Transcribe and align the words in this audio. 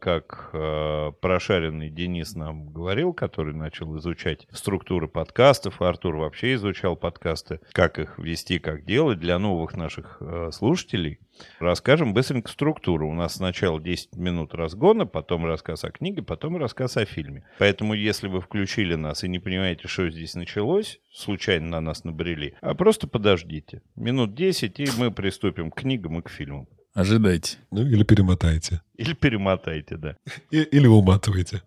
как 0.00 0.50
э, 0.52 1.12
прошаренный 1.20 1.90
Денис 1.90 2.34
нам 2.34 2.70
говорил, 2.72 3.12
который 3.12 3.54
начал 3.54 3.96
изучать 3.98 4.48
структуры 4.50 5.06
подкастов, 5.06 5.80
Артур 5.82 6.16
вообще 6.16 6.54
изучал 6.54 6.96
подкасты, 6.96 7.60
как 7.72 7.98
их 7.98 8.18
вести, 8.18 8.58
как 8.58 8.84
делать 8.84 9.20
для 9.20 9.38
новых 9.38 9.76
наших 9.76 10.16
э, 10.20 10.50
слушателей. 10.52 11.20
Расскажем 11.58 12.14
быстренько 12.14 12.50
структуру. 12.50 13.08
У 13.08 13.14
нас 13.14 13.36
сначала 13.36 13.80
10 13.80 14.16
минут 14.16 14.54
разгона, 14.54 15.06
потом 15.06 15.46
рассказ 15.46 15.84
о 15.84 15.90
книге, 15.90 16.22
потом 16.22 16.56
рассказ 16.56 16.96
о 16.96 17.04
фильме. 17.04 17.44
Поэтому, 17.58 17.94
если 17.94 18.28
вы 18.28 18.40
включили 18.40 18.94
нас 18.94 19.22
и 19.22 19.28
не 19.28 19.38
понимаете, 19.38 19.86
что 19.86 20.10
здесь 20.10 20.34
началось, 20.34 21.00
случайно 21.12 21.68
на 21.68 21.80
нас 21.80 22.04
набрели, 22.04 22.54
а 22.60 22.74
просто 22.74 23.06
подождите. 23.06 23.82
Минут 23.96 24.34
10, 24.34 24.80
и 24.80 24.86
мы 24.98 25.10
приступим 25.10 25.70
к 25.70 25.80
книгам 25.80 26.18
и 26.18 26.22
к 26.22 26.30
фильмам. 26.30 26.66
Ожидайте. 26.94 27.58
Ну, 27.70 27.82
или 27.86 28.02
перемотайте. 28.04 28.80
Или 28.96 29.12
перемотайте, 29.14 29.96
да. 29.96 30.16
И- 30.50 30.62
или 30.62 30.86
уматывайте. 30.86 31.62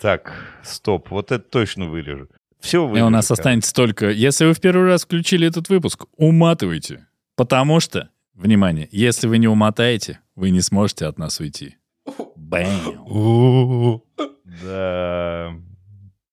Так, 0.00 0.32
стоп, 0.64 1.10
вот 1.10 1.30
это 1.32 1.44
точно 1.48 1.86
вырежу. 1.88 2.28
Все 2.60 2.84
И 2.84 2.90
вырежу. 2.90 3.06
у 3.06 3.10
нас 3.10 3.30
останется 3.30 3.72
только... 3.74 4.10
Если 4.10 4.46
вы 4.46 4.52
в 4.54 4.60
первый 4.60 4.86
раз 4.86 5.04
включили 5.04 5.46
этот 5.46 5.68
выпуск, 5.68 6.06
уматывайте. 6.16 7.06
Потому 7.36 7.78
что, 7.80 8.10
внимание, 8.34 8.88
если 8.90 9.28
вы 9.28 9.38
не 9.38 9.46
умотаете, 9.48 10.20
вы 10.34 10.50
не 10.50 10.60
сможете 10.60 11.06
от 11.06 11.18
нас 11.18 11.38
уйти. 11.40 11.76
Бэм. 12.36 14.00
Да. 14.62 15.52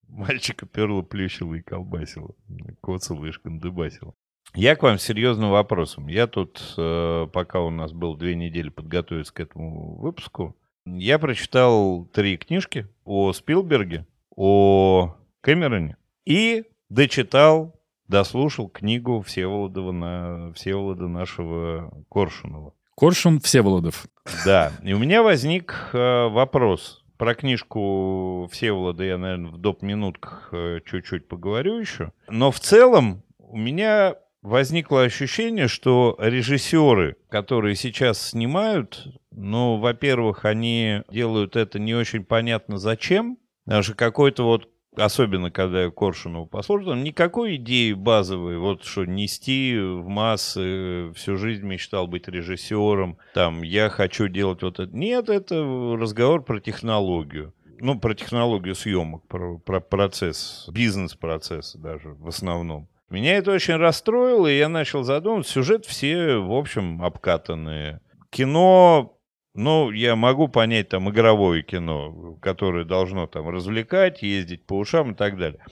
Мальчика 0.08 0.66
перло, 0.66 1.02
плющило 1.02 1.54
и 1.54 1.62
колбасило. 1.62 2.34
Коцало 2.82 3.24
и 3.26 3.30
шкандыбасило. 3.32 4.14
Я 4.54 4.76
к 4.76 4.82
вам 4.82 4.98
с 4.98 5.02
серьезным 5.02 5.50
вопросом. 5.50 6.08
Я 6.08 6.26
тут, 6.26 6.74
э, 6.76 7.26
пока 7.32 7.60
у 7.60 7.70
нас 7.70 7.92
было 7.92 8.18
две 8.18 8.34
недели 8.34 8.68
подготовиться 8.68 9.32
к 9.32 9.40
этому 9.40 9.96
выпуску, 9.96 10.54
я 10.84 11.18
прочитал 11.18 12.04
три 12.12 12.36
книжки 12.36 12.86
о 13.04 13.32
Спилберге, 13.32 14.06
о 14.36 15.16
Кэмероне 15.40 15.96
и 16.26 16.64
дочитал, 16.90 17.80
дослушал 18.08 18.68
книгу 18.68 19.22
Всеволодова 19.22 19.92
на, 19.92 20.52
Всеволода 20.52 21.08
нашего 21.08 22.04
Коршунова. 22.10 22.74
Коршун 22.94 23.40
Всеволодов. 23.40 24.06
Да, 24.44 24.72
и 24.82 24.92
у 24.92 24.98
меня 24.98 25.22
возник 25.22 25.74
э, 25.94 26.28
вопрос. 26.28 27.02
Про 27.16 27.34
книжку 27.34 28.48
Всеволода 28.52 29.02
я, 29.02 29.16
наверное, 29.16 29.50
в 29.50 29.56
доп. 29.56 29.80
минутках 29.80 30.50
э, 30.52 30.80
чуть-чуть 30.84 31.26
поговорю 31.26 31.78
еще. 31.78 32.12
Но 32.28 32.50
в 32.50 32.60
целом 32.60 33.22
у 33.38 33.56
меня 33.56 34.16
возникло 34.42 35.02
ощущение, 35.02 35.68
что 35.68 36.16
режиссеры, 36.20 37.16
которые 37.28 37.76
сейчас 37.76 38.30
снимают, 38.30 39.06
ну, 39.30 39.78
во-первых, 39.78 40.44
они 40.44 41.02
делают 41.10 41.56
это 41.56 41.78
не 41.78 41.94
очень 41.94 42.24
понятно 42.24 42.78
зачем. 42.78 43.38
Даже 43.64 43.94
какой-то 43.94 44.44
вот 44.44 44.68
Особенно, 44.94 45.50
когда 45.50 45.84
я 45.84 45.90
Коршунова 45.90 46.44
послушал, 46.44 46.90
там 46.90 47.02
никакой 47.02 47.56
идеи 47.56 47.94
базовой, 47.94 48.58
вот 48.58 48.84
что 48.84 49.06
нести 49.06 49.78
в 49.78 50.06
массы, 50.06 51.12
всю 51.14 51.38
жизнь 51.38 51.64
мечтал 51.64 52.06
быть 52.06 52.28
режиссером, 52.28 53.16
там, 53.32 53.62
я 53.62 53.88
хочу 53.88 54.28
делать 54.28 54.62
вот 54.62 54.80
это. 54.80 54.94
Нет, 54.94 55.30
это 55.30 55.56
разговор 55.98 56.44
про 56.44 56.60
технологию. 56.60 57.54
Ну, 57.80 57.98
про 57.98 58.14
технологию 58.14 58.74
съемок, 58.74 59.26
про, 59.28 59.58
про 59.58 59.80
процесс, 59.80 60.68
бизнес-процесс 60.70 61.74
даже 61.74 62.10
в 62.10 62.28
основном. 62.28 62.86
Меня 63.12 63.36
это 63.36 63.52
очень 63.52 63.76
расстроило, 63.76 64.46
и 64.46 64.58
я 64.58 64.68
начал 64.68 65.02
задумываться. 65.02 65.52
Сюжет 65.52 65.84
все, 65.86 66.38
в 66.38 66.52
общем, 66.52 67.02
обкатанные. 67.02 68.00
Кино 68.30 69.18
ну, 69.54 69.90
я 69.90 70.16
могу 70.16 70.48
понять 70.48 70.88
там 70.88 71.10
игровое 71.10 71.62
кино, 71.62 72.38
которое 72.40 72.84
должно 72.84 73.26
там 73.26 73.48
развлекать, 73.48 74.22
ездить 74.22 74.64
по 74.64 74.78
ушам 74.78 75.12
и 75.12 75.14
так 75.14 75.36
далее. 75.36 75.62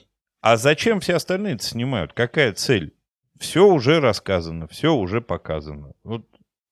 А 0.41 0.57
зачем 0.57 0.99
все 0.99 1.15
остальные 1.15 1.55
это 1.55 1.63
снимают? 1.63 2.13
Какая 2.13 2.53
цель? 2.53 2.93
Все 3.39 3.67
уже 3.67 3.99
рассказано, 3.99 4.67
все 4.67 4.93
уже 4.93 5.19
показано. 5.19 5.93
Вот 6.03 6.27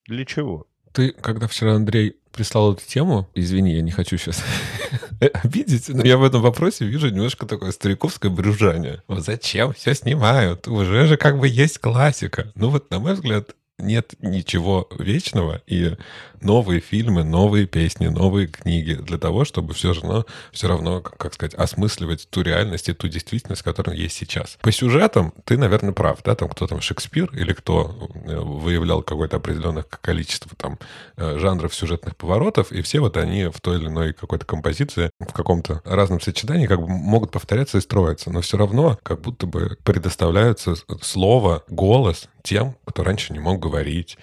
для 0.06 0.24
чего? 0.24 0.68
Ты, 0.94 1.12
когда 1.14 1.48
вчера, 1.48 1.76
Андрей, 1.76 2.18
прислал 2.32 2.74
эту 2.74 2.86
тему, 2.86 3.28
извини, 3.34 3.74
я 3.74 3.82
не 3.82 3.92
хочу 3.92 4.18
сейчас 4.18 4.44
обидеть, 5.44 5.90
но 5.90 6.04
я 6.04 6.18
в 6.18 6.24
этом 6.24 6.42
вопросе 6.42 6.86
вижу 6.86 7.10
немножко 7.10 7.46
такое 7.46 7.72
стариковское 7.72 8.32
брюжание. 8.32 9.04
Зачем 9.08 9.74
все 9.74 9.94
снимают? 9.94 10.68
Уже 10.68 11.08
же 11.08 11.18
как 11.18 11.40
бы 11.40 11.48
есть 11.48 11.80
классика. 11.80 12.52
Ну 12.56 12.70
вот, 12.70 12.90
на 12.90 13.00
мой 13.00 13.14
взгляд, 13.14 13.56
нет 13.80 14.14
ничего 14.22 14.88
вечного, 14.98 15.62
и 15.68 15.96
новые 16.42 16.82
фильмы, 16.82 17.24
новые 17.24 17.66
песни, 17.66 18.08
новые 18.08 18.48
книги 18.48 18.94
для 18.94 19.18
того, 19.18 19.46
чтобы 19.46 19.74
все 19.74 19.94
равно, 19.94 20.26
все 20.52 20.68
равно, 20.68 21.02
как 21.02 21.34
сказать, 21.34 21.54
осмысливать 21.54 22.28
ту 22.30 22.42
реальность 22.42 22.90
и 22.90 22.94
ту 22.94 23.08
действительность, 23.08 23.62
которая 23.62 23.96
есть 23.96 24.16
сейчас. 24.16 24.58
По 24.62 24.72
сюжетам 24.72 25.34
ты, 25.46 25.58
наверное, 25.58 25.94
прав, 25.94 26.20
да, 26.24 26.36
там 26.36 26.50
кто 26.50 26.68
там 26.68 26.82
Шекспир 26.82 27.30
или 27.34 27.54
кто 27.54 28.10
э, 28.26 28.38
выявлял 28.38 29.02
какое-то 29.02 29.38
определенное 29.38 29.84
количество 29.84 30.52
там 30.56 30.80
э, 31.18 31.38
жанров 31.38 31.74
сюжетных 31.74 32.16
поворотов, 32.16 32.72
и 32.72 32.82
все 32.82 33.00
вот 33.00 33.18
они 33.18 33.46
в 33.46 33.60
той 33.62 33.78
или 33.78 33.88
иной 33.88 34.14
какой-то 34.14 34.46
композиции 34.46 35.12
в 35.20 35.34
каком-то 35.34 35.82
разном 35.86 36.22
сочетании 36.22 36.68
как 36.68 36.82
бы 36.82 36.88
могут 36.88 37.32
повторяться 37.32 37.78
и 37.78 37.82
строиться, 37.82 38.32
но 38.32 38.42
все 38.42 38.58
равно 38.58 38.98
как 39.04 39.22
будто 39.22 39.48
бы 39.48 39.78
предоставляются 39.84 40.76
слово, 41.02 41.64
голос 41.70 42.28
тем, 42.44 42.76
кто 42.86 43.04
раньше 43.04 43.34
не 43.34 43.40
мог 43.40 43.60
говорить. 43.60 44.18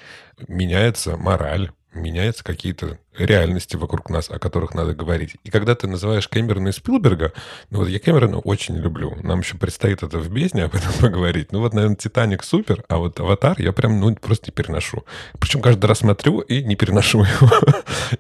Меняется 0.49 1.17
мораль, 1.17 1.73
меняются 1.97 2.45
какие-то 2.45 2.99
реальности 3.19 3.77
вокруг 3.77 4.11
нас, 4.11 4.31
о 4.31 4.39
которых 4.39 4.75
надо 4.75 4.95
говорить. 4.95 5.37
И 5.45 5.51
когда 5.51 5.75
ты 5.75 5.87
называешь 5.87 6.29
Кэмерона 6.29 6.69
и 6.69 6.73
Спилберга, 6.73 7.33
ну 7.71 7.79
вот 7.79 7.89
я 7.89 7.99
Кэмерона 7.99 8.39
очень 8.39 8.77
люблю. 8.77 9.17
Нам 9.23 9.41
еще 9.41 9.57
предстоит 9.57 10.03
это 10.03 10.19
в 10.19 10.29
бездне 10.31 10.65
об 10.65 10.75
этом 10.75 10.93
поговорить. 11.01 11.53
Ну 11.53 11.61
вот, 11.61 11.73
наверное, 11.75 11.97
Титаник 11.97 12.45
супер, 12.45 12.85
а 12.89 12.99
вот 12.99 13.19
Аватар 13.21 13.61
я 13.61 13.73
прям, 13.73 14.01
ну, 14.01 14.15
просто 14.17 14.47
не 14.49 14.53
переношу. 14.53 15.05
Причем 15.39 15.61
каждый 15.63 15.87
раз 15.87 15.99
смотрю 15.99 16.41
и 16.41 16.63
не 16.63 16.77
переношу 16.77 17.21
его. 17.25 17.51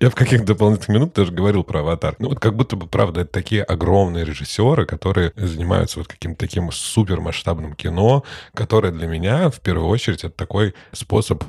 я 0.01 0.11
в 0.11 0.15
каких-то 0.15 0.47
дополнительных 0.47 0.89
минут 0.89 1.15
даже 1.15 1.33
говорил 1.33 1.65
про 1.65 1.81
Аватар. 1.81 2.17
Ну 2.19 2.29
вот 2.31 2.41
как 2.41 2.57
будто 2.57 2.77
бы, 2.77 2.87
правда, 2.87 3.23
это 3.23 3.33
такие 3.33 3.63
огромные 3.63 4.25
режиссеры, 4.25 4.87
которые 4.87 5.33
занимаются 5.37 5.99
вот 5.99 6.09
каким-то 6.09 6.39
таким 6.39 6.73
супер 6.73 7.21
масштабным 7.21 7.75
кино, 7.75 8.25
которое 8.55 8.93
для 8.93 9.07
меня, 9.07 9.51
в 9.51 9.61
первую 9.61 9.89
очередь, 9.89 10.25
это 10.25 10.35
такой 10.35 10.75
способ 10.93 11.45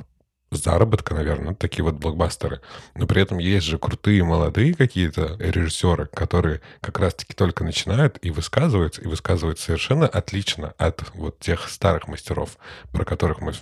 заработка, 0.50 1.14
наверное, 1.14 1.54
такие 1.54 1.84
вот 1.84 1.94
блокбастеры. 1.94 2.60
Но 2.94 3.06
при 3.06 3.22
этом 3.22 3.38
есть 3.38 3.66
же 3.66 3.78
крутые 3.78 4.24
молодые 4.24 4.74
какие-то 4.74 5.36
режиссеры, 5.38 6.06
которые 6.06 6.60
как 6.80 6.98
раз-таки 6.98 7.34
только 7.34 7.64
начинают 7.64 8.18
и 8.22 8.30
высказываются, 8.30 9.02
и 9.02 9.06
высказываются 9.06 9.66
совершенно 9.66 10.06
отлично 10.06 10.74
от 10.78 11.02
вот 11.14 11.38
тех 11.38 11.68
старых 11.68 12.08
мастеров, 12.08 12.56
про 12.92 13.04
которых 13.04 13.40
мы 13.40 13.52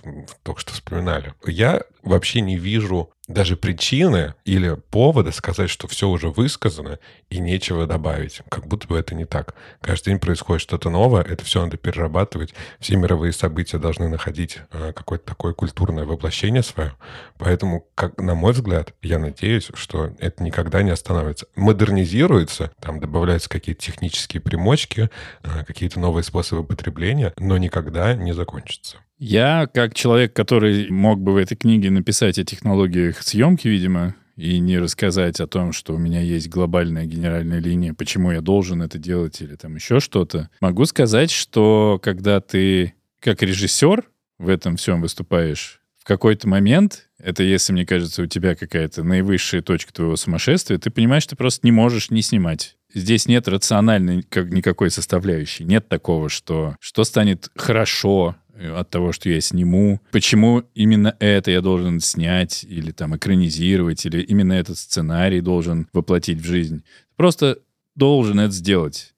только 0.43 0.61
что 0.61 0.73
вспоминали. 0.73 1.33
Я 1.45 1.83
вообще 2.03 2.41
не 2.41 2.57
вижу 2.57 3.11
даже 3.27 3.57
причины 3.57 4.35
или 4.45 4.75
повода 4.89 5.31
сказать, 5.31 5.69
что 5.69 5.87
все 5.87 6.07
уже 6.07 6.29
высказано 6.29 6.99
и 7.29 7.39
нечего 7.39 7.85
добавить. 7.85 8.41
Как 8.49 8.67
будто 8.67 8.87
бы 8.87 8.97
это 8.97 9.15
не 9.15 9.25
так. 9.25 9.55
Каждый 9.81 10.11
день 10.11 10.19
происходит 10.19 10.61
что-то 10.61 10.89
новое, 10.89 11.23
это 11.23 11.43
все 11.43 11.61
надо 11.61 11.77
перерабатывать. 11.77 12.53
Все 12.79 12.95
мировые 12.95 13.33
события 13.33 13.77
должны 13.77 14.07
находить 14.07 14.59
э, 14.71 14.93
какое-то 14.93 15.25
такое 15.25 15.53
культурное 15.53 16.05
воплощение 16.05 16.63
свое. 16.63 16.93
Поэтому, 17.37 17.85
как, 17.95 18.17
на 18.17 18.33
мой 18.33 18.53
взгляд, 18.53 18.93
я 19.01 19.19
надеюсь, 19.19 19.69
что 19.73 20.11
это 20.19 20.41
никогда 20.43 20.81
не 20.81 20.91
остановится. 20.91 21.47
Модернизируется, 21.55 22.71
там 22.79 22.99
добавляются 22.99 23.49
какие-то 23.49 23.81
технические 23.81 24.41
примочки, 24.41 25.09
э, 25.43 25.65
какие-то 25.65 25.99
новые 25.99 26.23
способы 26.23 26.63
потребления, 26.63 27.33
но 27.37 27.57
никогда 27.57 28.13
не 28.13 28.33
закончится. 28.33 28.99
Я, 29.19 29.67
как 29.73 29.95
человек, 29.95 30.33
который 30.33 30.89
мог 30.91 31.19
бы 31.19 31.33
в 31.33 31.37
этой 31.37 31.55
книге 31.55 31.89
написать 31.89 32.37
о 32.37 32.43
технологиях 32.45 33.23
съемки, 33.23 33.67
видимо, 33.67 34.15
и 34.35 34.59
не 34.59 34.77
рассказать 34.77 35.39
о 35.39 35.47
том, 35.47 35.73
что 35.73 35.95
у 35.95 35.97
меня 35.97 36.21
есть 36.21 36.49
глобальная 36.49 37.05
генеральная 37.05 37.59
линия, 37.59 37.95
почему 37.95 38.31
я 38.31 38.41
должен 38.41 38.83
это 38.83 38.99
делать 38.99 39.41
или 39.41 39.55
там 39.55 39.75
еще 39.75 39.99
что-то, 39.99 40.49
могу 40.61 40.85
сказать, 40.85 41.31
что 41.31 41.99
когда 42.03 42.39
ты 42.39 42.93
как 43.19 43.41
режиссер 43.41 44.03
в 44.37 44.47
этом 44.47 44.77
всем 44.77 45.01
выступаешь, 45.01 45.81
в 45.97 46.05
какой-то 46.05 46.47
момент, 46.47 47.09
это 47.17 47.41
если, 47.41 47.73
мне 47.73 47.85
кажется, 47.85 48.21
у 48.21 48.27
тебя 48.27 48.55
какая-то 48.55 49.03
наивысшая 49.03 49.63
точка 49.63 49.91
твоего 49.91 50.15
сумасшествия, 50.15 50.77
ты 50.77 50.91
понимаешь, 50.91 51.25
ты 51.25 51.35
просто 51.35 51.65
не 51.65 51.71
можешь 51.71 52.11
не 52.11 52.21
снимать. 52.21 52.77
Здесь 52.93 53.27
нет 53.27 53.47
рациональной 53.47 54.23
как 54.23 54.49
никакой 54.49 54.89
составляющей. 54.91 55.65
Нет 55.65 55.89
такого, 55.89 56.29
что 56.29 56.77
что 56.79 57.03
станет 57.03 57.49
хорошо, 57.55 58.35
от 58.75 58.89
того, 58.89 59.11
что 59.11 59.29
я 59.29 59.41
сниму, 59.41 60.01
почему 60.11 60.63
именно 60.73 61.15
это 61.19 61.51
я 61.51 61.61
должен 61.61 61.99
снять 61.99 62.63
или 62.63 62.91
там 62.91 63.15
экранизировать, 63.15 64.05
или 64.05 64.21
именно 64.21 64.53
этот 64.53 64.77
сценарий 64.77 65.41
должен 65.41 65.87
воплотить 65.93 66.39
в 66.39 66.45
жизнь. 66.45 66.83
Просто 67.15 67.59
должен 67.95 68.39
это 68.39 68.53
сделать. 68.53 69.13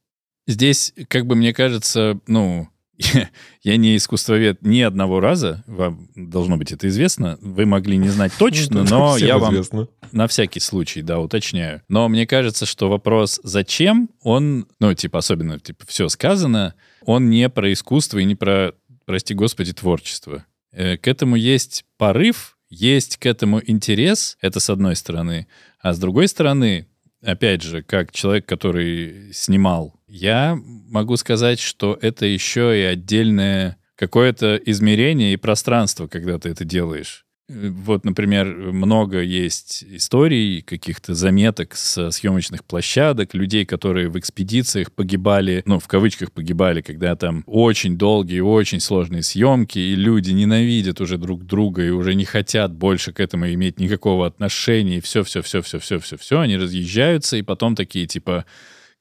Здесь, 0.48 0.94
как 1.08 1.28
бы 1.28 1.36
мне 1.36 1.54
кажется, 1.54 2.20
ну, 2.28 2.70
я, 3.00 3.30
я 3.64 3.78
не 3.78 3.96
искусствовед 3.96 4.62
ни 4.62 4.82
одного 4.82 5.20
раза, 5.20 5.64
вам 5.68 6.10
должно 6.16 6.58
быть 6.58 6.72
это 6.72 6.88
известно, 6.88 7.38
вы 7.42 7.66
могли 7.66 7.98
не 7.98 8.10
знать 8.10 8.32
точно, 8.38 8.84
но 8.90 9.18
я 9.18 9.38
вам 9.38 9.54
известно. 9.54 9.88
на 10.12 10.28
всякий 10.28 10.60
случай, 10.60 11.02
да, 11.02 11.20
уточняю. 11.20 11.82
Но 11.88 12.08
мне 12.10 12.28
кажется, 12.28 12.66
что 12.66 12.90
вопрос 12.90 13.40
«зачем?» 13.44 14.10
он, 14.22 14.68
ну, 14.80 14.94
типа, 14.94 15.20
особенно, 15.20 15.60
типа, 15.60 15.86
все 15.88 16.10
сказано, 16.10 16.76
он 17.06 17.30
не 17.30 17.50
про 17.50 17.72
искусство 17.72 18.20
и 18.20 18.26
не 18.26 18.36
про, 18.36 18.74
прости 19.10 19.34
господи, 19.34 19.74
творчество. 19.74 20.46
Э, 20.72 20.96
К 20.96 21.08
этому 21.08 21.36
есть 21.36 21.84
порыв, 21.98 22.60
есть 22.70 23.18
к 23.18 23.26
этому 23.26 23.60
интерес, 23.66 24.38
это 24.40 24.60
с 24.60 24.70
одной 24.70 24.96
стороны. 24.96 25.48
А 25.80 25.94
с 25.94 26.00
другой 26.00 26.28
стороны, 26.28 26.86
опять 27.24 27.64
же, 27.64 27.82
как 27.82 28.12
человек, 28.12 28.46
который 28.46 29.34
снимал, 29.34 30.00
я 30.06 30.56
могу 30.64 31.18
сказать, 31.18 31.60
что 31.60 31.98
это 32.00 32.28
еще 32.28 32.80
и 32.80 32.84
отдельное 32.84 33.78
какое-то 33.96 34.62
измерение 34.64 35.34
и 35.34 35.38
пространство, 35.38 36.06
когда 36.06 36.38
ты 36.38 36.50
это 36.50 36.64
делаешь. 36.64 37.26
Э, 37.50 37.70
Вот, 37.70 38.06
например, 38.06 38.46
много 38.72 39.22
есть 39.22 39.84
историй, 39.90 40.62
каких-то 40.62 41.14
заметок 41.16 41.76
с 41.76 42.12
съемочных 42.12 42.64
площадок, 42.64 43.34
людей, 43.34 43.66
которые 43.66 44.10
в 44.10 44.18
экспедициях 44.20 44.92
погибали, 44.92 45.64
ну, 45.66 45.80
в 45.80 45.88
кавычках 45.88 46.32
погибали, 46.32 46.82
когда 46.82 47.16
там 47.16 47.44
очень 47.48 47.98
долгие, 47.98 48.42
очень 48.42 48.80
сложные 48.80 49.24
съемки, 49.24 49.80
и 49.80 49.96
люди 49.96 50.32
ненавидят 50.32 51.02
уже 51.02 51.18
друг 51.18 51.46
друга 51.46 51.84
и 51.84 51.90
уже 51.90 52.14
не 52.16 52.26
хотят 52.26 52.72
больше 52.74 53.12
к 53.14 53.20
этому 53.20 53.52
иметь 53.54 53.80
никакого 53.80 54.28
отношения, 54.28 54.98
и 54.98 55.02
все-все-все-все-все-все-все, 55.02 56.40
они 56.40 56.58
разъезжаются, 56.58 57.38
и 57.38 57.42
потом 57.42 57.76
такие, 57.76 58.06
типа, 58.06 58.46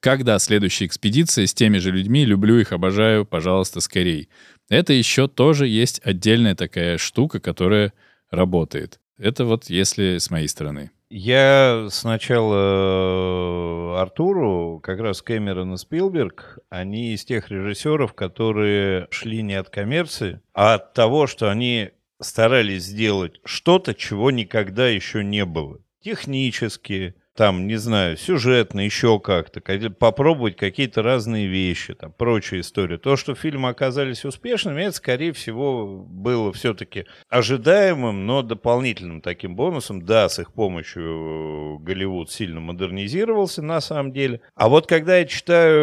когда 0.01 0.39
следующая 0.39 0.87
экспедиция 0.87 1.47
с 1.47 1.55
теми 1.55 1.79
же 1.79 1.91
людьми, 1.91 2.25
люблю 2.25 2.59
их, 2.59 2.73
обожаю, 2.73 3.25
пожалуйста, 3.25 3.81
скорей. 3.81 4.29
Это 4.71 4.93
еще 4.93 5.29
тоже 5.29 5.67
есть 5.67 6.01
отдельная 6.05 6.55
такая 6.55 6.99
штука, 6.99 7.41
которая 7.41 7.93
работает. 8.31 9.01
Это 9.19 9.45
вот 9.45 9.69
если 9.69 10.19
с 10.19 10.31
моей 10.31 10.49
стороны. 10.49 10.91
Я 11.11 11.89
сначала 11.91 13.97
э, 13.97 14.01
Артуру, 14.01 14.79
как 14.83 15.01
раз 15.01 15.23
Кэмерон 15.23 15.75
и 15.75 15.77
Спилберг, 15.79 16.59
они 16.69 17.15
из 17.15 17.25
тех 17.25 17.51
режиссеров, 17.51 18.13
которые 18.13 19.09
шли 19.11 19.43
не 19.43 19.55
от 19.55 19.71
коммерции, 19.71 20.41
а 20.53 20.75
от 20.75 20.93
того, 20.93 21.27
что 21.27 21.51
они 21.51 21.91
старались 22.21 22.85
сделать 22.85 23.41
что-то, 23.45 23.95
чего 23.95 24.31
никогда 24.31 24.89
еще 24.89 25.25
не 25.25 25.47
было. 25.47 25.81
Технически, 26.03 27.15
там, 27.39 27.69
не 27.69 27.77
знаю, 27.77 28.17
сюжетно, 28.17 28.81
еще 28.81 29.21
как-то, 29.21 29.61
ка- 29.61 29.91
попробовать 29.91 30.57
какие-то 30.57 31.05
разные 31.05 31.47
вещи, 31.47 31.95
там, 31.95 32.13
прочая 32.13 32.59
история. 32.63 32.99
То, 32.99 33.15
что 33.15 33.37
фильмы 33.37 33.69
оказались 33.69 34.25
успешными, 34.25 34.83
это, 34.83 34.97
скорее 34.97 35.33
всего, 35.33 35.87
было 35.87 36.53
все-таки 36.53 37.07
ожидаемым, 37.29 38.27
но 38.27 38.43
дополнительным 38.43 39.21
таким 39.21 39.55
бонусом. 39.55 40.05
Да, 40.05 40.29
с 40.29 40.41
их 40.41 40.53
помощью 40.53 41.79
Голливуд 41.79 42.29
сильно 42.33 42.59
модернизировался, 42.59 43.63
на 43.63 43.81
самом 43.81 44.13
деле. 44.13 44.41
А 44.57 44.69
вот 44.69 44.89
когда 44.89 45.19
я 45.19 45.25
читаю 45.25 45.79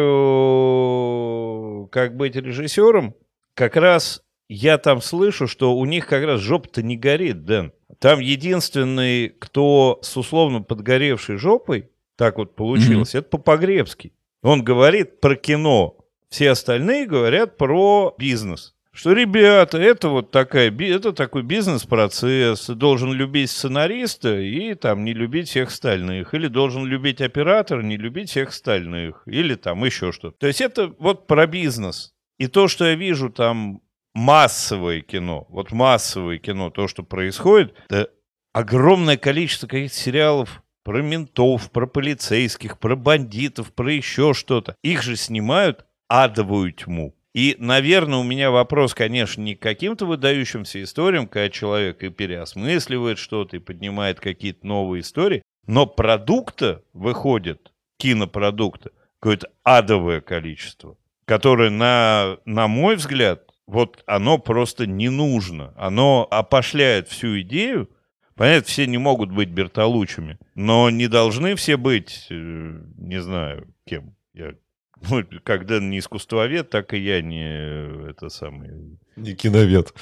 «Как 1.90 2.18
быть 2.18 2.36
режиссером», 2.36 3.14
как 3.54 3.76
раз 3.76 4.20
я 4.48 4.78
там 4.78 5.00
слышу, 5.00 5.46
что 5.46 5.76
у 5.76 5.84
них 5.84 6.06
как 6.06 6.24
раз 6.24 6.40
жопа-то 6.40 6.82
не 6.82 6.96
горит, 6.96 7.44
Дэн. 7.44 7.72
Там 7.98 8.20
единственный, 8.20 9.28
кто 9.28 9.98
с 10.02 10.16
условно 10.16 10.62
подгоревшей 10.62 11.36
жопой, 11.36 11.90
так 12.16 12.38
вот 12.38 12.56
получилось, 12.56 13.14
это 13.14 13.28
Попогребский. 13.28 14.12
Он 14.42 14.62
говорит 14.62 15.20
про 15.20 15.36
кино. 15.36 15.96
Все 16.28 16.50
остальные 16.50 17.06
говорят 17.06 17.56
про 17.56 18.14
бизнес. 18.18 18.74
Что, 18.92 19.12
ребята, 19.12 19.76
это 19.76 20.08
вот 20.08 20.30
такая, 20.30 20.70
это 20.70 21.12
такой 21.12 21.42
бизнес-процесс. 21.42 22.66
Должен 22.68 23.12
любить 23.12 23.50
сценариста 23.50 24.40
и 24.40 24.74
там 24.74 25.04
не 25.04 25.12
любить 25.12 25.48
всех 25.48 25.68
остальных. 25.68 26.32
Или 26.32 26.46
должен 26.46 26.86
любить 26.86 27.20
оператора, 27.20 27.82
не 27.82 27.98
любить 27.98 28.30
всех 28.30 28.48
остальных. 28.48 29.22
Или 29.26 29.54
там 29.54 29.84
еще 29.84 30.12
что-то. 30.12 30.38
То 30.38 30.46
есть 30.46 30.62
это 30.62 30.94
вот 30.98 31.26
про 31.26 31.46
бизнес. 31.46 32.14
И 32.38 32.46
то, 32.46 32.68
что 32.68 32.86
я 32.86 32.94
вижу 32.94 33.28
там 33.28 33.82
массовое 34.16 35.02
кино, 35.02 35.46
вот 35.50 35.72
массовое 35.72 36.38
кино, 36.38 36.70
то, 36.70 36.88
что 36.88 37.02
происходит, 37.02 37.74
это 37.90 38.10
огромное 38.54 39.18
количество 39.18 39.66
каких-то 39.66 39.96
сериалов 39.96 40.62
про 40.82 41.02
ментов, 41.02 41.70
про 41.70 41.86
полицейских, 41.86 42.78
про 42.78 42.96
бандитов, 42.96 43.74
про 43.74 43.92
еще 43.92 44.32
что-то. 44.32 44.74
Их 44.82 45.02
же 45.02 45.16
снимают 45.16 45.84
адовую 46.08 46.72
тьму. 46.72 47.14
И, 47.34 47.56
наверное, 47.58 48.18
у 48.18 48.22
меня 48.22 48.50
вопрос, 48.50 48.94
конечно, 48.94 49.42
не 49.42 49.54
к 49.54 49.60
каким-то 49.60 50.06
выдающимся 50.06 50.82
историям, 50.82 51.26
когда 51.26 51.50
человек 51.50 52.02
и 52.02 52.08
переосмысливает 52.08 53.18
что-то, 53.18 53.56
и 53.56 53.60
поднимает 53.60 54.20
какие-то 54.20 54.66
новые 54.66 55.02
истории, 55.02 55.42
но 55.66 55.84
продукта 55.84 56.82
выходит, 56.94 57.72
кинопродукта, 57.98 58.92
какое-то 59.20 59.50
адовое 59.62 60.22
количество, 60.22 60.96
которое, 61.26 61.68
на, 61.68 62.38
на 62.46 62.66
мой 62.68 62.96
взгляд, 62.96 63.45
вот 63.66 64.02
оно 64.06 64.38
просто 64.38 64.86
не 64.86 65.08
нужно. 65.08 65.72
Оно 65.76 66.26
опошляет 66.30 67.08
всю 67.08 67.40
идею. 67.40 67.90
Понятно, 68.34 68.68
все 68.68 68.86
не 68.86 68.98
могут 68.98 69.32
быть 69.32 69.48
Бертолучами, 69.48 70.38
но 70.54 70.90
не 70.90 71.08
должны 71.08 71.54
все 71.56 71.76
быть, 71.78 72.26
э, 72.30 72.80
не 72.98 73.20
знаю, 73.22 73.66
кем. 73.86 74.14
Я, 74.34 74.52
ну, 75.10 75.24
когда 75.42 75.80
не 75.80 75.98
искусствовед, 76.00 76.68
так 76.68 76.92
и 76.92 76.98
я 76.98 77.22
не 77.22 77.44
э, 77.46 78.10
это 78.10 78.28
самое, 78.28 78.98
Не 79.16 79.34
киновед. 79.34 79.94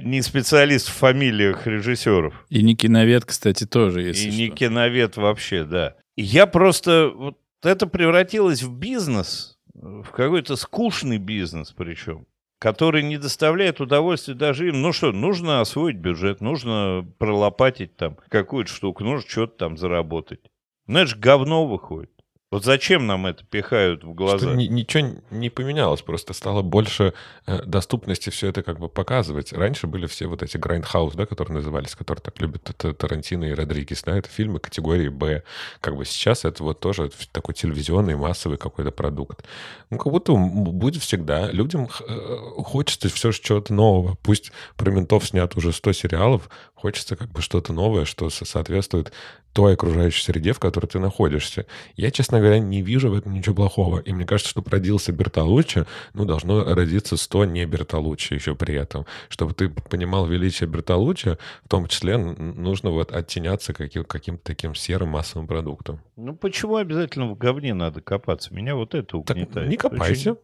не 0.00 0.22
специалист 0.22 0.88
в 0.88 0.92
фамилиях 0.92 1.66
режиссеров. 1.66 2.46
И 2.50 2.62
не 2.62 2.76
киновед, 2.76 3.24
кстати, 3.24 3.66
тоже, 3.66 4.02
если 4.02 4.28
И 4.28 4.36
не 4.36 4.46
что. 4.46 4.56
киновед 4.56 5.16
вообще, 5.16 5.64
да. 5.64 5.96
Я 6.16 6.46
просто... 6.46 7.10
Вот 7.14 7.38
это 7.64 7.88
превратилось 7.88 8.62
в 8.62 8.72
бизнес, 8.78 9.58
в 9.74 10.10
какой-то 10.12 10.54
скучный 10.54 11.18
бизнес 11.18 11.72
причем, 11.76 12.26
который 12.58 13.02
не 13.02 13.18
доставляет 13.18 13.80
удовольствия 13.80 14.34
даже 14.34 14.68
им. 14.68 14.80
Ну 14.80 14.92
что, 14.92 15.12
нужно 15.12 15.60
освоить 15.60 15.96
бюджет, 15.96 16.40
нужно 16.40 17.06
пролопатить 17.18 17.96
там 17.96 18.16
какую-то 18.28 18.70
штуку, 18.72 19.04
нужно 19.04 19.28
что-то 19.28 19.56
там 19.56 19.76
заработать. 19.76 20.40
Же 20.88 21.16
говно 21.16 21.66
выходит. 21.66 22.15
Вот 22.52 22.64
зачем 22.64 23.08
нам 23.08 23.26
это 23.26 23.44
пихают 23.44 24.04
в 24.04 24.14
глаза? 24.14 24.38
Что 24.38 24.54
ни- 24.54 24.66
ничего 24.68 25.08
не 25.32 25.50
поменялось, 25.50 26.02
просто 26.02 26.32
стало 26.32 26.62
больше 26.62 27.12
э, 27.44 27.62
доступности 27.64 28.30
все 28.30 28.46
это 28.48 28.62
как 28.62 28.78
бы 28.78 28.88
показывать. 28.88 29.52
Раньше 29.52 29.88
были 29.88 30.06
все 30.06 30.28
вот 30.28 30.44
эти 30.44 30.56
Grindhouse, 30.56 31.16
да, 31.16 31.26
которые 31.26 31.54
назывались, 31.56 31.96
которые 31.96 32.22
так 32.22 32.40
любят 32.40 32.62
Т- 32.62 32.92
Тарантино 32.92 33.46
и 33.46 33.52
Родригес, 33.52 34.04
да, 34.04 34.16
это 34.16 34.28
фильмы 34.28 34.60
категории 34.60 35.08
Б. 35.08 35.42
Как 35.80 35.96
бы 35.96 36.04
сейчас 36.04 36.44
это 36.44 36.62
вот 36.62 36.78
тоже 36.78 37.10
такой 37.32 37.54
телевизионный 37.54 38.14
массовый 38.14 38.58
какой-то 38.58 38.92
продукт. 38.92 39.44
Ну, 39.90 39.98
как 39.98 40.12
будто 40.12 40.32
будет 40.34 41.02
всегда. 41.02 41.50
Людям 41.50 41.88
э, 42.08 42.28
хочется 42.58 43.08
все 43.08 43.32
чего-то 43.32 43.74
нового. 43.74 44.18
Пусть 44.22 44.52
про 44.76 44.92
ментов 44.92 45.26
снят 45.26 45.56
уже 45.56 45.72
100 45.72 45.92
сериалов, 45.94 46.48
хочется 46.74 47.16
как 47.16 47.28
бы 47.32 47.42
что-то 47.42 47.72
новое, 47.72 48.04
что 48.04 48.30
со- 48.30 48.44
соответствует 48.44 49.12
той 49.56 49.72
окружающей 49.72 50.22
среде, 50.22 50.52
в 50.52 50.58
которой 50.60 50.84
ты 50.84 50.98
находишься. 50.98 51.64
Я, 51.96 52.10
честно 52.10 52.40
говоря, 52.40 52.58
не 52.58 52.82
вижу 52.82 53.10
в 53.10 53.14
этом 53.14 53.32
ничего 53.32 53.54
плохого. 53.54 54.00
И 54.00 54.12
мне 54.12 54.26
кажется, 54.26 54.50
что 54.50 54.62
родился 54.70 55.12
Бертолуччи, 55.12 55.86
ну, 56.12 56.26
должно 56.26 56.62
родиться 56.74 57.16
100 57.16 57.46
не 57.46 57.64
Бертолуччи 57.64 58.34
еще 58.34 58.54
при 58.54 58.74
этом. 58.74 59.06
Чтобы 59.30 59.54
ты 59.54 59.70
понимал 59.70 60.26
величие 60.26 60.68
Бертолуччи, 60.68 61.38
в 61.64 61.68
том 61.70 61.86
числе 61.86 62.18
нужно 62.18 62.90
вот 62.90 63.12
оттеняться 63.12 63.72
каким- 63.72 64.04
каким-то 64.04 64.44
таким 64.44 64.74
серым 64.74 65.08
массовым 65.08 65.46
продуктом. 65.48 66.00
Ну 66.16 66.34
почему 66.36 66.76
обязательно 66.76 67.26
в 67.30 67.38
говне 67.38 67.72
надо 67.72 68.02
копаться? 68.02 68.52
Меня 68.52 68.74
вот 68.76 68.94
это 68.94 69.18
Так 69.22 69.36
угнетает. 69.38 69.68
не 69.70 69.76
Очень- 69.76 69.78
копайся. 69.78 70.36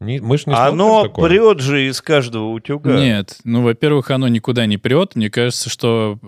Не- 0.00 0.20
мы 0.20 0.36
же 0.36 0.44
не 0.46 0.54
Оно 0.54 1.04
такое. 1.04 1.28
прет 1.28 1.60
же 1.60 1.88
из 1.88 2.00
каждого 2.02 2.50
утюга. 2.50 2.98
Нет, 3.00 3.38
ну, 3.44 3.62
во-первых, 3.62 4.10
оно 4.10 4.28
никуда 4.28 4.66
не 4.66 4.76
прет. 4.76 5.16
Мне 5.16 5.30
кажется, 5.30 5.70
что 5.70 6.18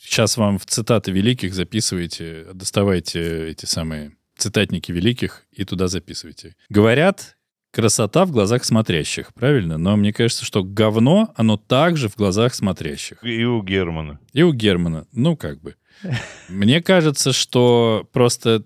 сейчас 0.00 0.36
вам 0.36 0.58
в 0.58 0.66
цитаты 0.66 1.12
великих 1.12 1.54
записываете, 1.54 2.46
доставайте 2.52 3.48
эти 3.50 3.66
самые 3.66 4.12
цитатники 4.36 4.92
великих 4.92 5.44
и 5.52 5.64
туда 5.64 5.86
записывайте. 5.88 6.54
Говорят, 6.68 7.36
красота 7.72 8.24
в 8.24 8.32
глазах 8.32 8.64
смотрящих, 8.64 9.32
правильно? 9.34 9.78
Но 9.78 9.96
мне 9.96 10.12
кажется, 10.12 10.44
что 10.44 10.64
говно, 10.64 11.32
оно 11.36 11.56
также 11.56 12.08
в 12.08 12.16
глазах 12.16 12.54
смотрящих. 12.54 13.18
И 13.22 13.44
у 13.44 13.62
Германа. 13.62 14.18
И 14.32 14.42
у 14.42 14.52
Германа, 14.52 15.06
ну, 15.12 15.36
как 15.36 15.60
бы. 15.60 15.76
Мне 16.48 16.82
кажется, 16.82 17.32
что 17.32 18.08
просто 18.12 18.64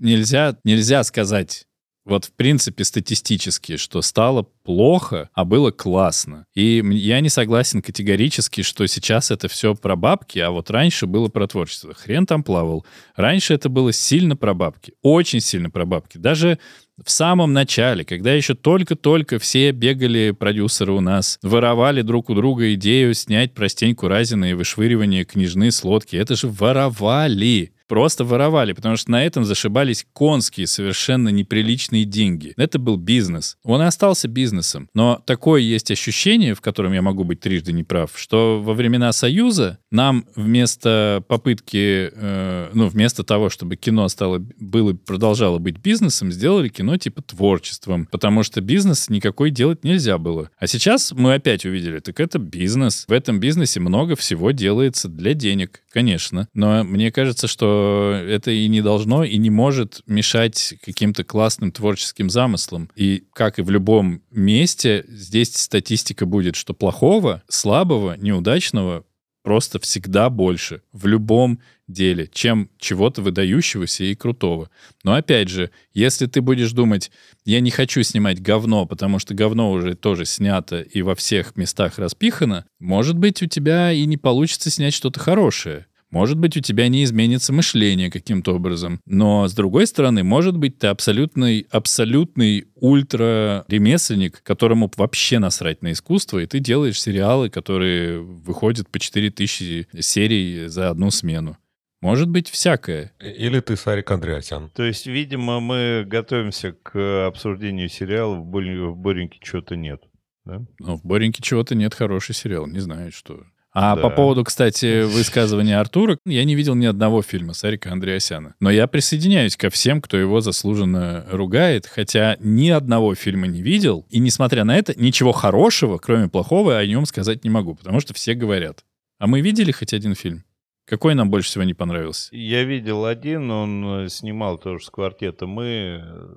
нельзя, 0.00 0.56
нельзя 0.64 1.04
сказать 1.04 1.66
Вот 2.10 2.24
в 2.24 2.32
принципе 2.32 2.82
статистически, 2.82 3.76
что 3.76 4.02
стало 4.02 4.42
плохо, 4.64 5.30
а 5.32 5.44
было 5.44 5.70
классно. 5.70 6.44
И 6.56 6.82
я 6.84 7.20
не 7.20 7.28
согласен 7.28 7.82
категорически, 7.82 8.62
что 8.62 8.84
сейчас 8.88 9.30
это 9.30 9.46
все 9.46 9.76
про 9.76 9.94
бабки, 9.94 10.40
а 10.40 10.50
вот 10.50 10.70
раньше 10.70 11.06
было 11.06 11.28
про 11.28 11.46
творчество. 11.46 11.94
Хрен 11.94 12.26
там 12.26 12.42
плавал. 12.42 12.84
Раньше 13.14 13.54
это 13.54 13.68
было 13.68 13.92
сильно 13.92 14.34
про 14.34 14.54
бабки. 14.54 14.92
Очень 15.02 15.38
сильно 15.38 15.70
про 15.70 15.84
бабки. 15.84 16.18
Даже 16.18 16.58
в 17.00 17.12
самом 17.12 17.52
начале, 17.52 18.04
когда 18.04 18.32
еще 18.32 18.54
только-только 18.54 19.38
все 19.38 19.70
бегали 19.70 20.32
продюсеры 20.32 20.92
у 20.92 21.00
нас, 21.00 21.38
воровали 21.42 22.02
друг 22.02 22.28
у 22.28 22.34
друга 22.34 22.74
идею 22.74 23.14
снять 23.14 23.54
простеньку 23.54 24.08
Разина 24.08 24.50
и 24.50 24.54
вышвыривание 24.54 25.24
княжны 25.24 25.70
с 25.70 25.84
лодки. 25.84 26.16
Это 26.16 26.34
же 26.34 26.48
воровали. 26.48 27.72
Просто 27.90 28.22
воровали, 28.22 28.72
потому 28.72 28.96
что 28.96 29.10
на 29.10 29.24
этом 29.26 29.44
зашибались 29.44 30.06
конские, 30.12 30.68
совершенно 30.68 31.30
неприличные 31.30 32.04
деньги. 32.04 32.54
Это 32.56 32.78
был 32.78 32.96
бизнес. 32.96 33.56
Он 33.64 33.82
и 33.82 33.84
остался 33.84 34.28
бизнесом. 34.28 34.88
Но 34.94 35.20
такое 35.26 35.60
есть 35.60 35.90
ощущение, 35.90 36.54
в 36.54 36.60
котором 36.60 36.92
я 36.92 37.02
могу 37.02 37.24
быть 37.24 37.40
трижды 37.40 37.72
неправ, 37.72 38.12
что 38.14 38.62
во 38.62 38.74
времена 38.74 39.10
Союза 39.10 39.80
нам 39.90 40.24
вместо 40.36 41.24
попытки, 41.26 42.12
э, 42.14 42.70
ну, 42.74 42.86
вместо 42.86 43.24
того, 43.24 43.50
чтобы 43.50 43.74
кино 43.74 44.06
стало, 44.06 44.38
было, 44.38 44.92
продолжало 44.92 45.58
быть 45.58 45.78
бизнесом, 45.78 46.30
сделали 46.30 46.68
кино 46.68 46.96
типа 46.96 47.22
творчеством, 47.22 48.06
потому 48.06 48.44
что 48.44 48.60
бизнес 48.60 49.08
никакой 49.08 49.50
делать 49.50 49.82
нельзя 49.82 50.16
было. 50.18 50.48
А 50.60 50.68
сейчас 50.68 51.10
мы 51.10 51.34
опять 51.34 51.64
увидели, 51.64 51.98
так 51.98 52.20
это 52.20 52.38
бизнес. 52.38 53.04
В 53.08 53.12
этом 53.12 53.40
бизнесе 53.40 53.80
много 53.80 54.14
всего 54.14 54.52
делается 54.52 55.08
для 55.08 55.34
денег, 55.34 55.82
конечно. 55.92 56.46
Но 56.54 56.84
мне 56.84 57.10
кажется, 57.10 57.48
что 57.48 57.79
это 57.80 58.50
и 58.50 58.68
не 58.68 58.82
должно, 58.82 59.24
и 59.24 59.36
не 59.36 59.50
может 59.50 60.02
мешать 60.06 60.74
каким-то 60.84 61.24
классным 61.24 61.72
творческим 61.72 62.30
замыслам. 62.30 62.90
И 62.96 63.24
как 63.32 63.58
и 63.58 63.62
в 63.62 63.70
любом 63.70 64.22
месте, 64.30 65.04
здесь 65.08 65.54
статистика 65.56 66.26
будет, 66.26 66.56
что 66.56 66.74
плохого, 66.74 67.42
слабого, 67.48 68.16
неудачного 68.16 69.04
просто 69.42 69.78
всегда 69.78 70.30
больше 70.30 70.82
в 70.92 71.06
любом 71.06 71.60
деле, 71.88 72.28
чем 72.32 72.70
чего-то 72.78 73.22
выдающегося 73.22 74.04
и 74.04 74.14
крутого. 74.14 74.70
Но 75.02 75.14
опять 75.14 75.48
же, 75.48 75.70
если 75.92 76.26
ты 76.26 76.40
будешь 76.40 76.72
думать, 76.72 77.10
я 77.44 77.60
не 77.60 77.70
хочу 77.70 78.02
снимать 78.02 78.40
говно, 78.40 78.86
потому 78.86 79.18
что 79.18 79.34
говно 79.34 79.72
уже 79.72 79.94
тоже 79.94 80.24
снято 80.24 80.82
и 80.82 81.02
во 81.02 81.14
всех 81.14 81.56
местах 81.56 81.98
распихано, 81.98 82.66
может 82.78 83.18
быть, 83.18 83.42
у 83.42 83.46
тебя 83.46 83.92
и 83.92 84.04
не 84.06 84.16
получится 84.16 84.70
снять 84.70 84.94
что-то 84.94 85.18
хорошее. 85.20 85.86
Может 86.10 86.38
быть, 86.38 86.56
у 86.56 86.60
тебя 86.60 86.88
не 86.88 87.04
изменится 87.04 87.52
мышление 87.52 88.10
каким-то 88.10 88.54
образом. 88.54 89.00
Но, 89.06 89.46
с 89.46 89.54
другой 89.54 89.86
стороны, 89.86 90.24
может 90.24 90.56
быть, 90.56 90.78
ты 90.78 90.88
абсолютный, 90.88 91.66
абсолютный 91.70 92.66
ультра-ремесленник, 92.74 94.42
которому 94.42 94.90
вообще 94.96 95.38
насрать 95.38 95.82
на 95.82 95.92
искусство, 95.92 96.38
и 96.38 96.46
ты 96.46 96.58
делаешь 96.58 97.00
сериалы, 97.00 97.48
которые 97.48 98.20
выходят 98.20 98.88
по 98.88 98.98
4000 98.98 99.88
серий 100.00 100.66
за 100.66 100.90
одну 100.90 101.10
смену. 101.10 101.56
Может 102.00 102.30
быть, 102.30 102.48
всякое. 102.48 103.12
Или 103.20 103.60
ты 103.60 103.76
Сарик 103.76 104.10
Андреасян. 104.10 104.70
То 104.70 104.84
есть, 104.84 105.06
видимо, 105.06 105.60
мы 105.60 106.04
готовимся 106.06 106.72
к 106.72 107.26
обсуждению 107.26 107.88
сериала 107.90 108.36
«В, 108.36 108.96
Бореньке 108.96 109.38
чего-то 109.42 109.76
нет». 109.76 110.02
Да? 110.46 110.64
Но 110.78 110.96
в 110.96 111.04
Бореньке 111.04 111.42
чего-то 111.42 111.74
нет 111.74 111.94
хороший 111.94 112.34
сериал. 112.34 112.66
Не 112.66 112.80
знаю, 112.80 113.12
что. 113.12 113.44
А 113.72 113.94
Да. 113.94 114.02
по 114.02 114.10
поводу, 114.10 114.44
кстати, 114.44 115.02
высказывания 115.04 115.78
Артура, 115.78 116.18
я 116.24 116.44
не 116.44 116.54
видел 116.54 116.74
ни 116.74 116.86
одного 116.86 117.22
фильма 117.22 117.54
Сарика 117.54 117.92
Андреасяна. 117.92 118.54
Но 118.60 118.70
я 118.70 118.86
присоединяюсь 118.86 119.56
ко 119.56 119.70
всем, 119.70 120.00
кто 120.00 120.16
его 120.16 120.40
заслуженно 120.40 121.26
ругает, 121.30 121.86
хотя 121.86 122.36
ни 122.40 122.68
одного 122.68 123.14
фильма 123.14 123.46
не 123.46 123.62
видел. 123.62 124.06
И 124.10 124.18
несмотря 124.18 124.64
на 124.64 124.76
это, 124.76 124.98
ничего 125.00 125.32
хорошего, 125.32 125.98
кроме 125.98 126.28
плохого, 126.28 126.76
о 126.76 126.86
нем 126.86 127.06
сказать 127.06 127.44
не 127.44 127.50
могу, 127.50 127.74
потому 127.74 128.00
что 128.00 128.14
все 128.14 128.34
говорят. 128.34 128.84
А 129.18 129.26
мы 129.26 129.40
видели 129.40 129.70
хоть 129.70 129.92
один 129.92 130.14
фильм? 130.14 130.44
Какой 130.86 131.14
нам 131.14 131.30
больше 131.30 131.50
всего 131.50 131.62
не 131.62 131.74
понравился? 131.74 132.34
Я 132.34 132.64
видел 132.64 133.04
один, 133.04 133.50
он 133.50 134.04
э, 134.04 134.08
снимал 134.08 134.58
тоже 134.58 134.84
с 134.84 134.90
квартета 134.90 135.46
«Мы», 135.46 136.00
э, 136.02 136.28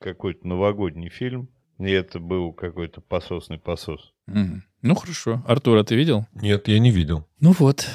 какой-то 0.00 0.46
новогодний 0.46 1.08
фильм, 1.08 1.48
и 1.80 1.90
это 1.90 2.20
был 2.20 2.52
какой-то 2.52 3.00
пососный 3.00 3.58
посос. 3.58 4.12
Мгм. 4.26 4.62
Ну 4.82 4.94
хорошо. 4.94 5.42
Артур, 5.46 5.78
а 5.78 5.84
ты 5.84 5.96
видел? 5.96 6.26
Нет, 6.34 6.68
я 6.68 6.78
не 6.78 6.90
видел. 6.90 7.26
Ну 7.40 7.54
вот. 7.58 7.86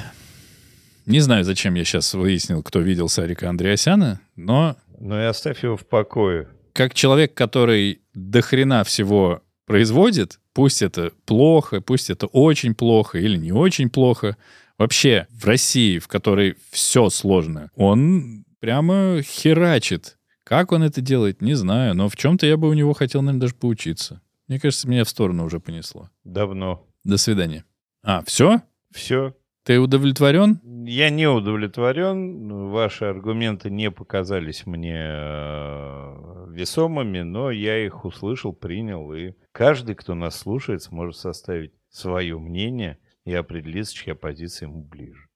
Не 1.06 1.20
знаю, 1.20 1.44
зачем 1.44 1.74
я 1.74 1.84
сейчас 1.84 2.14
выяснил, 2.14 2.62
кто 2.62 2.80
видел 2.80 3.08
Сарика 3.08 3.48
Андреасяна, 3.48 4.20
но 4.36 4.76
Ну 5.00 5.18
и 5.20 5.24
оставь 5.24 5.62
его 5.62 5.76
в 5.76 5.86
покое. 5.86 6.48
как 6.72 6.94
человек, 6.94 7.34
который 7.34 8.00
до 8.14 8.40
хрена 8.42 8.84
всего 8.84 9.42
производит, 9.66 10.40
пусть 10.52 10.82
это 10.82 11.12
плохо, 11.26 11.80
пусть 11.80 12.10
это 12.10 12.26
очень 12.26 12.74
плохо 12.74 13.18
или 13.18 13.36
не 13.36 13.52
очень 13.52 13.88
плохо, 13.90 14.36
вообще 14.78 15.26
в 15.30 15.44
России, 15.46 15.98
в 15.98 16.08
которой 16.08 16.56
все 16.70 17.10
сложно, 17.10 17.70
он 17.76 18.44
прямо 18.60 19.20
херачит. 19.22 20.16
Как 20.42 20.72
он 20.72 20.82
это 20.82 21.00
делает, 21.00 21.40
не 21.40 21.54
знаю, 21.54 21.94
но 21.94 22.08
в 22.08 22.16
чем-то 22.16 22.46
я 22.46 22.56
бы 22.56 22.68
у 22.68 22.74
него 22.74 22.92
хотел, 22.92 23.22
наверное, 23.22 23.40
даже 23.42 23.54
поучиться. 23.54 24.20
Мне 24.54 24.60
кажется, 24.60 24.88
меня 24.88 25.02
в 25.02 25.08
сторону 25.08 25.46
уже 25.46 25.58
понесло. 25.58 26.10
Давно. 26.22 26.86
До 27.02 27.16
свидания. 27.16 27.64
А, 28.04 28.22
все? 28.24 28.60
Все. 28.92 29.34
Ты 29.64 29.80
удовлетворен? 29.80 30.60
Я 30.86 31.10
не 31.10 31.26
удовлетворен. 31.26 32.70
Ваши 32.70 33.06
аргументы 33.06 33.68
не 33.68 33.90
показались 33.90 34.64
мне 34.64 34.94
э, 34.96 36.46
весомыми, 36.50 37.22
но 37.22 37.50
я 37.50 37.84
их 37.84 38.04
услышал, 38.04 38.52
принял. 38.52 39.12
И 39.12 39.32
каждый, 39.50 39.96
кто 39.96 40.14
нас 40.14 40.36
слушает, 40.36 40.84
сможет 40.84 41.16
составить 41.16 41.72
свое 41.88 42.38
мнение 42.38 42.98
и 43.24 43.34
определиться, 43.34 43.92
чья 43.92 44.14
позиция 44.14 44.68
ему 44.68 44.84
ближе. 44.84 45.26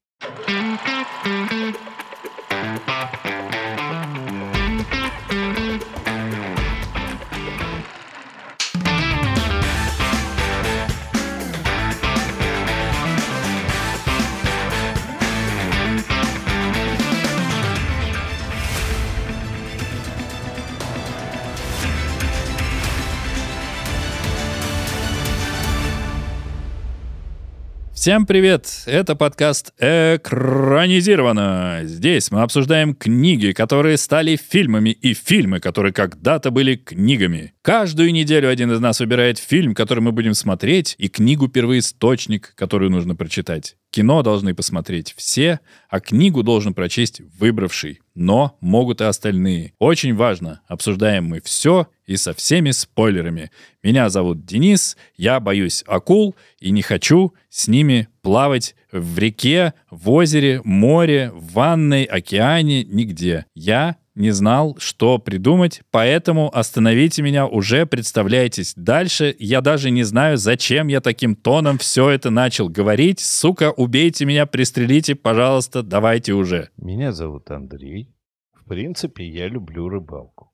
Всем 28.00 28.26
привет! 28.26 28.84
Это 28.86 29.16
подкаст 29.16 29.72
«Экранизировано». 29.76 31.80
Здесь 31.82 32.30
мы 32.30 32.42
обсуждаем 32.42 32.94
книги, 32.94 33.50
которые 33.50 33.96
стали 33.96 34.36
фильмами, 34.36 34.90
и 34.90 35.14
фильмы, 35.14 35.58
которые 35.58 35.92
когда-то 35.92 36.52
были 36.52 36.76
книгами. 36.76 37.54
Каждую 37.60 38.12
неделю 38.12 38.48
один 38.48 38.70
из 38.70 38.78
нас 38.78 39.00
выбирает 39.00 39.38
фильм, 39.38 39.74
который 39.74 39.98
мы 39.98 40.12
будем 40.12 40.34
смотреть, 40.34 40.94
и 40.96 41.08
книгу-первоисточник, 41.08 42.54
которую 42.54 42.92
нужно 42.92 43.16
прочитать. 43.16 43.74
Кино 43.90 44.22
должны 44.22 44.54
посмотреть 44.54 45.14
все, 45.16 45.60
а 45.88 46.00
книгу 46.00 46.42
должен 46.42 46.74
прочесть 46.74 47.22
выбравший. 47.38 48.00
Но 48.14 48.56
могут 48.60 49.00
и 49.00 49.04
остальные. 49.04 49.72
Очень 49.78 50.14
важно, 50.14 50.60
обсуждаем 50.66 51.24
мы 51.24 51.40
все 51.40 51.88
и 52.04 52.16
со 52.16 52.34
всеми 52.34 52.70
спойлерами. 52.70 53.50
Меня 53.82 54.10
зовут 54.10 54.44
Денис, 54.44 54.96
я 55.16 55.40
боюсь 55.40 55.84
акул 55.86 56.36
и 56.60 56.70
не 56.70 56.82
хочу 56.82 57.32
с 57.48 57.66
ними 57.66 58.08
плавать 58.20 58.74
в 58.92 59.18
реке, 59.18 59.72
в 59.90 60.10
озере, 60.10 60.60
море, 60.64 61.30
в 61.32 61.52
ванной, 61.52 62.04
океане, 62.04 62.84
нигде. 62.84 63.46
Я 63.54 63.96
не 64.18 64.30
знал, 64.30 64.76
что 64.78 65.18
придумать, 65.18 65.82
поэтому 65.90 66.50
остановите 66.54 67.22
меня, 67.22 67.46
уже 67.46 67.86
представляйтесь. 67.86 68.74
Дальше 68.76 69.34
я 69.38 69.60
даже 69.60 69.90
не 69.90 70.02
знаю, 70.02 70.36
зачем 70.36 70.88
я 70.88 71.00
таким 71.00 71.34
тоном 71.34 71.78
все 71.78 72.10
это 72.10 72.30
начал 72.30 72.68
говорить. 72.68 73.20
Сука, 73.20 73.70
убейте 73.70 74.24
меня, 74.24 74.46
пристрелите, 74.46 75.14
пожалуйста, 75.14 75.82
давайте 75.82 76.32
уже. 76.32 76.70
Меня 76.76 77.12
зовут 77.12 77.50
Андрей. 77.50 78.14
В 78.52 78.68
принципе, 78.68 79.26
я 79.26 79.48
люблю 79.48 79.88
рыбалку. 79.88 80.52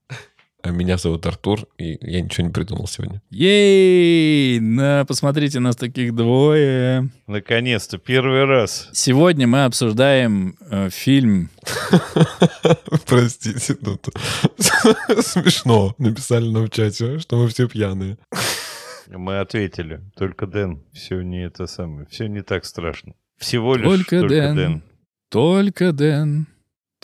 А 0.67 0.71
меня 0.71 0.97
зовут 0.97 1.27
Артур, 1.27 1.67
и 1.77 1.99
я 2.01 2.23
ничего 2.23 2.47
не 2.47 2.53
придумал 2.53 2.87
сегодня. 2.87 3.21
Ей! 3.29 4.59
На, 4.61 5.05
посмотрите, 5.05 5.61
нас 5.61 5.77
таких 5.77 6.15
двое. 6.15 7.11
Наконец-то, 7.27 7.99
первый 7.99 8.47
раз. 8.47 8.89
Сегодня 8.95 9.47
мы 9.47 9.65
обсуждаем 9.67 10.57
э, 10.71 10.89
фильм 10.89 11.51
Простите, 13.07 13.77
ну, 13.83 13.99
то- 13.99 14.13
смешно. 15.23 15.95
Написали 15.99 16.49
нам 16.49 16.65
в 16.65 16.71
чате, 16.71 17.19
что 17.19 17.37
мы 17.37 17.49
все 17.49 17.69
пьяные. 17.69 18.17
Мы 19.09 19.41
ответили. 19.41 20.01
Только 20.17 20.47
Дэн. 20.47 20.83
Все 20.95 21.21
не 21.21 21.45
это 21.45 21.67
самое. 21.67 22.07
Все 22.11 22.27
не 22.27 22.43
так 22.43 22.65
страшно. 22.65 23.13
Всего 23.39 23.77
лишь 23.77 23.87
Только 23.87 24.21
только, 24.21 24.35
Дэн. 24.35 24.57
Дэн. 24.57 24.83
Только 25.29 25.93
Дэн. 25.93 26.47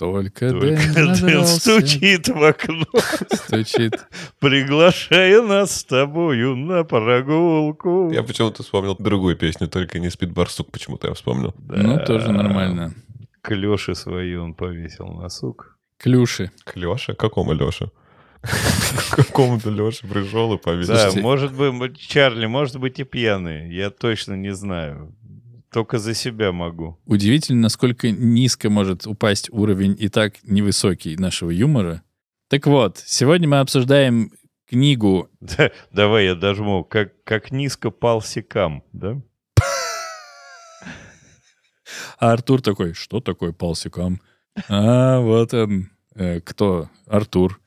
Только, 0.01 0.49
Только 0.49 1.15
Дэн 1.21 1.45
стучит 1.45 2.29
в 2.29 2.43
окно, 2.43 2.87
стучит. 3.35 3.93
приглашая 4.39 5.43
нас 5.43 5.81
с 5.81 5.85
тобою 5.85 6.57
на 6.57 6.85
прогулку. 6.85 8.11
Я 8.11 8.23
почему-то 8.23 8.63
вспомнил 8.63 8.97
другую 8.99 9.37
песню, 9.37 9.69
только 9.69 9.99
не 9.99 10.09
спит 10.09 10.33
барсук, 10.33 10.73
почему-то 10.73 11.09
я 11.09 11.13
вспомнил. 11.13 11.55
Ну, 11.69 11.99
тоже 12.07 12.33
нормально. 12.33 12.95
К 13.43 13.55
Лёше 13.55 13.95
свои 13.95 14.37
он 14.37 14.55
повесил 14.55 15.09
на 15.09 15.29
сук. 15.29 15.77
Клюши. 15.99 16.51
К 16.65 16.77
Лёше? 16.77 17.13
Какому 17.13 17.53
Лёше? 17.53 17.91
Какому-то 19.11 19.69
Лёше 19.69 20.07
пришел 20.07 20.55
и 20.55 20.57
повесил. 20.57 20.95
Да, 20.95 21.11
может 21.21 21.53
быть, 21.53 21.99
Чарли, 21.99 22.47
может 22.47 22.79
быть 22.79 22.99
и 23.01 23.05
пьяный. 23.05 23.71
Я 23.71 23.91
точно 23.91 24.33
не 24.33 24.55
знаю. 24.55 25.15
Только 25.73 25.99
за 25.99 26.15
себя 26.15 26.53
могу. 26.53 26.99
Удивительно, 27.07 27.63
насколько 27.63 28.11
низко 28.11 28.71
может 28.71 29.07
упасть 29.07 29.51
уровень 29.51 29.97
и 29.99 30.09
так 30.09 30.43
невысокий 30.43 31.17
нашего 31.17 31.51
юмора. 31.51 32.03
Так 32.49 32.67
вот, 32.67 32.99
сегодня 32.99 33.49
мы 33.49 33.61
обсуждаем 33.61 34.33
книгу 34.69 35.29
Да, 35.41 35.71
давай 35.93 36.27
я 36.27 36.35
дожму. 36.35 36.83
Как, 36.85 37.23
как 37.25 37.53
низко 37.53 37.91
пал 37.91 38.21
секам, 38.21 38.83
да? 38.93 39.21
А 42.19 42.33
Артур 42.33 42.61
такой, 42.61 42.93
что 42.93 43.21
такое 43.21 43.53
палсикам? 43.53 44.21
А, 44.69 45.21
вот 45.21 45.55
он. 45.55 45.91
Э, 46.15 46.41
кто? 46.41 46.91
Артур. 47.07 47.61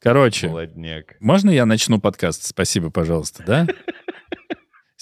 Короче, 0.00 0.48
Молодняк. 0.48 1.14
можно 1.20 1.50
я 1.50 1.64
начну 1.64 2.00
подкаст? 2.00 2.44
Спасибо, 2.44 2.90
пожалуйста, 2.90 3.44
да? 3.46 3.66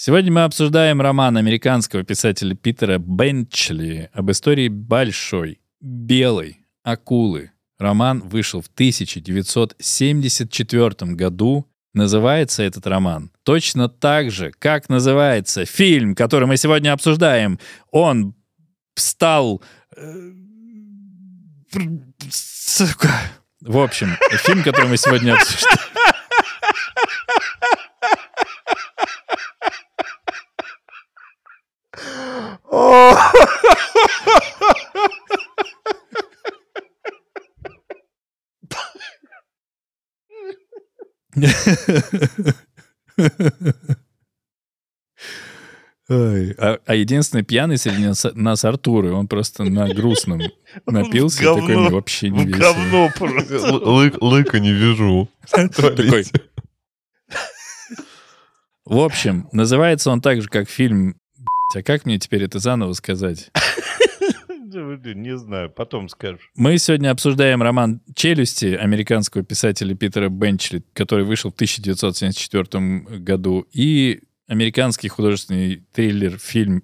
Сегодня 0.03 0.31
мы 0.31 0.45
обсуждаем 0.45 0.99
роман 0.99 1.37
американского 1.37 2.01
писателя 2.01 2.55
Питера 2.55 2.97
Бенчли 2.97 4.09
об 4.13 4.31
истории 4.31 4.67
большой, 4.67 5.61
белой 5.79 6.65
акулы. 6.81 7.51
Роман 7.77 8.21
вышел 8.21 8.61
в 8.61 8.67
1974 8.73 11.13
году. 11.13 11.67
Называется 11.93 12.63
этот 12.63 12.87
роман 12.87 13.29
точно 13.43 13.89
так 13.89 14.31
же, 14.31 14.51
как 14.57 14.89
называется 14.89 15.65
фильм, 15.65 16.15
который 16.15 16.47
мы 16.47 16.57
сегодня 16.57 16.93
обсуждаем. 16.93 17.59
Он 17.91 18.33
стал... 18.95 19.61
э, 19.95 20.31
Сука. 22.31 23.11
В 23.61 23.77
общем, 23.77 24.17
фильм, 24.31 24.63
который 24.63 24.89
мы 24.89 24.97
сегодня 24.97 25.35
обсуждаем. 25.35 25.77
Ой, 32.73 33.30
А, 46.09 46.77
а 46.85 46.95
единственный 46.95 47.43
пьяный 47.43 47.77
среди 47.77 48.05
нас, 48.05 48.25
нас 48.33 48.65
Артур, 48.65 49.05
и 49.05 49.09
он 49.09 49.27
просто 49.27 49.63
на 49.63 49.87
грустном 49.93 50.41
напился, 50.85 51.41
говно. 51.41 51.61
такой 51.61 51.77
мне 51.77 51.89
вообще 51.89 52.29
не 52.29 52.45
весело. 52.45 52.59
говно 52.73 53.09
просто. 53.17 53.55
Лы- 53.55 54.17
Лыка 54.19 54.59
не 54.59 54.73
вижу. 54.73 55.29
Такой. 55.51 56.25
В 58.83 58.99
общем, 58.99 59.47
называется 59.53 60.11
он 60.11 60.19
так 60.21 60.41
же, 60.41 60.49
как 60.49 60.69
фильм... 60.69 61.15
А 61.73 61.83
как 61.83 62.05
мне 62.05 62.19
теперь 62.19 62.43
это 62.43 62.59
заново 62.59 62.93
сказать? 62.93 63.49
Не 64.73 65.37
знаю, 65.37 65.69
потом 65.69 66.09
скажешь. 66.09 66.49
Мы 66.55 66.77
сегодня 66.77 67.11
обсуждаем 67.11 67.61
роман 67.61 68.01
«Челюсти» 68.15 68.67
американского 68.67 69.43
писателя 69.43 69.95
Питера 69.95 70.29
Бенчли, 70.29 70.83
который 70.93 71.25
вышел 71.25 71.51
в 71.51 71.55
1974 71.55 73.19
году, 73.19 73.67
и 73.73 74.21
американский 74.47 75.09
художественный 75.09 75.83
триллер-фильм 75.93 76.83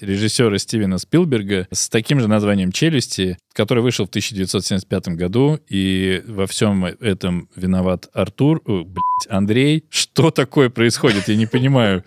режиссера 0.00 0.58
Стивена 0.58 0.98
Спилберга 0.98 1.68
с 1.72 1.88
таким 1.88 2.20
же 2.20 2.28
названием 2.28 2.72
«Челюсти», 2.72 3.38
который 3.52 3.82
вышел 3.82 4.06
в 4.06 4.08
1975 4.08 5.08
году, 5.08 5.60
и 5.68 6.22
во 6.26 6.46
всем 6.46 6.84
этом 6.84 7.48
виноват 7.54 8.08
Артур, 8.12 8.62
о, 8.64 8.84
блядь, 8.84 9.28
Андрей. 9.28 9.84
Что 9.90 10.30
такое 10.30 10.70
происходит? 10.70 11.28
Я 11.28 11.36
не 11.36 11.46
понимаю. 11.46 12.04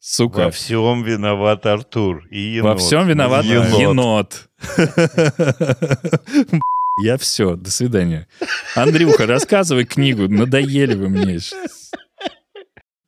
Сука. 0.00 0.44
Во 0.44 0.50
всем 0.50 1.02
виноват 1.02 1.66
Артур 1.66 2.26
и 2.30 2.38
енот. 2.38 2.72
Во 2.72 2.76
всем 2.78 3.06
виноват 3.08 3.44
Енот. 3.44 3.80
енот. 3.80 4.48
Я 7.02 7.16
все, 7.16 7.54
до 7.56 7.70
свидания. 7.70 8.26
Андрюха, 8.74 9.26
рассказывай 9.26 9.84
книгу, 9.84 10.28
надоели 10.28 10.94
вы 10.94 11.08
мне. 11.08 11.38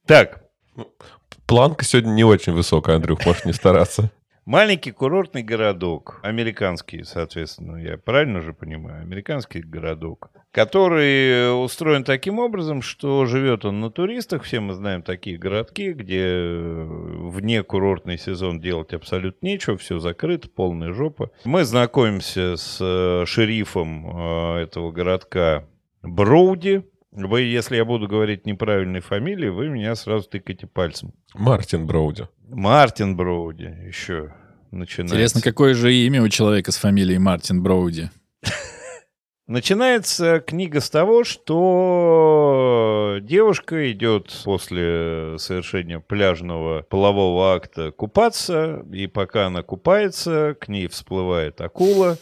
Так, 0.07 0.41
Планка 1.51 1.85
сегодня 1.85 2.11
не 2.11 2.23
очень 2.23 2.53
высокая, 2.53 2.95
Андрюх, 2.95 3.27
можешь 3.27 3.45
не 3.45 3.53
стараться. 3.53 4.13
Маленький 4.45 4.91
курортный 4.91 5.43
городок, 5.43 6.21
американский, 6.23 7.05
соответственно, 7.05 7.77
я 7.77 7.97
правильно 7.99 8.41
же 8.41 8.53
понимаю, 8.53 9.03
американский 9.03 9.61
городок, 9.61 10.31
который 10.53 11.65
устроен 11.65 12.05
таким 12.05 12.39
образом, 12.39 12.83
что 12.83 13.27
живет 13.27 13.65
он 13.65 13.81
на 13.81 13.91
туристах, 13.91 14.43
все 14.43 14.61
мы 14.61 14.75
знаем 14.75 15.03
такие 15.03 15.39
городки, 15.39 15.93
где 15.93 16.23
э, 16.23 16.85
вне 16.85 17.63
курортный 17.63 18.19
сезон 18.19 18.61
делать 18.61 18.93
абсолютно 18.93 19.47
нечего, 19.47 19.77
все 19.77 19.99
закрыто, 19.99 20.49
полная 20.49 20.93
жопа. 20.93 21.31
Мы 21.45 21.65
знакомимся 21.65 22.57
с 22.57 22.79
э, 22.81 23.25
шерифом 23.27 24.57
э, 24.57 24.63
этого 24.63 24.91
городка 24.91 25.65
Броуди. 26.03 26.85
Вы, 27.13 27.43
если 27.43 27.77
я 27.77 27.85
буду 27.85 28.07
говорить 28.07 28.47
неправильной 28.47 29.01
фамилии, 29.01 29.49
вы 29.49 29.69
меня 29.69 29.95
сразу 29.97 30.29
тыкаете 30.29 30.67
пальцем. 30.67 31.13
Мартин 31.35 31.87
Броуди. 31.87 32.29
Мартин 32.49 33.17
Броуди 33.17 33.75
еще 33.87 34.33
начинается. 34.71 35.17
Интересно, 35.17 35.41
какое 35.41 35.75
же 35.75 35.93
имя 35.93 36.23
у 36.23 36.29
человека 36.29 36.71
с 36.71 36.77
фамилией 36.77 37.19
Мартин 37.19 37.63
Броуди? 37.63 38.11
Начинается 39.51 40.39
книга 40.39 40.81
с 40.81 40.89
того, 40.91 41.25
что 41.25 43.19
девушка 43.21 43.91
идет 43.91 44.33
после 44.45 45.35
совершения 45.39 45.99
пляжного 45.99 46.83
полового 46.83 47.57
акта 47.57 47.91
купаться, 47.91 48.87
и 48.93 49.09
пока 49.09 49.47
она 49.47 49.65
купается, 49.65 50.55
к 50.61 50.69
ней 50.69 50.87
всплывает 50.87 51.61
акула, 51.61 52.17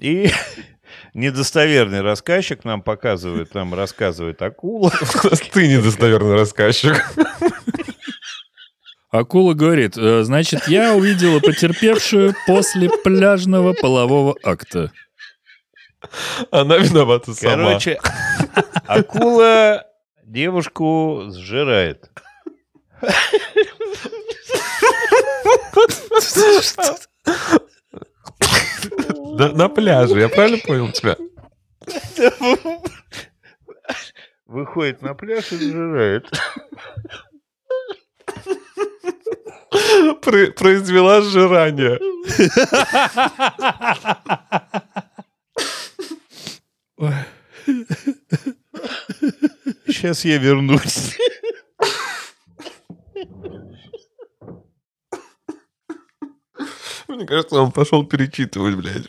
и 0.00 0.30
недостоверный 1.14 2.00
рассказчик 2.00 2.64
нам 2.64 2.82
показывает, 2.82 3.54
нам 3.54 3.74
рассказывает 3.74 4.42
акула. 4.42 4.92
Ты 5.52 5.68
недостоверный 5.68 6.34
рассказчик. 6.34 7.04
Акула 9.10 9.54
говорит, 9.54 9.96
«Э, 9.96 10.24
значит, 10.24 10.66
я 10.66 10.92
увидела 10.92 11.38
потерпевшую 11.38 12.34
после 12.48 12.90
пляжного 12.90 13.72
полового 13.72 14.34
акта. 14.42 14.90
Она 16.50 16.78
виновата 16.78 17.32
сама. 17.32 17.68
Короче, 17.68 18.00
акула 18.86 19.86
девушку 20.24 21.26
сжирает. 21.30 22.10
На 29.54 29.68
пляже, 29.68 30.20
я 30.20 30.28
правильно 30.28 30.58
понял 30.58 30.92
тебя? 30.92 31.16
Выходит 34.46 35.02
на 35.02 35.14
пляж 35.14 35.52
и 35.52 35.58
сжирает. 35.58 36.30
Про- 40.22 40.52
произвела 40.52 41.20
сжирание. 41.22 41.98
Сейчас 49.86 50.24
я 50.24 50.38
вернусь. 50.38 51.16
Мне 57.14 57.26
кажется, 57.26 57.60
он 57.60 57.70
пошел 57.70 58.04
перечитывать, 58.04 58.74
блядь. 58.74 59.08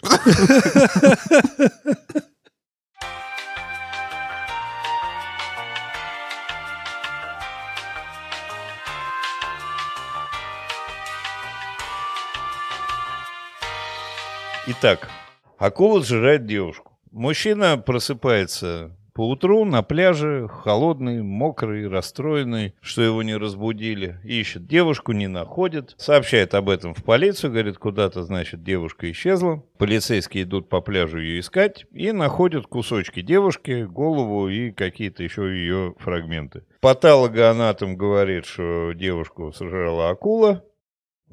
Итак, 14.67 15.09
акула 15.57 16.03
сжирает 16.03 16.45
девушку. 16.45 16.99
Мужчина 17.11 17.77
просыпается 17.77 18.95
Поутру 19.15 19.63
на 19.63 19.81
пляже, 19.81 20.49
холодный, 20.49 21.23
мокрый, 21.23 21.87
расстроенный, 21.87 22.75
что 22.81 23.01
его 23.01 23.23
не 23.23 23.37
разбудили. 23.37 24.19
Ищет 24.25 24.67
девушку, 24.67 25.13
не 25.13 25.27
находит. 25.27 25.95
Сообщает 25.97 26.53
об 26.53 26.67
этом 26.67 26.93
в 26.93 27.01
полицию, 27.01 27.51
говорит, 27.51 27.77
куда-то, 27.77 28.23
значит, 28.23 28.61
девушка 28.61 29.09
исчезла. 29.09 29.63
Полицейские 29.77 30.43
идут 30.43 30.67
по 30.67 30.81
пляжу 30.81 31.19
ее 31.19 31.39
искать 31.39 31.85
и 31.93 32.11
находят 32.11 32.67
кусочки 32.67 33.21
девушки, 33.21 33.83
голову 33.83 34.49
и 34.49 34.71
какие-то 34.71 35.23
еще 35.23 35.43
ее 35.43 35.95
фрагменты. 35.97 36.65
Патологоанатом 36.81 37.95
говорит, 37.95 38.45
что 38.45 38.91
девушку 38.91 39.53
сожрала 39.53 40.09
акула, 40.09 40.65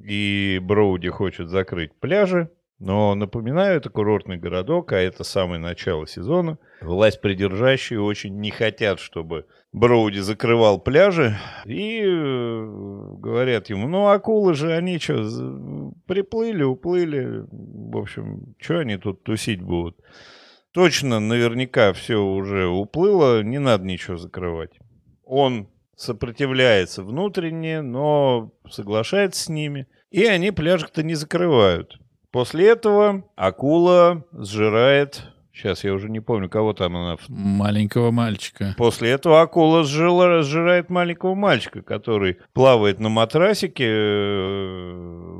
и 0.01 0.61
Броуди 0.63 1.09
хочет 1.09 1.49
закрыть 1.49 1.93
пляжи. 1.99 2.49
Но, 2.83 3.15
напоминаю, 3.15 3.77
это 3.77 3.91
курортный 3.91 4.39
городок, 4.39 4.93
а 4.93 4.97
это 4.97 5.23
самое 5.23 5.61
начало 5.61 6.05
сезона. 6.09 6.59
Власть 6.81 7.21
придержащие 7.21 8.03
очень 8.03 8.41
не 8.41 8.51
хотят, 8.51 8.99
чтобы 8.99 9.47
Броуди 9.73 10.19
закрывал 10.19 10.81
пляжи. 10.81 11.37
И 11.65 12.01
э, 12.03 12.67
говорят 13.19 13.71
ему, 13.71 13.87
ну 13.87 14.09
акулы 14.09 14.55
же, 14.55 14.73
они 14.73 14.99
что, 14.99 15.93
приплыли, 16.07 16.65
уплыли. 16.65 17.45
В 17.53 17.97
общем, 17.97 18.57
что 18.59 18.81
они 18.81 18.97
тут 18.97 19.23
тусить 19.23 19.63
будут? 19.63 19.97
Точно, 20.73 21.21
наверняка 21.21 21.93
все 21.93 22.17
уже 22.17 22.67
уплыло, 22.67 23.45
не 23.45 23.61
надо 23.61 23.85
ничего 23.85 24.17
закрывать. 24.17 24.73
Он 25.25 25.69
сопротивляется 25.95 27.05
внутренне, 27.05 27.81
но 27.81 28.51
соглашается 28.69 29.45
с 29.45 29.49
ними. 29.49 29.87
И 30.11 30.25
они 30.25 30.51
пляжик-то 30.51 31.05
не 31.05 31.15
закрывают. 31.15 32.02
После 32.33 32.71
этого 32.71 33.25
акула 33.37 34.25
сжирает... 34.33 35.32
Сейчас 35.55 35.85
я 35.85 35.93
уже 35.93 36.09
не 36.09 36.21
помню, 36.21 36.49
кого 36.49 36.73
там 36.73 36.97
она... 36.97 37.17
Маленького 37.29 38.11
мальчика. 38.11 38.75
После 38.79 39.11
этого 39.11 39.43
акула 39.43 39.85
сжила, 39.85 40.43
сжирает 40.43 40.89
маленького 40.89 41.35
мальчика, 41.35 41.83
который 41.83 42.39
плавает 42.55 43.01
на 43.01 43.11
матрасике 43.11 43.85
э, 43.87 44.93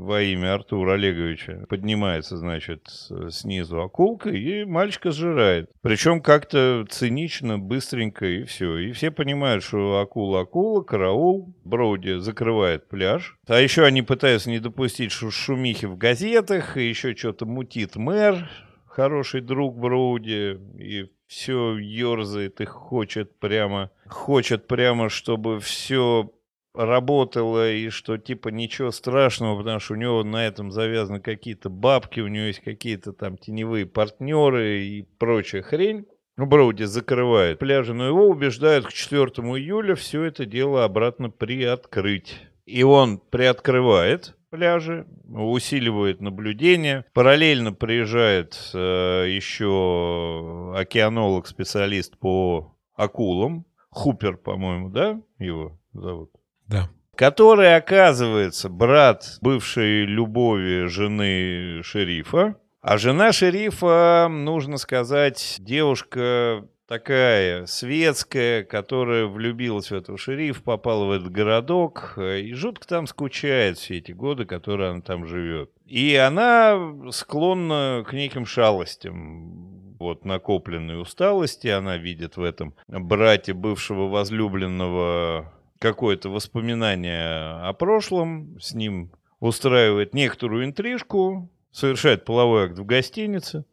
во 0.03 0.21
имя 0.21 0.53
Артура 0.53 0.93
Олеговича. 0.93 1.65
Поднимается, 1.67 2.37
значит, 2.37 2.87
снизу 3.29 3.81
акулка, 3.81 4.29
и 4.29 4.65
мальчика 4.65 5.11
сжирает. 5.11 5.71
Причем 5.81 6.21
как-то 6.21 6.85
цинично, 6.89 7.57
быстренько, 7.57 8.25
и 8.25 8.43
все. 8.43 8.77
И 8.77 8.91
все 8.91 9.09
понимают, 9.09 9.63
что 9.63 9.99
акула-акула, 9.99 10.83
караул, 10.83 11.53
Броуди 11.63 12.19
закрывает 12.19 12.87
пляж. 12.87 13.37
А 13.47 13.59
еще 13.59 13.83
они 13.83 14.01
пытаются 14.03 14.49
не 14.49 14.59
допустить 14.59 15.11
шумихи 15.11 15.85
в 15.85 15.97
газетах, 15.97 16.77
и 16.77 16.87
еще 16.87 17.15
что-то 17.15 17.45
мутит 17.45 17.95
мэр, 17.95 18.49
хороший 18.95 19.41
друг 19.41 19.77
Броуди, 19.77 20.59
и 20.77 21.09
все 21.27 21.77
ерзает 21.77 22.61
и 22.61 22.65
хочет 22.65 23.39
прямо, 23.39 23.89
хочет 24.07 24.67
прямо, 24.67 25.09
чтобы 25.09 25.59
все 25.59 26.31
работало 26.75 27.71
и 27.71 27.89
что 27.89 28.17
типа 28.17 28.49
ничего 28.49 28.91
страшного, 28.91 29.57
потому 29.57 29.79
что 29.79 29.93
у 29.93 29.97
него 29.97 30.23
на 30.23 30.45
этом 30.45 30.71
завязаны 30.71 31.19
какие-то 31.19 31.69
бабки, 31.69 32.19
у 32.19 32.27
него 32.27 32.45
есть 32.45 32.61
какие-то 32.61 33.13
там 33.13 33.37
теневые 33.37 33.85
партнеры 33.85 34.81
и 34.81 35.01
прочая 35.17 35.63
хрень. 35.63 36.05
Ну, 36.35 36.45
Броуди 36.45 36.83
закрывает 36.83 37.59
пляжи, 37.59 37.93
но 37.93 38.07
его 38.07 38.27
убеждают 38.27 38.87
к 38.87 38.93
4 38.93 39.23
июля 39.57 39.95
все 39.95 40.23
это 40.23 40.45
дело 40.45 40.83
обратно 40.83 41.29
приоткрыть. 41.29 42.41
И 42.65 42.83
он 42.83 43.19
приоткрывает 43.19 44.35
пляжи, 44.53 45.07
усиливает 45.27 46.21
наблюдение. 46.21 47.05
Параллельно 47.13 47.73
приезжает 47.73 48.55
э, 48.75 49.25
еще 49.27 50.75
океанолог-специалист 50.77 52.15
по 52.19 52.75
акулам. 52.95 53.65
Хупер, 53.89 54.37
по-моему, 54.37 54.89
да, 54.89 55.19
его 55.39 55.79
зовут? 55.93 56.29
Да. 56.67 56.87
Который 57.15 57.75
оказывается 57.75 58.69
брат 58.69 59.39
бывшей 59.41 60.05
любови 60.05 60.85
жены 60.85 61.81
шерифа. 61.81 62.55
А 62.81 62.99
жена 62.99 63.31
шерифа, 63.31 64.27
нужно 64.29 64.77
сказать, 64.77 65.55
девушка 65.57 66.67
такая 66.87 67.65
светская, 67.65 68.63
которая 68.63 69.25
влюбилась 69.25 69.91
в 69.91 69.95
этого 69.95 70.17
шерифа, 70.17 70.61
попала 70.61 71.05
в 71.05 71.11
этот 71.11 71.31
городок 71.31 72.13
э, 72.17 72.41
и 72.41 72.53
жутко 72.53 72.87
там 72.87 73.07
скучает 73.07 73.77
все 73.77 73.97
эти 73.97 74.11
годы, 74.11 74.45
которые 74.45 74.91
она 74.91 75.01
там 75.01 75.25
живет. 75.25 75.71
И 75.85 76.15
она 76.15 76.77
склонна 77.11 78.03
к 78.07 78.13
неким 78.13 78.45
шалостям, 78.45 79.95
вот 79.99 80.25
накопленной 80.25 81.01
усталости, 81.01 81.67
она 81.67 81.97
видит 81.97 82.37
в 82.37 82.43
этом 82.43 82.75
брате 82.87 83.53
бывшего 83.53 84.07
возлюбленного 84.09 85.53
какое-то 85.79 86.29
воспоминание 86.29 87.67
о 87.67 87.73
прошлом, 87.73 88.59
с 88.59 88.73
ним 88.73 89.11
устраивает 89.39 90.13
некоторую 90.13 90.65
интрижку, 90.65 91.49
совершает 91.71 92.25
половой 92.25 92.65
акт 92.65 92.77
в 92.77 92.85
гостинице, 92.85 93.65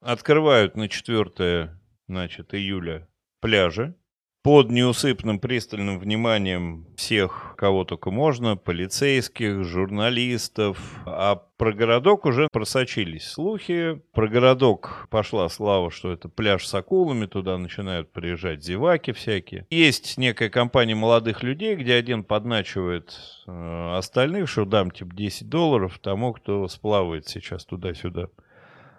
открывают 0.00 0.76
на 0.76 0.88
четвертое 0.88 1.78
значит, 2.06 2.54
июля 2.54 3.08
пляжи 3.40 3.94
под 4.42 4.70
неусыпным 4.70 5.38
пристальным 5.38 6.00
вниманием 6.00 6.88
всех, 6.96 7.54
кого 7.56 7.84
только 7.84 8.10
можно, 8.10 8.56
полицейских, 8.56 9.62
журналистов. 9.64 10.78
А 11.06 11.36
про 11.56 11.72
городок 11.72 12.26
уже 12.26 12.48
просочились 12.50 13.24
слухи. 13.24 14.02
Про 14.12 14.26
городок 14.26 15.06
пошла 15.10 15.48
слава, 15.48 15.92
что 15.92 16.10
это 16.10 16.28
пляж 16.28 16.66
с 16.66 16.74
акулами, 16.74 17.26
туда 17.26 17.56
начинают 17.56 18.12
приезжать 18.12 18.64
зеваки 18.64 19.12
всякие. 19.12 19.66
Есть 19.70 20.18
некая 20.18 20.50
компания 20.50 20.96
молодых 20.96 21.44
людей, 21.44 21.76
где 21.76 21.94
один 21.94 22.24
подначивает 22.24 23.16
э, 23.46 23.96
остальных, 23.96 24.48
что 24.48 24.64
дам 24.64 24.90
типа 24.90 25.14
10 25.14 25.48
долларов 25.48 26.00
тому, 26.00 26.32
кто 26.32 26.66
сплавает 26.66 27.28
сейчас 27.28 27.64
туда-сюда. 27.64 28.26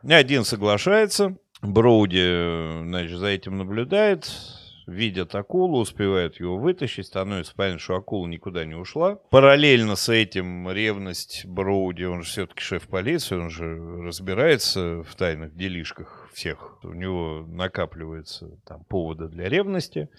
Один 0.04 0.46
соглашается, 0.46 1.38
Броуди, 1.64 2.84
значит, 2.84 3.18
за 3.18 3.28
этим 3.28 3.58
наблюдает, 3.58 4.30
видят 4.86 5.34
акулу, 5.34 5.80
успевают 5.80 6.40
его 6.40 6.58
вытащить, 6.58 7.08
становится 7.08 7.54
понятно, 7.56 7.80
что 7.80 7.96
акула 7.96 8.28
никуда 8.28 8.66
не 8.66 8.76
ушла. 8.76 9.16
Параллельно 9.30 9.96
с 9.96 10.10
этим 10.10 10.70
ревность 10.70 11.46
Броуди, 11.46 12.04
он 12.04 12.24
же 12.24 12.30
все-таки 12.30 12.62
шеф 12.62 12.88
полиции, 12.88 13.36
он 13.36 13.50
же 13.50 13.78
разбирается 14.04 15.04
в 15.04 15.16
тайных 15.16 15.56
делишках 15.56 16.30
всех. 16.34 16.84
У 16.84 16.94
него 16.94 17.46
накапливается 17.48 18.50
там 18.66 18.84
повода 18.86 19.30
для 19.30 19.48
ревности. 19.48 20.10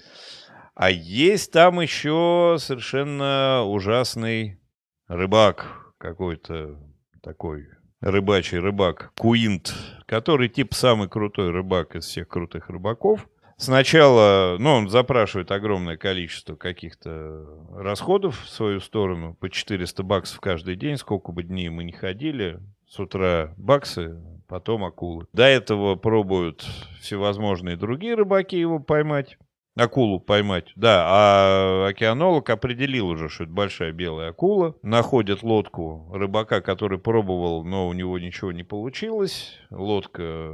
А 0.74 0.90
есть 0.90 1.52
там 1.52 1.80
еще 1.80 2.56
совершенно 2.58 3.64
ужасный 3.64 4.60
рыбак 5.08 5.92
какой-то 5.98 6.80
такой 7.22 7.66
рыбачий 8.04 8.58
рыбак 8.58 9.12
Куинт, 9.16 9.74
который 10.06 10.48
тип 10.48 10.74
самый 10.74 11.08
крутой 11.08 11.50
рыбак 11.50 11.96
из 11.96 12.04
всех 12.04 12.28
крутых 12.28 12.68
рыбаков. 12.68 13.26
Сначала, 13.56 14.56
ну, 14.58 14.74
он 14.74 14.88
запрашивает 14.90 15.50
огромное 15.50 15.96
количество 15.96 16.54
каких-то 16.54 17.46
расходов 17.72 18.42
в 18.44 18.48
свою 18.48 18.80
сторону, 18.80 19.34
по 19.34 19.48
400 19.48 20.02
баксов 20.02 20.40
каждый 20.40 20.76
день, 20.76 20.98
сколько 20.98 21.32
бы 21.32 21.44
дней 21.44 21.70
мы 21.70 21.84
не 21.84 21.92
ходили, 21.92 22.60
с 22.86 22.98
утра 22.98 23.54
баксы, 23.56 24.20
потом 24.48 24.84
акулы. 24.84 25.26
До 25.32 25.44
этого 25.44 25.94
пробуют 25.94 26.66
всевозможные 27.00 27.76
другие 27.76 28.16
рыбаки 28.16 28.58
его 28.58 28.80
поймать. 28.80 29.38
Акулу 29.76 30.20
поймать. 30.20 30.72
Да, 30.76 31.04
а 31.06 31.86
океанолог 31.88 32.48
определил 32.48 33.08
уже, 33.08 33.28
что 33.28 33.44
это 33.44 33.52
большая 33.52 33.92
белая 33.92 34.30
акула. 34.30 34.76
Находит 34.82 35.42
лодку 35.42 36.08
рыбака, 36.12 36.60
который 36.60 36.98
пробовал, 36.98 37.64
но 37.64 37.88
у 37.88 37.92
него 37.92 38.18
ничего 38.20 38.52
не 38.52 38.62
получилось. 38.62 39.58
Лодка 39.70 40.52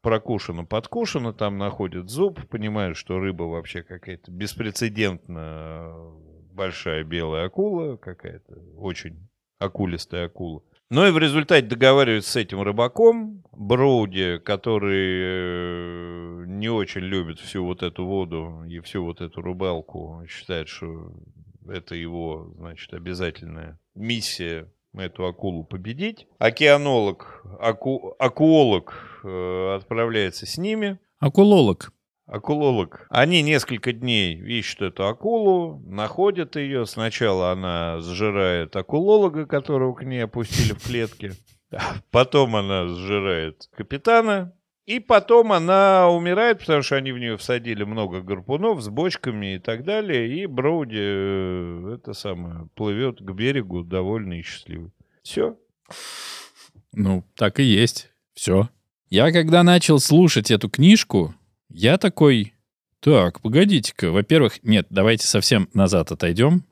прокушена, 0.00 0.64
подкушена, 0.64 1.34
там 1.34 1.58
находит 1.58 2.08
зуб, 2.08 2.40
понимает, 2.48 2.96
что 2.96 3.18
рыба 3.18 3.44
вообще 3.44 3.82
какая-то 3.82 4.30
беспрецедентно 4.30 6.12
большая 6.52 7.04
белая 7.04 7.46
акула, 7.46 7.96
какая-то 7.96 8.54
очень 8.78 9.28
акулистая 9.58 10.26
акула. 10.26 10.62
Ну 10.94 11.06
и 11.06 11.10
в 11.10 11.16
результате 11.16 11.66
договаривается 11.66 12.32
с 12.32 12.36
этим 12.36 12.60
рыбаком, 12.60 13.42
Броуди, 13.52 14.38
который 14.44 15.22
э, 15.22 16.44
не 16.48 16.68
очень 16.68 17.00
любит 17.00 17.38
всю 17.38 17.64
вот 17.64 17.82
эту 17.82 18.04
воду 18.04 18.62
и 18.68 18.78
всю 18.80 19.02
вот 19.02 19.22
эту 19.22 19.40
рыбалку, 19.40 20.22
считает, 20.28 20.68
что 20.68 21.10
это 21.66 21.94
его, 21.94 22.52
значит, 22.58 22.92
обязательная 22.92 23.80
миссия 23.94 24.70
эту 24.92 25.26
акулу 25.26 25.64
победить. 25.64 26.26
Океанолог, 26.38 27.42
аку, 27.58 28.14
акуолог 28.18 29.22
э, 29.24 29.76
отправляется 29.76 30.44
с 30.44 30.58
ними. 30.58 30.98
Акулолог. 31.20 31.90
Акулолог. 32.26 33.06
Они 33.10 33.42
несколько 33.42 33.92
дней 33.92 34.34
ищут 34.36 34.82
эту 34.82 35.06
акулу, 35.06 35.82
находят 35.86 36.56
ее. 36.56 36.86
Сначала 36.86 37.50
она 37.50 37.98
сжирает 38.00 38.74
акулолога, 38.76 39.46
которого 39.46 39.92
к 39.94 40.04
ней 40.04 40.24
опустили 40.24 40.72
в 40.72 40.82
клетке. 40.82 41.32
Потом 42.10 42.56
она 42.56 42.86
сжирает 42.86 43.68
капитана, 43.74 44.52
И 44.84 44.98
потом 44.98 45.52
она 45.52 46.08
умирает, 46.10 46.58
потому 46.58 46.82
что 46.82 46.96
они 46.96 47.12
в 47.12 47.18
нее 47.18 47.36
всадили 47.36 47.84
много 47.84 48.20
гарпунов 48.20 48.82
с 48.82 48.88
бочками 48.88 49.54
и 49.54 49.58
так 49.58 49.84
далее. 49.84 50.42
И 50.42 50.46
Броуди, 50.46 50.98
э, 50.98 51.94
это 51.94 52.14
самое, 52.14 52.68
плывет 52.74 53.18
к 53.20 53.30
берегу 53.32 53.84
довольный 53.84 54.40
и 54.40 54.42
счастливый. 54.42 54.90
Все. 55.22 55.56
Ну, 56.92 57.24
так 57.36 57.60
и 57.60 57.62
есть. 57.62 58.10
Все. 58.34 58.68
Я 59.08 59.30
когда 59.30 59.62
начал 59.62 60.00
слушать 60.00 60.50
эту 60.50 60.68
книжку, 60.68 61.32
я 61.74 61.98
такой, 61.98 62.54
так, 63.00 63.40
погодите-ка. 63.40 64.10
Во-первых, 64.10 64.62
нет, 64.62 64.86
давайте 64.90 65.26
совсем 65.26 65.68
назад 65.74 66.12
отойдем. 66.12 66.64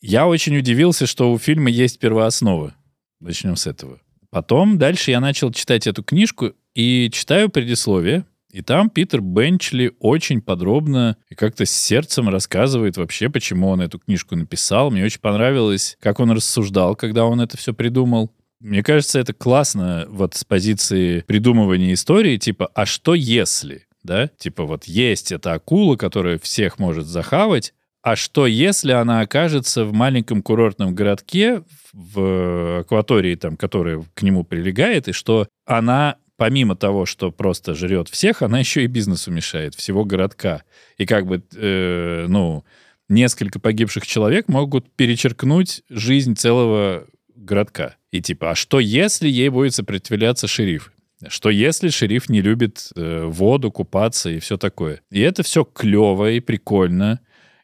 Я 0.00 0.26
очень 0.26 0.56
удивился, 0.56 1.06
что 1.06 1.32
у 1.32 1.38
фильма 1.38 1.70
есть 1.70 1.98
первооснова. 1.98 2.74
Начнем 3.20 3.56
с 3.56 3.66
этого. 3.66 4.00
Потом 4.30 4.78
дальше 4.78 5.10
я 5.10 5.20
начал 5.20 5.52
читать 5.52 5.86
эту 5.86 6.02
книжку 6.02 6.52
и 6.74 7.10
читаю 7.12 7.48
предисловие. 7.48 8.24
И 8.50 8.60
там 8.60 8.90
Питер 8.90 9.22
Бенчли 9.22 9.92
очень 9.98 10.42
подробно 10.42 11.16
и 11.30 11.34
как-то 11.34 11.64
с 11.64 11.70
сердцем 11.70 12.28
рассказывает 12.28 12.98
вообще, 12.98 13.30
почему 13.30 13.68
он 13.68 13.80
эту 13.80 13.98
книжку 13.98 14.36
написал. 14.36 14.90
Мне 14.90 15.04
очень 15.04 15.20
понравилось, 15.20 15.96
как 16.00 16.20
он 16.20 16.30
рассуждал, 16.32 16.94
когда 16.94 17.24
он 17.24 17.40
это 17.40 17.56
все 17.56 17.72
придумал. 17.72 18.30
Мне 18.60 18.82
кажется, 18.82 19.18
это 19.18 19.32
классно 19.32 20.06
вот 20.08 20.34
с 20.34 20.44
позиции 20.44 21.20
придумывания 21.22 21.94
истории, 21.94 22.36
типа, 22.36 22.70
а 22.74 22.86
что 22.86 23.14
если, 23.14 23.86
да? 24.02 24.28
Типа 24.28 24.64
вот 24.64 24.84
есть 24.84 25.32
эта 25.32 25.54
акула, 25.54 25.96
которая 25.96 26.38
всех 26.38 26.78
может 26.78 27.06
захавать, 27.06 27.74
а 28.02 28.16
что, 28.16 28.46
если 28.48 28.90
она 28.90 29.20
окажется 29.20 29.84
в 29.84 29.92
маленьком 29.92 30.42
курортном 30.42 30.92
городке 30.92 31.62
в 31.92 32.80
акватории, 32.80 33.36
там, 33.36 33.56
которая 33.56 34.02
к 34.14 34.22
нему 34.22 34.42
прилегает, 34.42 35.06
и 35.06 35.12
что 35.12 35.46
она, 35.66 36.16
помимо 36.36 36.74
того, 36.74 37.06
что 37.06 37.30
просто 37.30 37.74
жрет 37.74 38.08
всех, 38.08 38.42
она 38.42 38.58
еще 38.58 38.82
и 38.82 38.88
бизнесу 38.88 39.30
мешает, 39.30 39.76
всего 39.76 40.04
городка. 40.04 40.64
И 40.98 41.06
как 41.06 41.26
бы, 41.26 41.44
э, 41.54 42.26
ну, 42.28 42.64
несколько 43.08 43.60
погибших 43.60 44.04
человек 44.04 44.48
могут 44.48 44.90
перечеркнуть 44.90 45.82
жизнь 45.88 46.34
целого 46.34 47.06
городка. 47.36 47.94
И 48.10 48.20
типа, 48.20 48.50
а 48.50 48.54
что 48.56 48.80
если 48.80 49.28
ей 49.28 49.48
будет 49.48 49.74
сопротивляться 49.74 50.48
шериф? 50.48 50.92
Что 51.28 51.50
если 51.50 51.88
шериф 51.88 52.28
не 52.28 52.40
любит 52.40 52.90
э, 52.96 53.24
воду, 53.24 53.70
купаться 53.70 54.30
и 54.30 54.38
все 54.38 54.56
такое? 54.56 55.00
И 55.10 55.20
это 55.20 55.42
все 55.42 55.64
клево 55.64 56.30
и 56.30 56.40
прикольно. 56.40 57.20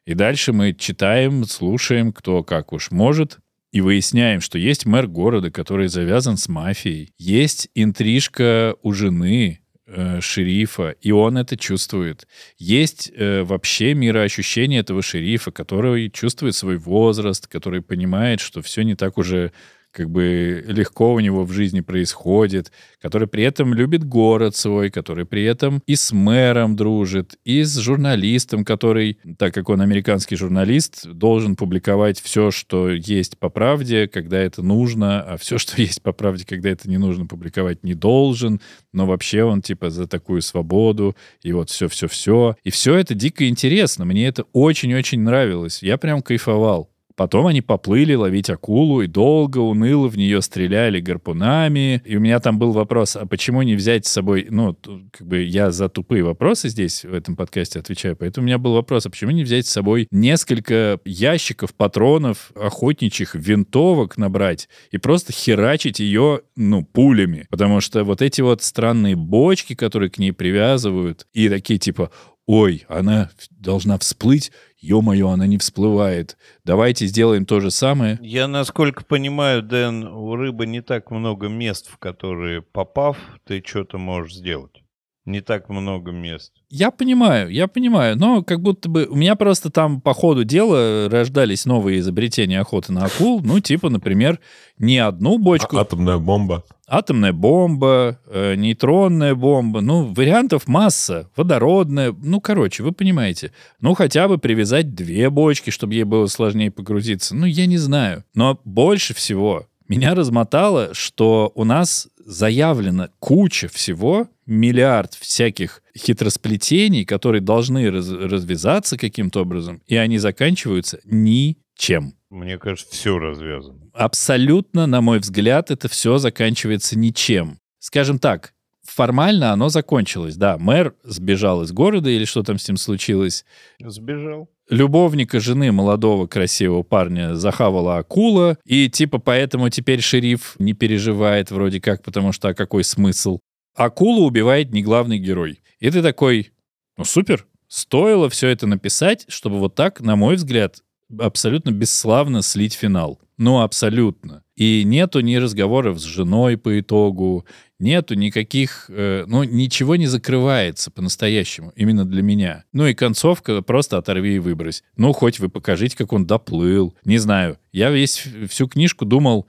И 0.07 0.15
дальше 0.15 0.53
мы 0.53 0.73
читаем, 0.73 1.45
слушаем, 1.45 2.13
кто 2.13 2.43
как 2.43 2.73
уж 2.73 2.91
может, 2.91 3.39
и 3.73 3.81
выясняем, 3.81 4.41
что 4.41 4.59
есть 4.59 4.87
мэр 4.87 5.07
города, 5.07 5.51
который 5.51 5.89
завязан 5.89 6.37
с 6.37 6.49
мафией. 6.49 7.13
Есть 7.19 7.69
интрижка 7.75 8.75
у 8.83 8.93
жены 8.93 9.61
э, 9.87 10.21
шерифа, 10.21 10.91
и 11.03 11.11
он 11.11 11.37
это 11.37 11.57
чувствует. 11.57 12.27
Есть 12.57 13.13
э, 13.15 13.43
вообще 13.43 13.95
мироощущение 13.95 14.81
этого 14.81 15.03
шерифа, 15.03 15.51
который 15.51 16.11
чувствует 16.11 16.55
свой 16.55 16.79
возраст, 16.79 17.47
который 17.47 17.83
понимает, 17.83 18.41
что 18.41 18.63
все 18.63 18.83
не 18.83 18.95
так 18.95 19.19
уже 19.19 19.53
как 19.99 20.11
бы 20.11 20.65
легко 20.69 21.13
у 21.13 21.19
него 21.19 21.45
в 21.45 21.51
жизни 21.51 21.81
происходит, 21.81 22.71
который 23.03 23.27
при 23.27 23.43
этом 23.43 23.75
любит 23.75 24.05
город 24.05 24.55
свой, 24.55 24.91
который 24.91 25.27
при 25.27 25.43
этом 25.43 25.83
и 25.89 25.97
с 25.97 26.13
мэром 26.13 26.77
дружит, 26.77 27.37
и 27.45 27.65
с 27.65 27.77
журналистом, 27.77 28.65
который, 28.65 29.19
так 29.37 29.53
как 29.53 29.69
он 29.69 29.81
американский 29.81 30.37
журналист, 30.37 31.05
должен 31.09 31.57
публиковать 31.57 32.21
все, 32.21 32.53
что 32.53 32.91
есть 32.91 33.39
по 33.39 33.49
правде, 33.49 34.07
когда 34.07 34.39
это 34.39 34.63
нужно, 34.63 35.21
а 35.21 35.37
все, 35.37 35.59
что 35.59 35.83
есть 35.83 36.01
по 36.01 36.13
правде, 36.13 36.47
когда 36.47 36.71
это 36.71 36.89
не 36.89 36.97
нужно, 36.97 37.27
публиковать 37.27 37.83
не 37.83 37.95
должен, 37.95 38.61
но 38.93 39.05
вообще 39.05 39.43
он 39.43 39.63
типа 39.63 39.91
за 39.91 40.07
такую 40.07 40.43
свободу, 40.43 41.17
и 41.43 41.51
вот 41.53 41.71
все-все-все. 41.71 42.55
И 42.63 42.71
все 42.71 42.95
это 42.95 43.15
дико 43.15 43.49
интересно, 43.49 44.05
мне 44.05 44.29
это 44.29 44.45
очень-очень 44.53 45.23
нравилось, 45.23 45.83
я 45.83 45.99
прям 45.99 46.23
кайфовал. 46.23 46.89
Потом 47.19 47.49
они 47.49 47.63
поплыли 47.63 48.15
ловить 48.15 48.49
акулу 48.49 49.03
и 49.03 49.09
долго, 49.09 49.59
уныло 49.59 50.07
в 50.07 50.17
нее 50.17 50.41
стреляли 50.41 51.01
гарпунами. 51.01 52.01
И 52.05 52.17
у 52.17 52.21
меня 52.21 52.39
там 52.39 52.61
был 52.61 52.71
вопрос, 52.71 53.17
а 53.17 53.27
почему 53.27 53.63
не 53.63 53.75
взять 53.75 54.07
с 54.07 54.13
собой... 54.13 54.47
Ну, 54.49 54.77
как 55.11 55.27
бы 55.27 55.43
я 55.43 55.73
за 55.73 55.89
тупые 55.89 56.23
вопросы 56.23 56.69
здесь 56.69 57.05
в 57.05 57.13
этом 57.13 57.35
подкасте 57.35 57.81
отвечаю, 57.81 58.15
поэтому 58.15 58.45
у 58.45 58.47
меня 58.47 58.59
был 58.59 58.75
вопрос, 58.75 59.05
а 59.05 59.11
почему 59.11 59.33
не 59.33 59.43
взять 59.43 59.67
с 59.67 59.71
собой 59.71 60.07
несколько 60.13 61.01
ящиков 61.05 61.75
патронов, 61.75 62.53
охотничьих 62.55 63.35
винтовок 63.35 64.17
набрать 64.17 64.69
и 64.93 64.99
просто 64.99 65.33
херачить 65.33 65.99
ее, 65.99 66.43
ну, 66.55 66.85
пулями? 66.85 67.47
Потому 67.51 67.81
что 67.81 68.05
вот 68.05 68.23
эти 68.23 68.43
вот 68.43 68.63
странные 68.63 69.17
бочки, 69.17 69.75
которые 69.75 70.09
к 70.09 70.19
ней 70.19 70.31
привязывают, 70.31 71.27
и 71.33 71.49
такие 71.49 71.81
типа, 71.81 72.13
ой, 72.49 72.87
она 72.89 73.29
должна 73.51 73.99
всплыть, 73.99 74.51
ё-моё, 74.81 75.29
она 75.29 75.47
не 75.47 75.59
всплывает. 75.59 76.37
Давайте 76.65 77.07
сделаем 77.07 77.47
то 77.47 77.61
же 77.61 77.71
самое. 77.71 78.19
Я, 78.23 78.49
насколько 78.49 79.05
понимаю, 79.05 79.63
Дэн, 79.63 80.05
у 80.07 80.35
рыбы 80.37 80.67
не 80.67 80.81
так 80.81 81.11
много 81.11 81.49
мест, 81.49 81.89
в 81.91 81.99
которые, 81.99 82.63
попав, 82.63 83.17
ты 83.45 83.63
что-то 83.65 83.99
можешь 83.99 84.35
сделать. 84.35 84.83
Не 85.29 85.43
так 85.43 85.69
много 85.69 86.11
мест. 86.11 86.53
Я 86.71 86.91
понимаю, 86.91 87.51
я 87.51 87.69
понимаю, 87.69 88.17
но 88.17 88.43
как 88.43 88.63
будто 88.63 88.89
бы 88.89 89.05
у 89.05 89.15
меня 89.15 89.37
просто 89.37 89.69
там 89.71 90.01
по 90.01 90.15
ходу 90.15 90.43
дела 90.43 91.11
рождались 91.11 91.67
новые 91.67 91.99
изобретения 91.99 92.59
охоты 92.59 92.95
на 92.95 93.05
акул. 93.05 93.43
Ну, 93.45 93.61
типа, 93.61 93.91
например, 93.91 94.41
не 94.79 94.97
одну 94.97 95.37
бочку. 95.37 95.77
А- 95.77 95.83
атомная 95.83 96.17
бомба. 96.17 96.65
Атомная 96.87 97.35
бомба, 97.35 98.19
э, 98.27 98.55
нейтронная 98.55 99.35
бомба. 99.35 99.83
Ну, 99.83 100.15
вариантов 100.15 100.67
масса. 100.67 101.29
Водородная. 101.37 102.17
Ну, 102.23 102.41
короче, 102.41 102.83
вы 102.83 102.93
понимаете. 102.93 103.53
Ну, 103.83 103.93
хотя 103.93 104.29
бы 104.29 104.39
привязать 104.39 104.95
две 104.95 105.29
бочки, 105.29 105.69
чтобы 105.69 105.93
ей 105.93 106.05
было 106.05 106.25
сложнее 106.29 106.71
погрузиться. 106.71 107.37
Ну, 107.37 107.45
я 107.45 107.67
не 107.67 107.77
знаю. 107.77 108.25
Но 108.35 108.59
больше 108.65 109.13
всего 109.13 109.67
меня 109.89 110.15
размотало, 110.15 110.95
что 110.95 111.53
у 111.55 111.65
нас 111.65 112.09
заявлено 112.29 113.09
куча 113.21 113.69
всего, 113.69 114.29
миллиард 114.45 115.15
всяких 115.15 115.83
хитросплетений, 115.97 117.07
которые 117.07 117.41
должны 117.41 117.91
раз- 117.91 118.11
развязаться 118.11 118.99
каким-то 118.99 119.41
образом, 119.41 119.83
и 119.87 119.97
они 119.97 120.19
заканчиваются 120.19 121.01
ничем. 121.05 122.15
Мне 122.29 122.59
кажется, 122.59 122.95
все 122.95 123.19
развязано. 123.19 123.81
Абсолютно, 123.95 124.87
на 124.87 125.01
мой 125.01 125.21
взгляд, 125.21 125.71
это 125.71 125.89
все 125.89 126.19
заканчивается 126.19 126.99
ничем. 126.99 127.59
Скажем 127.79 128.19
так, 128.19 128.53
формально 128.89 129.53
оно 129.53 129.69
закончилось. 129.69 130.37
Да, 130.37 130.59
мэр 130.59 130.95
сбежал 131.05 131.63
из 131.63 131.73
города 131.73 132.11
или 132.11 132.25
что 132.25 132.43
там 132.43 132.59
с 132.59 132.67
ним 132.69 132.77
случилось. 132.77 133.45
Сбежал. 133.81 134.49
Любовника 134.71 135.41
жены 135.41 135.73
молодого 135.73 136.27
красивого 136.27 136.83
парня 136.83 137.35
захавала 137.35 137.99
акула, 137.99 138.59
и 138.65 138.91
типа 138.91 139.19
поэтому 139.19 139.71
теперь 139.71 140.01
шериф 140.01 140.57
не 140.59 140.75
переживает 140.75 141.51
вроде 141.51 141.81
как, 141.81 142.03
потому 142.03 142.33
что 142.33 142.49
а 142.49 142.55
какой 142.55 142.85
смысл? 142.85 143.39
Акулу 143.75 144.27
убивает 144.27 144.73
не 144.73 144.83
главный 144.83 145.19
герой. 145.19 145.61
И 145.79 145.91
ты 145.91 146.03
такой, 146.03 146.51
ну 146.97 147.05
супер, 147.05 147.47
стоило 147.69 148.29
все 148.29 148.49
это 148.49 148.67
написать, 148.67 149.25
чтобы 149.29 149.59
вот 149.59 149.75
так, 149.75 150.01
на 150.01 150.17
мой 150.17 150.37
взгляд, 150.37 150.83
абсолютно 151.19 151.71
бесславно 151.71 152.43
слить 152.43 152.75
финал. 152.75 153.21
Ну, 153.39 153.61
абсолютно. 153.61 154.43
И 154.57 154.83
нету 154.85 155.21
ни 155.21 155.37
разговоров 155.37 156.01
с 156.01 156.03
женой 156.03 156.59
по 156.59 156.81
итогу, 156.81 157.47
нету 157.79 158.15
никаких, 158.15 158.87
э, 158.89 159.25
ну, 159.27 159.45
ничего 159.45 159.97
не 159.97 160.07
закрывается 160.07 160.91
по-настоящему, 160.91 161.73
именно 161.77 162.05
для 162.05 162.23
меня. 162.23 162.65
Ну 162.73 162.87
и 162.87 162.95
концовка 162.95 163.63
просто 163.63 163.99
оторви 163.99 164.37
и 164.37 164.39
выбрось. 164.41 164.83
Ну, 164.97 165.13
хоть 165.13 165.39
вы 165.39 165.49
покажите, 165.49 165.97
как 165.97 166.13
он 166.13 166.27
доплыл. 166.27 166.95
Не 167.05 167.19
знаю. 167.19 167.59
Я 167.73 167.91
весь, 167.91 168.25
всю 168.49 168.69
книжку 168.69 169.05
думал, 169.05 169.47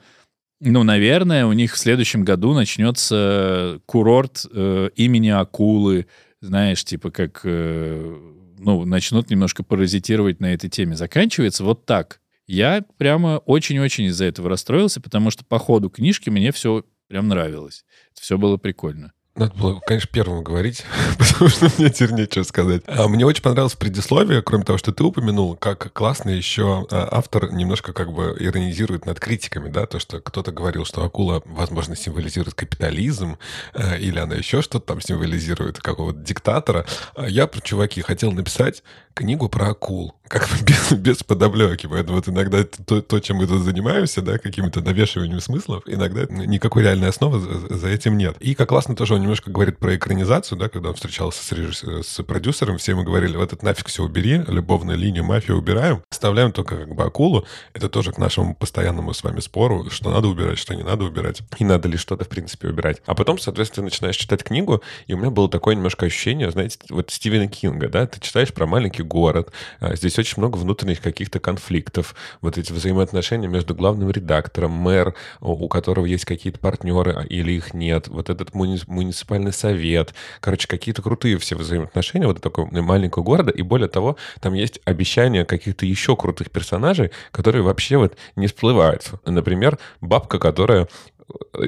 ну, 0.60 0.84
наверное, 0.84 1.46
у 1.46 1.54
них 1.54 1.74
в 1.74 1.78
следующем 1.78 2.24
году 2.24 2.54
начнется 2.54 3.80
курорт 3.86 4.46
э, 4.52 4.90
имени 4.96 5.30
акулы, 5.30 6.08
знаешь, 6.42 6.84
типа 6.84 7.12
как, 7.12 7.42
э, 7.44 8.18
ну, 8.58 8.86
начнут 8.86 9.30
немножко 9.30 9.64
паразитировать 9.64 10.40
на 10.40 10.54
этой 10.54 10.70
теме. 10.70 10.96
Заканчивается 10.96 11.64
вот 11.64 11.86
так. 11.86 12.20
Я 12.46 12.84
прямо 12.98 13.38
очень-очень 13.46 14.06
из-за 14.06 14.26
этого 14.26 14.50
расстроился, 14.50 15.00
потому 15.00 15.32
что 15.32 15.46
по 15.46 15.60
ходу 15.60 15.90
книжки 15.90 16.30
мне 16.30 16.52
все 16.52 16.84
прям 17.10 17.28
нравилось. 17.28 17.84
Все 18.14 18.38
было 18.38 18.56
прикольно. 18.58 19.14
Надо 19.36 19.54
было, 19.56 19.80
конечно, 19.80 20.10
первым 20.12 20.44
говорить, 20.44 20.84
потому 21.18 21.50
что 21.50 21.72
мне 21.78 21.90
теперь 21.90 22.12
нечего 22.12 22.44
сказать. 22.44 22.84
А 22.88 23.08
мне 23.08 23.26
очень 23.26 23.42
понравилось 23.42 23.76
предисловие, 23.76 24.42
кроме 24.42 24.66
того, 24.66 24.78
что 24.78 24.92
ты 24.92 25.02
упомянул, 25.02 25.56
как 25.56 25.94
классно 25.94 26.30
еще 26.30 26.86
а, 26.92 27.08
автор 27.10 27.52
немножко 27.54 27.94
как 27.94 28.12
бы 28.12 28.36
иронизирует 28.38 29.06
над 29.06 29.20
критиками, 29.20 29.70
да, 29.70 29.86
то, 29.86 29.98
что 29.98 30.20
кто-то 30.20 30.52
говорил, 30.52 30.84
что 30.84 31.06
акула, 31.06 31.42
возможно, 31.46 31.96
символизирует 31.96 32.54
капитализм, 32.54 33.38
э, 33.74 34.00
или 34.00 34.20
она 34.20 34.36
еще 34.36 34.62
что-то 34.62 34.88
там 34.88 35.02
символизирует, 35.02 35.80
какого-то 35.80 36.20
диктатора. 36.20 36.86
А 37.16 37.28
Я, 37.30 37.50
чуваки, 37.64 38.02
хотел 38.02 38.34
написать, 38.34 38.84
книгу 39.20 39.50
про 39.50 39.72
акул, 39.72 40.16
как 40.30 40.48
без, 40.64 40.92
без 40.94 41.24
подоплеки. 41.24 41.88
Поэтому 41.88 42.16
вот 42.16 42.30
иногда 42.30 42.64
то, 42.64 43.02
то, 43.02 43.20
чем 43.20 43.38
мы 43.38 43.48
тут 43.48 43.62
занимаемся, 43.64 44.22
да, 44.22 44.38
какими-то 44.38 44.80
навешиванием 44.82 45.42
смыслов, 45.42 45.84
иногда 45.86 46.26
никакой 46.30 46.84
реальной 46.84 47.10
основы 47.10 47.40
за, 47.40 47.76
за 47.78 47.88
этим 47.90 48.18
нет. 48.18 48.38
И 48.40 48.56
как 48.56 48.70
классно 48.70 48.96
тоже 48.96 49.16
он 49.16 49.22
немножко 49.22 49.52
говорит 49.52 49.78
про 49.78 49.96
экранизацию, 49.96 50.58
да, 50.58 50.70
когда 50.70 50.90
он 50.90 50.96
встречался 50.96 51.44
с, 51.44 51.52
режисс... 51.52 51.84
с 51.84 52.24
продюсером, 52.24 52.78
все 52.78 52.94
ему 52.94 53.04
говорили, 53.04 53.36
вот 53.36 53.52
это 53.52 53.66
нафиг 53.66 53.88
все 53.88 54.04
убери, 54.04 54.42
любовную 54.48 54.98
линию 54.98 55.26
мафию 55.26 55.58
убираем, 55.58 56.02
оставляем 56.10 56.54
только 56.54 56.78
как 56.78 56.96
бы 56.96 57.04
акулу. 57.04 57.46
Это 57.74 57.90
тоже 57.90 58.14
к 58.14 58.18
нашему 58.18 58.56
постоянному 58.56 59.14
с 59.14 59.22
вами 59.22 59.42
спору, 59.42 59.90
что 59.90 60.12
надо 60.12 60.30
убирать, 60.30 60.58
что 60.58 60.76
не 60.76 60.84
надо 60.84 61.04
убирать, 61.04 61.42
и 61.58 61.66
надо 61.66 61.90
ли 61.90 61.98
что-то, 61.98 62.24
в 62.24 62.30
принципе, 62.30 62.70
убирать. 62.70 63.02
А 63.06 63.16
потом, 63.16 63.38
соответственно, 63.38 63.86
начинаешь 63.86 64.16
читать 64.16 64.44
книгу, 64.44 64.82
и 65.08 65.14
у 65.14 65.18
меня 65.18 65.30
было 65.30 65.50
такое 65.50 65.76
немножко 65.76 66.06
ощущение, 66.06 66.50
знаете, 66.52 66.78
вот 66.90 67.12
Стивена 67.12 67.48
Кинга, 67.48 67.90
да, 67.90 68.08
ты 68.08 68.22
читаешь 68.22 68.54
про 68.54 68.66
маленький 68.66 69.04
город, 69.10 69.52
а, 69.82 69.96
здесь 69.96 70.18
очень 70.18 70.36
много 70.38 70.56
внутренних 70.58 71.02
каких-то 71.02 71.42
конфликтов, 71.42 72.16
вот 72.42 72.58
эти 72.58 72.72
взаимоотношения 72.72 73.50
между 73.50 73.76
главным 73.76 74.10
редактором, 74.10 74.72
мэр, 74.72 75.16
у 75.42 75.68
которого 75.68 76.06
есть 76.06 76.24
какие-то 76.24 76.60
партнеры 76.60 77.14
а, 77.14 77.22
или 77.24 77.52
их 77.52 77.74
нет, 77.74 78.08
вот 78.08 78.30
этот 78.30 78.54
муни- 78.54 78.82
муниципальный 78.88 79.52
совет, 79.52 80.14
короче, 80.40 80.68
какие-то 80.68 81.02
крутые 81.02 81.38
все 81.40 81.56
взаимоотношения 81.56 82.28
вот 82.28 82.42
такого 82.42 82.70
маленького 82.82 83.24
города, 83.24 83.52
и 83.52 83.62
более 83.62 83.90
того, 83.90 84.16
там 84.40 84.54
есть 84.54 84.80
обещания 84.86 85.44
каких-то 85.44 85.86
еще 85.86 86.16
крутых 86.16 86.52
персонажей, 86.52 87.12
которые 87.32 87.64
вообще 87.64 87.98
вот 87.98 88.16
не 88.36 88.48
всплывают. 88.48 89.12
Например, 89.26 89.78
бабка, 90.00 90.40
которая 90.40 90.88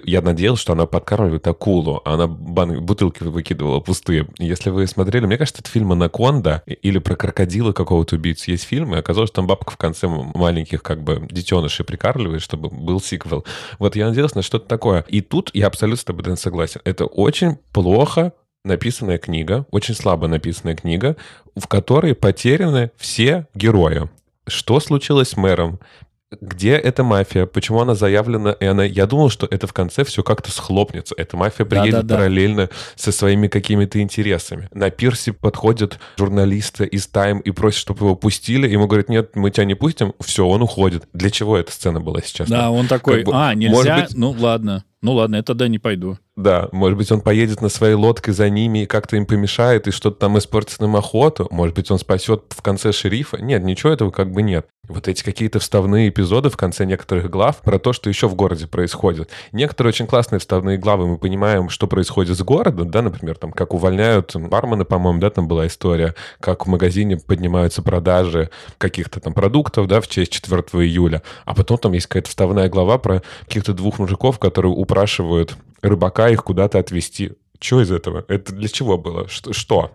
я 0.03 0.21
надеялся, 0.21 0.61
что 0.61 0.73
она 0.73 0.85
подкармливает 0.85 1.45
акулу, 1.47 2.01
а 2.05 2.13
она 2.13 2.27
бан- 2.27 2.81
бутылки 2.83 3.23
выкидывала 3.23 3.79
пустые. 3.79 4.27
Если 4.37 4.69
вы 4.69 4.87
смотрели, 4.87 5.25
мне 5.25 5.37
кажется, 5.37 5.61
это 5.61 5.71
фильм 5.71 5.91
«Анаконда» 5.91 6.63
или 6.65 6.99
про 6.99 7.15
крокодила 7.15 7.71
какого-то 7.73 8.15
убийцу 8.15 8.51
есть 8.51 8.63
фильм, 8.63 8.95
и 8.95 8.99
оказалось, 8.99 9.29
что 9.29 9.37
там 9.37 9.47
бабка 9.47 9.71
в 9.71 9.77
конце 9.77 10.07
маленьких 10.07 10.83
как 10.83 11.03
бы 11.03 11.27
детенышей 11.29 11.85
прикармливает, 11.85 12.41
чтобы 12.41 12.69
был 12.69 13.01
сиквел. 13.01 13.45
Вот 13.79 13.95
я 13.95 14.07
надеялся 14.07 14.37
на 14.37 14.41
что-то 14.41 14.67
такое. 14.67 15.05
И 15.07 15.21
тут 15.21 15.51
я 15.53 15.67
абсолютно 15.67 16.01
с 16.01 16.03
тобой 16.03 16.37
согласен. 16.37 16.81
Это 16.83 17.05
очень 17.05 17.57
плохо 17.71 18.33
написанная 18.63 19.17
книга, 19.17 19.65
очень 19.71 19.95
слабо 19.95 20.27
написанная 20.27 20.75
книга, 20.75 21.17
в 21.55 21.67
которой 21.67 22.15
потеряны 22.15 22.91
все 22.97 23.47
герои. 23.55 24.09
Что 24.47 24.79
случилось 24.79 25.29
с 25.29 25.37
мэром? 25.37 25.79
Где 26.39 26.71
эта 26.71 27.03
мафия, 27.03 27.45
почему 27.45 27.81
она 27.81 27.93
заявлена, 27.93 28.51
и 28.53 28.65
она... 28.65 28.83
Я 28.83 29.05
думал, 29.05 29.29
что 29.29 29.47
это 29.49 29.67
в 29.67 29.73
конце 29.73 30.05
все 30.05 30.23
как-то 30.23 30.51
схлопнется. 30.51 31.13
Эта 31.17 31.35
мафия 31.35 31.65
приедет 31.65 31.91
да, 31.91 32.01
да, 32.03 32.15
параллельно 32.15 32.67
да. 32.67 32.73
со 32.95 33.11
своими 33.11 33.47
какими-то 33.47 33.99
интересами. 34.01 34.69
На 34.73 34.89
пирсе 34.89 35.33
подходят 35.33 35.99
журналисты 36.17 36.85
из 36.85 37.09
Time 37.11 37.41
и 37.41 37.51
просят, 37.51 37.81
чтобы 37.81 38.05
его 38.05 38.15
пустили. 38.15 38.67
Ему 38.67 38.87
говорят, 38.87 39.09
нет, 39.09 39.35
мы 39.35 39.51
тебя 39.51 39.65
не 39.65 39.75
пустим. 39.75 40.13
Все, 40.21 40.47
он 40.47 40.61
уходит. 40.61 41.03
Для 41.13 41.29
чего 41.29 41.57
эта 41.57 41.71
сцена 41.71 41.99
была 41.99 42.21
сейчас? 42.21 42.47
Да, 42.47 42.71
он 42.71 42.87
такой, 42.87 43.17
как 43.17 43.25
бы, 43.25 43.31
а, 43.35 43.53
нельзя? 43.53 44.01
Быть... 44.01 44.15
Ну, 44.15 44.31
ладно. 44.31 44.85
Ну 45.01 45.13
ладно, 45.13 45.37
я 45.37 45.43
тогда 45.43 45.67
не 45.67 45.79
пойду. 45.79 46.17
Да, 46.35 46.69
может 46.71 46.97
быть, 46.97 47.11
он 47.11 47.21
поедет 47.21 47.61
на 47.61 47.69
своей 47.69 47.95
лодке 47.95 48.31
за 48.31 48.49
ними 48.49 48.83
и 48.83 48.85
как-то 48.85 49.17
им 49.17 49.25
помешает, 49.25 49.87
и 49.87 49.91
что-то 49.91 50.17
там 50.17 50.37
испортит 50.37 50.81
им 50.81 50.95
охоту. 50.95 51.47
Может 51.51 51.75
быть, 51.75 51.91
он 51.91 51.99
спасет 51.99 52.43
в 52.49 52.61
конце 52.61 52.91
шерифа. 52.91 53.37
Нет, 53.37 53.63
ничего 53.63 53.91
этого 53.91 54.11
как 54.11 54.31
бы 54.31 54.41
нет. 54.41 54.67
Вот 54.87 55.07
эти 55.07 55.23
какие-то 55.23 55.59
вставные 55.59 56.09
эпизоды 56.09 56.49
в 56.49 56.57
конце 56.57 56.85
некоторых 56.85 57.29
глав 57.29 57.57
про 57.61 57.79
то, 57.79 57.93
что 57.93 58.09
еще 58.09 58.27
в 58.27 58.35
городе 58.35 58.67
происходит. 58.67 59.29
Некоторые 59.51 59.89
очень 59.89 60.07
классные 60.07 60.39
вставные 60.39 60.77
главы, 60.77 61.07
мы 61.07 61.17
понимаем, 61.17 61.69
что 61.69 61.87
происходит 61.87 62.37
с 62.37 62.41
городом, 62.41 62.89
да, 62.89 63.01
например, 63.01 63.37
там, 63.37 63.51
как 63.51 63.73
увольняют 63.73 64.35
бармена, 64.35 64.83
по-моему, 64.83 65.19
да, 65.19 65.29
там 65.29 65.47
была 65.47 65.67
история, 65.67 66.15
как 66.39 66.65
в 66.65 66.69
магазине 66.69 67.17
поднимаются 67.17 67.81
продажи 67.81 68.49
каких-то 68.77 69.19
там 69.19 69.33
продуктов, 69.33 69.87
да, 69.87 70.01
в 70.01 70.07
честь 70.07 70.31
4 70.31 70.61
июля. 70.83 71.21
А 71.45 71.53
потом 71.53 71.77
там 71.77 71.93
есть 71.93 72.07
какая-то 72.07 72.29
вставная 72.29 72.67
глава 72.67 72.97
про 72.97 73.21
каких-то 73.45 73.73
двух 73.73 73.99
мужиков, 73.99 74.39
которые 74.39 74.73
упрашивают 74.91 75.55
рыбака 75.81 76.29
их 76.29 76.43
куда-то 76.43 76.77
отвезти. 76.77 77.31
Что 77.59 77.81
из 77.81 77.91
этого? 77.91 78.25
Это 78.27 78.53
для 78.53 78.67
чего 78.67 78.97
было? 78.97 79.27
Что? 79.29 79.91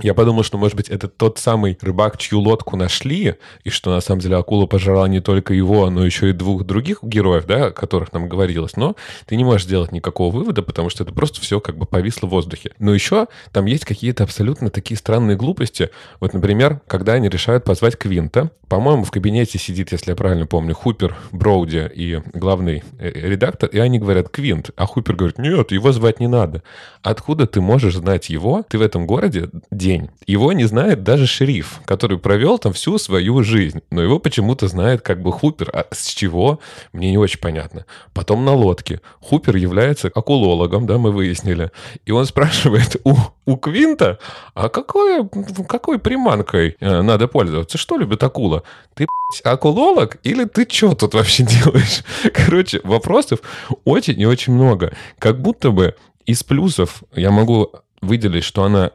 Я 0.00 0.14
подумал, 0.14 0.42
что, 0.42 0.58
может 0.58 0.76
быть, 0.76 0.88
это 0.88 1.08
тот 1.08 1.38
самый 1.38 1.76
рыбак, 1.80 2.18
чью 2.18 2.40
лодку 2.40 2.76
нашли, 2.76 3.34
и 3.64 3.70
что, 3.70 3.90
на 3.90 4.00
самом 4.00 4.20
деле, 4.20 4.36
акула 4.36 4.66
пожрала 4.66 5.08
не 5.08 5.20
только 5.20 5.54
его, 5.54 5.90
но 5.90 6.04
еще 6.04 6.30
и 6.30 6.32
двух 6.32 6.64
других 6.64 6.98
героев, 7.02 7.46
да, 7.46 7.66
о 7.66 7.70
которых 7.70 8.12
нам 8.12 8.28
говорилось. 8.28 8.76
Но 8.76 8.96
ты 9.26 9.36
не 9.36 9.44
можешь 9.44 9.66
сделать 9.66 9.92
никакого 9.92 10.32
вывода, 10.34 10.62
потому 10.62 10.90
что 10.90 11.04
это 11.04 11.12
просто 11.12 11.40
все 11.40 11.60
как 11.60 11.76
бы 11.76 11.86
повисло 11.86 12.26
в 12.26 12.30
воздухе. 12.30 12.72
Но 12.78 12.94
еще 12.94 13.26
там 13.52 13.66
есть 13.66 13.84
какие-то 13.84 14.24
абсолютно 14.24 14.70
такие 14.70 14.96
странные 14.96 15.36
глупости. 15.36 15.90
Вот, 16.20 16.32
например, 16.32 16.80
когда 16.86 17.14
они 17.14 17.28
решают 17.28 17.64
позвать 17.64 17.96
Квинта, 17.96 18.50
по-моему, 18.68 19.04
в 19.04 19.10
кабинете 19.10 19.58
сидит, 19.58 19.92
если 19.92 20.10
я 20.10 20.16
правильно 20.16 20.46
помню, 20.46 20.74
Хупер, 20.74 21.16
Броуди 21.32 21.90
и 21.94 22.20
главный 22.34 22.84
э, 22.98 23.10
редактор, 23.14 23.70
и 23.70 23.78
они 23.78 23.98
говорят 23.98 24.28
«Квинт», 24.28 24.70
а 24.76 24.86
Хупер 24.86 25.16
говорит 25.16 25.38
«Нет, 25.38 25.72
его 25.72 25.90
звать 25.92 26.20
не 26.20 26.26
надо». 26.26 26.62
Откуда 27.02 27.46
ты 27.46 27.62
можешь 27.62 27.94
знать 27.94 28.28
его? 28.28 28.64
Ты 28.68 28.78
в 28.78 28.82
этом 28.82 29.06
городе 29.06 29.48
день. 29.88 30.10
Его 30.26 30.52
не 30.52 30.64
знает 30.64 31.02
даже 31.02 31.26
шериф, 31.26 31.80
который 31.86 32.18
провел 32.18 32.58
там 32.58 32.72
всю 32.72 32.98
свою 32.98 33.42
жизнь. 33.42 33.80
Но 33.90 34.02
его 34.02 34.18
почему-то 34.18 34.68
знает 34.68 35.00
как 35.00 35.22
бы 35.22 35.32
Хупер. 35.32 35.70
А 35.72 35.86
с 35.90 36.08
чего? 36.08 36.60
Мне 36.92 37.10
не 37.10 37.18
очень 37.18 37.40
понятно. 37.40 37.86
Потом 38.12 38.44
на 38.44 38.52
лодке. 38.52 39.00
Хупер 39.20 39.56
является 39.56 40.08
акулологом, 40.08 40.86
да, 40.86 40.98
мы 40.98 41.10
выяснили. 41.10 41.70
И 42.04 42.12
он 42.12 42.26
спрашивает 42.26 42.96
у, 43.04 43.14
у 43.46 43.56
Квинта, 43.56 44.18
а 44.54 44.68
какой, 44.68 45.26
какой 45.66 45.98
приманкой 45.98 46.76
э, 46.80 47.02
надо 47.02 47.26
пользоваться? 47.26 47.78
Что 47.78 47.96
любит 47.96 48.22
акула? 48.22 48.64
Ты, 48.94 49.06
акулолог 49.44 50.18
или 50.22 50.44
ты 50.44 50.66
что 50.70 50.94
тут 50.94 51.14
вообще 51.14 51.44
делаешь? 51.44 52.02
Короче, 52.34 52.80
вопросов 52.84 53.40
очень 53.84 54.20
и 54.20 54.26
очень 54.26 54.52
много. 54.52 54.92
Как 55.18 55.40
будто 55.40 55.70
бы 55.70 55.94
из 56.26 56.42
плюсов 56.42 57.02
я 57.14 57.30
могу 57.30 57.72
выделить, 58.02 58.44
что 58.44 58.64
она 58.64 58.92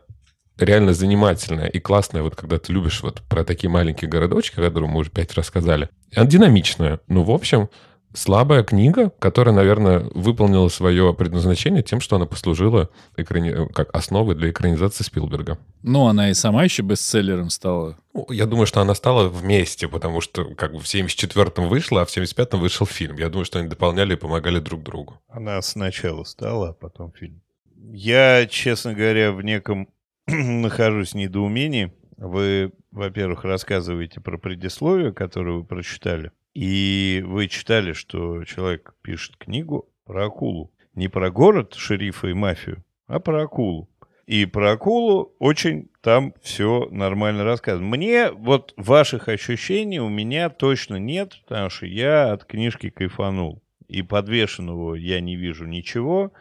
реально 0.57 0.93
занимательная 0.93 1.67
и 1.67 1.79
классная, 1.79 2.21
вот 2.23 2.35
когда 2.35 2.57
ты 2.57 2.71
любишь 2.71 3.01
вот 3.01 3.21
про 3.29 3.43
такие 3.43 3.69
маленькие 3.69 4.09
городочки, 4.09 4.59
о 4.59 4.63
которых 4.63 4.89
мы 4.89 4.99
уже 4.99 5.09
пять 5.09 5.33
рассказали. 5.33 5.89
Она 6.15 6.25
динамичная. 6.25 6.99
Ну, 7.07 7.23
в 7.23 7.31
общем, 7.31 7.69
слабая 8.13 8.63
книга, 8.63 9.11
которая, 9.19 9.53
наверное, 9.53 9.99
выполнила 10.13 10.69
свое 10.69 11.13
предназначение 11.13 11.83
тем, 11.83 11.99
что 11.99 12.15
она 12.15 12.25
послужила 12.25 12.89
экрани... 13.17 13.67
как 13.73 13.93
основой 13.95 14.35
для 14.35 14.49
экранизации 14.49 15.03
Спилберга. 15.03 15.57
Ну, 15.81 16.07
она 16.07 16.29
и 16.29 16.33
сама 16.33 16.63
еще 16.63 16.83
бестселлером 16.83 17.49
стала. 17.49 17.97
Ну, 18.13 18.27
я 18.29 18.45
думаю, 18.45 18.67
что 18.67 18.81
она 18.81 18.95
стала 18.95 19.27
вместе, 19.27 19.87
потому 19.87 20.21
что 20.21 20.45
как 20.55 20.73
бы 20.73 20.79
в 20.79 20.85
74-м 20.85 21.67
вышла, 21.67 22.01
а 22.01 22.05
в 22.05 22.15
75-м 22.15 22.59
вышел 22.59 22.85
фильм. 22.85 23.17
Я 23.17 23.29
думаю, 23.29 23.45
что 23.45 23.59
они 23.59 23.67
дополняли 23.67 24.13
и 24.13 24.17
помогали 24.17 24.59
друг 24.59 24.83
другу. 24.83 25.19
Она 25.27 25.61
сначала 25.61 26.23
стала, 26.23 26.69
а 26.69 26.73
потом 26.73 27.11
фильм. 27.11 27.41
Я, 27.75 28.47
честно 28.47 28.93
говоря, 28.93 29.33
в 29.33 29.41
неком 29.41 29.89
нахожусь 30.27 31.11
в 31.11 31.15
недоумении. 31.15 31.91
Вы, 32.17 32.71
во-первых, 32.91 33.43
рассказываете 33.43 34.21
про 34.21 34.37
предисловие, 34.37 35.11
которое 35.11 35.57
вы 35.57 35.65
прочитали. 35.65 36.31
И 36.53 37.23
вы 37.25 37.47
читали, 37.47 37.93
что 37.93 38.45
человек 38.45 38.93
пишет 39.01 39.35
книгу 39.37 39.89
про 40.05 40.27
акулу. 40.27 40.71
Не 40.95 41.09
про 41.09 41.29
город, 41.29 41.73
шерифа 41.73 42.27
и 42.27 42.33
мафию, 42.33 42.83
а 43.07 43.19
про 43.19 43.43
акулу. 43.43 43.89
И 44.25 44.45
про 44.45 44.73
акулу 44.73 45.35
очень 45.39 45.89
там 46.01 46.33
все 46.41 46.87
нормально 46.91 47.43
рассказано. 47.43 47.85
Мне 47.85 48.31
вот 48.31 48.73
ваших 48.77 49.27
ощущений 49.27 49.99
у 49.99 50.07
меня 50.07 50.49
точно 50.49 50.95
нет, 50.95 51.41
потому 51.45 51.69
что 51.69 51.85
я 51.85 52.31
от 52.31 52.45
книжки 52.45 52.89
кайфанул. 52.89 53.61
И 53.89 54.01
подвешенного 54.01 54.95
я 54.95 55.19
не 55.19 55.35
вижу 55.35 55.65
ничего. 55.65 56.31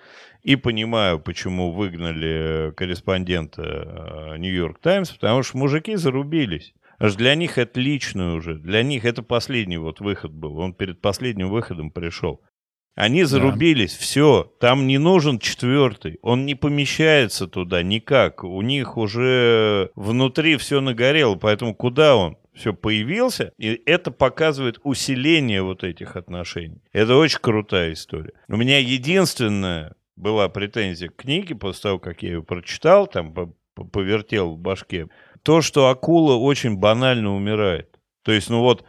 И 0.43 0.57
понимаю, 0.57 1.21
почему 1.21 1.73
выгнали 1.73 2.73
корреспондента 2.77 4.35
Нью-Йорк 4.39 4.81
Таймс, 4.81 5.11
потому 5.11 5.43
что 5.43 5.59
мужики 5.59 5.95
зарубились. 5.95 6.75
Аж 6.99 7.15
для 7.15 7.35
них 7.35 7.59
это 7.59 7.81
личное 7.81 8.35
уже. 8.35 8.55
Для 8.55 8.83
них 8.83 9.05
это 9.05 9.23
последний 9.23 9.77
вот 9.77 10.01
выход 10.01 10.33
был. 10.33 10.59
Он 10.59 10.75
перед 10.75 11.01
последним 11.01 11.51
выходом 11.51 11.91
пришел. 11.91 12.43
Они 12.95 13.25
зарубились, 13.25 13.95
да. 13.97 14.03
все, 14.03 14.53
там 14.61 14.87
не 14.87 14.99
нужен 14.99 15.39
четвертый, 15.39 16.19
он 16.21 16.45
не 16.45 16.55
помещается 16.55 17.47
туда 17.47 17.83
никак, 17.83 18.45
у 18.45 18.61
них 18.61 18.99
уже 18.99 19.91
внутри 19.95 20.59
все 20.59 20.83
нагорело, 20.83 21.37
поэтому 21.37 21.75
куда 21.75 22.17
он? 22.17 22.37
Все 22.53 22.75
появился, 22.75 23.55
и 23.57 23.81
это 23.87 24.11
показывает 24.11 24.79
усиление 24.83 25.63
вот 25.63 25.85
этих 25.85 26.17
отношений. 26.17 26.83
Это 26.93 27.17
очень 27.17 27.39
крутая 27.41 27.95
история. 27.95 28.35
У 28.47 28.57
меня 28.57 28.79
единственное, 28.79 29.95
была 30.23 30.49
претензия 30.49 31.09
к 31.09 31.17
книге 31.17 31.55
после 31.55 31.83
того, 31.83 31.99
как 31.99 32.23
я 32.23 32.31
ее 32.31 32.43
прочитал, 32.43 33.07
там 33.07 33.35
повертел 33.75 34.55
в 34.55 34.59
башке, 34.59 35.09
то, 35.43 35.61
что 35.61 35.89
акула 35.89 36.35
очень 36.35 36.77
банально 36.77 37.35
умирает. 37.35 37.99
То 38.23 38.33
есть, 38.33 38.49
ну 38.49 38.61
вот, 38.61 38.85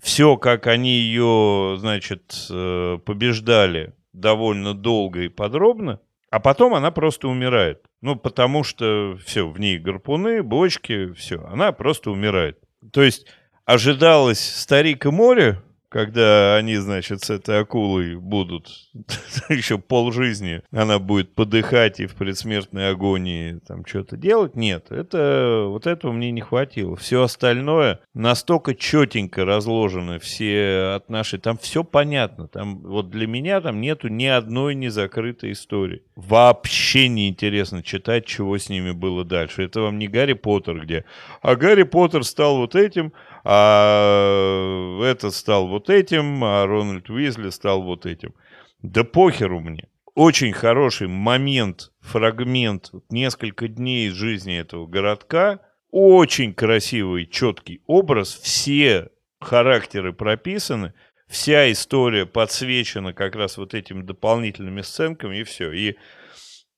все, 0.00 0.36
как 0.36 0.66
они 0.66 0.92
ее, 0.92 1.76
значит, 1.78 2.46
э, 2.50 2.98
побеждали 3.04 3.94
довольно 4.12 4.72
долго 4.72 5.22
и 5.22 5.28
подробно, 5.28 6.00
а 6.30 6.40
потом 6.40 6.74
она 6.74 6.90
просто 6.90 7.28
умирает. 7.28 7.82
Ну, 8.02 8.14
потому 8.14 8.62
что 8.62 9.16
все, 9.24 9.48
в 9.48 9.58
ней 9.58 9.78
гарпуны, 9.78 10.42
бочки, 10.42 11.12
все, 11.14 11.44
она 11.46 11.72
просто 11.72 12.10
умирает. 12.10 12.58
То 12.92 13.02
есть 13.02 13.26
ожидалось 13.64 14.38
старик 14.38 15.06
и 15.06 15.10
море, 15.10 15.60
когда 15.88 16.56
они, 16.56 16.76
значит, 16.76 17.22
с 17.22 17.30
этой 17.30 17.60
акулой 17.60 18.16
будут 18.16 18.68
еще 19.48 19.78
полжизни, 19.78 20.62
она 20.70 20.98
будет 20.98 21.34
подыхать 21.34 22.00
и 22.00 22.06
в 22.06 22.14
предсмертной 22.14 22.90
агонии 22.90 23.60
там 23.66 23.84
что-то 23.86 24.16
делать. 24.16 24.56
Нет, 24.56 24.90
это, 24.90 25.66
вот 25.68 25.86
этого 25.86 26.12
мне 26.12 26.30
не 26.30 26.40
хватило. 26.40 26.96
Все 26.96 27.22
остальное 27.22 28.00
настолько 28.14 28.74
четенько 28.74 29.44
разложено, 29.44 30.18
все 30.18 30.94
отношения, 30.96 31.42
там 31.42 31.58
все 31.58 31.84
понятно. 31.84 32.48
Там, 32.48 32.78
вот 32.78 33.10
для 33.10 33.26
меня 33.26 33.60
там 33.60 33.80
нету 33.80 34.08
ни 34.08 34.26
одной 34.26 34.74
незакрытой 34.74 35.52
истории. 35.52 36.02
Вообще 36.16 37.08
не 37.08 37.28
интересно 37.28 37.82
читать, 37.82 38.26
чего 38.26 38.58
с 38.58 38.68
ними 38.68 38.90
было 38.90 39.24
дальше. 39.24 39.62
Это 39.62 39.80
вам 39.80 39.98
не 39.98 40.08
Гарри 40.08 40.32
Поттер, 40.34 40.80
где... 40.80 41.04
А 41.42 41.56
Гарри 41.56 41.84
Поттер 41.84 42.24
стал 42.24 42.56
вот 42.56 42.74
этим, 42.74 43.12
а 43.48 45.00
этот 45.04 45.32
стал 45.32 45.68
вот 45.68 45.88
этим, 45.88 46.42
а 46.42 46.66
Рональд 46.66 47.08
Уизли 47.08 47.50
стал 47.50 47.82
вот 47.82 48.04
этим. 48.04 48.34
Да 48.82 49.04
похеру 49.04 49.60
мне. 49.60 49.88
Очень 50.16 50.52
хороший 50.52 51.06
момент, 51.06 51.92
фрагмент, 52.00 52.90
несколько 53.08 53.68
дней 53.68 54.08
из 54.08 54.14
жизни 54.14 54.58
этого 54.58 54.88
городка. 54.88 55.60
Очень 55.92 56.54
красивый, 56.54 57.26
четкий 57.26 57.82
образ. 57.86 58.34
Все 58.34 59.10
характеры 59.40 60.12
прописаны. 60.12 60.92
Вся 61.28 61.70
история 61.70 62.26
подсвечена 62.26 63.12
как 63.12 63.36
раз 63.36 63.58
вот 63.58 63.74
этими 63.74 64.02
дополнительными 64.02 64.80
сценками, 64.80 65.38
и 65.38 65.44
все. 65.44 65.70
И 65.70 65.96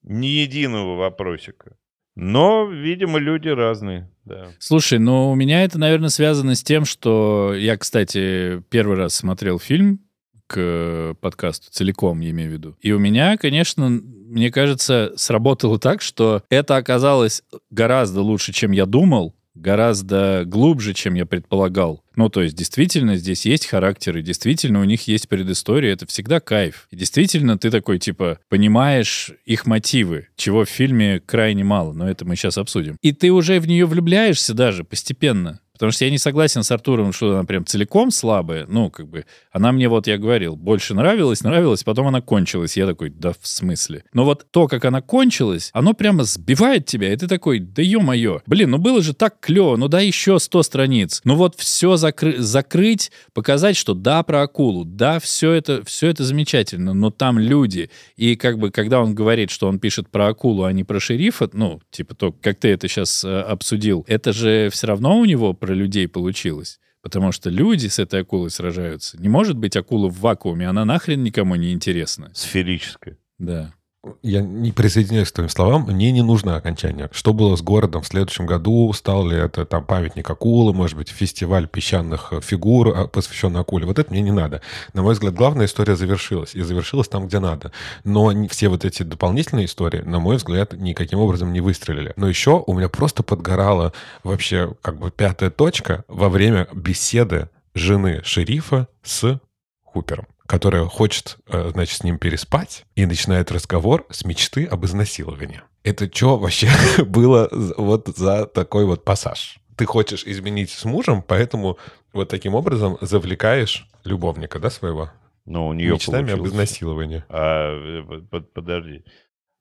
ни 0.03 0.27
единого 0.27 0.97
вопросика. 0.97 1.79
Но, 2.15 2.67
видимо, 2.67 3.19
люди 3.19 3.49
разные. 3.49 4.11
Слушай, 4.59 4.99
ну 4.99 5.31
у 5.31 5.35
меня 5.35 5.65
это, 5.65 5.79
наверное, 5.79 6.09
связано 6.09 6.55
с 6.55 6.63
тем, 6.63 6.85
что 6.85 7.55
я, 7.55 7.77
кстати, 7.77 8.63
первый 8.71 8.97
раз 8.97 9.15
смотрел 9.15 9.59
фильм 9.59 10.01
к 10.47 11.15
подкасту 11.21 11.71
целиком, 11.71 12.21
я 12.21 12.31
имею 12.31 12.51
в 12.51 12.53
виду. 12.53 12.77
И 12.81 12.93
у 12.93 12.99
меня, 12.99 13.37
конечно, 13.37 13.89
мне 13.89 14.51
кажется, 14.51 15.13
сработало 15.17 15.79
так, 15.79 16.03
что 16.03 16.43
это 16.51 16.77
оказалось 16.77 17.43
гораздо 17.71 18.23
лучше, 18.23 18.53
чем 18.53 18.73
я 18.73 18.87
думал, 18.87 19.35
гораздо 19.59 20.45
глубже, 20.47 20.95
чем 20.95 21.15
я 21.15 21.27
предполагал. 21.27 22.03
Ну, 22.17 22.29
то 22.29 22.43
есть, 22.43 22.57
действительно, 22.57 23.17
здесь 23.17 23.47
есть 23.47 23.67
характеры, 23.67 24.23
действительно, 24.23 24.81
у 24.81 24.85
них 24.85 25.07
есть 25.07 25.29
предыстория, 25.29 25.93
это 25.93 26.07
всегда 26.07 26.41
кайф. 26.41 26.89
И 26.91 26.97
действительно, 26.97 27.59
ты 27.59 27.71
такой, 27.71 27.99
типа, 27.99 28.39
понимаешь 28.49 29.31
их 29.45 29.67
мотивы, 29.67 30.29
чего 30.37 30.65
в 30.65 30.69
фильме 30.69 31.21
крайне 31.25 31.65
мало, 31.65 31.93
но 31.93 32.09
это 32.09 32.25
мы 32.25 32.35
сейчас 32.35 32.59
обсудим. 32.59 32.97
И 33.03 33.13
ты 33.13 33.31
уже 33.31 33.61
в 33.61 33.69
нее 33.69 33.87
влюбляешься 33.87 34.55
даже 34.55 34.85
постепенно. 34.85 35.61
Потому 35.79 35.93
что 35.93 36.05
я 36.05 36.11
не 36.11 36.19
согласен 36.19 36.65
с 36.65 36.73
Артуром, 36.73 37.13
что 37.13 37.31
она 37.31 37.45
прям 37.45 37.65
целиком 37.65 38.11
слабая. 38.11 38.67
Ну, 38.69 38.91
как 38.91 39.07
бы, 39.07 39.27
она 39.53 39.71
мне, 39.71 39.89
вот 39.89 40.09
я 40.09 40.19
говорил, 40.19 40.57
больше 40.57 40.93
нравилась, 40.93 41.43
нравилась, 41.43 41.85
потом 41.85 42.09
она 42.09 42.21
кончилась. 42.21 42.77
Я 42.77 42.85
такой, 42.87 43.11
да 43.11 43.33
в 43.41 43.47
смысле? 43.47 44.03
Но 44.13 44.25
вот 44.25 44.47
то, 44.51 44.67
как 44.67 44.85
она 44.85 45.01
кончилась, 45.03 45.71
оно 45.73 45.95
прямо 45.95 46.25
сбивает 46.25 46.87
тебя, 46.87 47.13
и 47.13 47.17
ты 47.17 47.29
такой, 47.29 47.61
да 47.61 47.81
ё-моё. 47.81 48.41
Блин, 48.47 48.71
ну 48.71 48.79
было 48.79 49.03
же 49.03 49.15
так 49.15 49.39
клево, 49.39 49.77
ну 49.77 49.87
да 49.87 50.01
еще 50.01 50.41
100 50.41 50.63
страниц. 50.65 51.21
Ну 51.23 51.37
вот 51.37 51.55
все 51.57 51.95
закры- 51.95 52.39
закрыть, 52.39 53.13
показать, 53.33 53.77
что 53.77 53.95
да, 53.95 54.25
про 54.25 54.43
акулу, 54.43 54.85
да, 54.85 55.21
все 55.21 55.53
это, 55.53 55.85
все 55.85 56.09
это 56.09 56.25
замечательно, 56.25 56.93
но 56.93 57.11
там 57.13 57.39
люди. 57.39 57.89
И 58.17 58.35
как 58.35 58.59
бы, 58.59 58.73
когда 58.73 59.01
он 59.01 59.15
говорит, 59.15 59.51
что 59.51 59.69
он 59.69 59.79
пишет 59.79 60.09
про 60.09 60.27
акулу, 60.27 60.65
а 60.65 60.73
не 60.73 60.83
про 60.83 60.99
шерифа, 60.99 61.49
ну, 61.53 61.81
типа 61.93 62.17
то, 62.17 62.33
как 62.33 62.59
ты 62.59 62.69
это 62.69 62.89
сейчас 62.89 63.25
э, 63.25 63.41
обсудил, 63.41 64.05
это 64.09 64.33
же 64.33 64.71
все 64.73 64.89
равно 64.89 65.19
у 65.19 65.25
него 65.25 65.53
про 65.53 65.68
людей 65.75 66.09
получилось. 66.09 66.81
Потому 67.01 67.33
что 67.33 67.49
люди 67.49 67.87
с 67.87 67.99
этой 67.99 68.23
акулой 68.23 68.51
сражаются. 68.51 69.21
Не 69.21 69.29
может 69.29 69.57
быть 69.57 69.77
акула 69.77 70.09
в 70.09 70.19
вакууме, 70.21 70.69
она 70.69 70.85
нахрен 70.85 71.23
никому 71.23 71.55
не 71.55 71.73
интересна. 71.73 72.31
Сферическая. 72.35 73.17
Да. 73.39 73.73
Я 74.23 74.43
не 74.43 74.71
присоединяюсь 74.71 75.31
к 75.31 75.35
твоим 75.35 75.49
словам. 75.49 75.83
Мне 75.83 76.13
не 76.13 76.23
нужно 76.23 76.55
окончание. 76.55 77.09
Что 77.11 77.33
было 77.33 77.57
с 77.57 77.63
городом 77.63 78.03
в 78.03 78.07
следующем 78.07 78.47
году? 78.47 78.93
Стал 78.93 79.27
ли 79.27 79.37
это 79.37 79.65
там 79.67 79.85
памятник 79.85 80.31
акулы, 80.31 80.73
может 80.73 80.97
быть, 80.97 81.09
фестиваль 81.09 81.67
песчаных 81.67 82.33
э, 82.33 82.41
фигур, 82.41 82.97
а, 82.97 83.09
посвященный 83.09 83.61
акуле? 83.61 83.87
Вот 83.87 83.99
это 83.99 84.13
мне 84.13 84.21
не 84.21 84.31
надо. 84.31 84.63
На 84.93 85.03
мой 85.03 85.15
взгляд, 85.15 85.35
главная 85.35 85.67
история 85.67 85.97
завершилась. 85.97 86.55
И 86.55 86.63
завершилась 86.63 87.09
там, 87.09 87.27
где 87.27 87.41
надо. 87.41 87.73
Но 88.05 88.33
все 88.49 88.69
вот 88.69 88.85
эти 88.85 89.03
дополнительные 89.03 89.67
истории, 89.67 90.03
на 90.03 90.21
мой 90.21 90.37
взгляд, 90.37 90.75
никаким 90.75 91.19
образом 91.19 91.53
не 91.53 91.61
выстрелили. 91.61 92.13
Но 92.15 92.29
еще 92.29 92.63
у 92.65 92.75
меня 92.75 92.89
просто 92.89 93.25
подгорала 93.25 93.93
вообще 94.23 94.77
как 94.81 94.97
бы 95.01 95.11
пятая 95.11 95.51
точка 95.51 96.05
во 96.07 96.29
время 96.29 96.69
беседы 96.73 97.51
жены 97.75 98.21
шерифа 98.23 98.87
с 99.03 99.41
Хупером 99.83 100.27
которая 100.49 100.87
хочет, 100.87 101.37
э, 101.47 101.69
значит, 101.73 101.99
с 101.99 102.03
ним 102.03 102.19
переспать, 102.19 102.87
и 102.97 103.05
начинает 103.05 103.53
разговор 103.53 104.07
с 104.11 104.25
мечты 104.25 104.65
об 104.65 104.85
изнасиловании. 104.87 105.61
Это 105.85 106.13
что 106.13 106.39
вообще 106.39 106.69
было 107.07 107.49
вот 107.77 108.09
за 108.09 108.47
такой 108.47 108.87
вот 108.87 109.05
пассаж? 109.05 109.59
Ты 109.77 109.85
хочешь 109.85 110.25
изменить 110.25 110.71
с 110.71 110.85
мужем, 110.87 111.23
поэтому 111.23 111.79
вот 112.15 112.31
таким 112.31 112.55
образом 112.55 112.97
завлекаешь 113.03 113.87
любовника, 114.05 114.59
да, 114.59 114.71
своего? 114.71 115.11
Но 115.45 115.69
у 115.69 115.75
нее 115.75 115.93
Мечтами 115.93 116.23
получилось. 116.23 116.41
об 116.41 116.47
изнасиловании. 116.47 117.25
А, 117.29 118.01
э, 118.01 118.21
под- 118.23 118.53
подожди. 118.53 119.05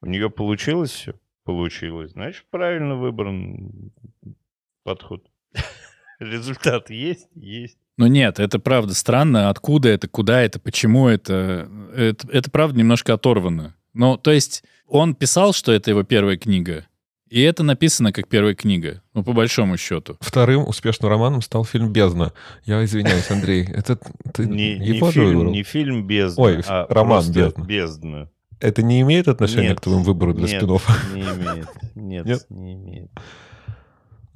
У 0.01 0.05
нее 0.05 0.29
получилось 0.29 0.91
все? 0.91 1.15
Получилось. 1.43 2.11
Значит, 2.11 2.45
правильно 2.49 2.95
выбран 2.95 3.91
подход. 4.83 5.25
Результат 6.19 6.89
есть? 6.89 7.27
Есть. 7.35 7.77
Но 7.97 8.07
нет, 8.07 8.39
это 8.39 8.59
правда 8.59 8.93
странно. 8.93 9.49
Откуда 9.49 9.89
это, 9.89 10.07
куда 10.07 10.41
это, 10.41 10.59
почему 10.59 11.07
это? 11.07 11.67
Это, 11.95 12.27
это 12.31 12.51
правда 12.51 12.77
немножко 12.77 13.13
оторвано. 13.13 13.75
Ну, 13.93 14.17
то 14.17 14.31
есть 14.31 14.63
он 14.87 15.15
писал, 15.15 15.53
что 15.53 15.71
это 15.71 15.89
его 15.89 16.03
первая 16.03 16.37
книга, 16.37 16.85
и 17.29 17.41
это 17.41 17.63
написано 17.63 18.13
как 18.13 18.27
первая 18.29 18.53
книга, 18.55 19.01
ну, 19.13 19.23
по 19.23 19.33
большому 19.33 19.77
счету. 19.77 20.17
Вторым 20.21 20.67
успешным 20.67 21.09
романом 21.09 21.41
стал 21.41 21.65
фильм 21.65 21.91
«Бездна». 21.91 22.31
Я 22.65 22.83
извиняюсь, 22.85 23.29
Андрей, 23.29 23.65
это 23.65 23.99
ты 24.33 24.45
Не, 24.45 24.77
не 24.79 24.93
фильм, 24.93 25.37
выбрал? 25.37 25.51
не 25.51 25.63
фильм 25.63 26.07
«Бездна», 26.07 26.43
Ой, 26.43 26.61
а 26.67 26.85
роман 26.89 27.29
«Бездна». 27.29 27.63
«Бездна». 27.65 28.29
Это 28.59 28.81
не 28.81 29.01
имеет 29.01 29.27
отношения 29.27 29.69
Нет, 29.69 29.79
к 29.79 29.83
твоему 29.83 30.03
выбору 30.03 30.33
для 30.33 30.47
нет, 30.47 30.61
спинов? 30.61 31.13
Не 31.13 31.21
имеет. 31.21 31.67
Нет, 31.95 32.25
Нет? 32.25 32.45
не 32.49 32.73
имеет. 32.73 33.11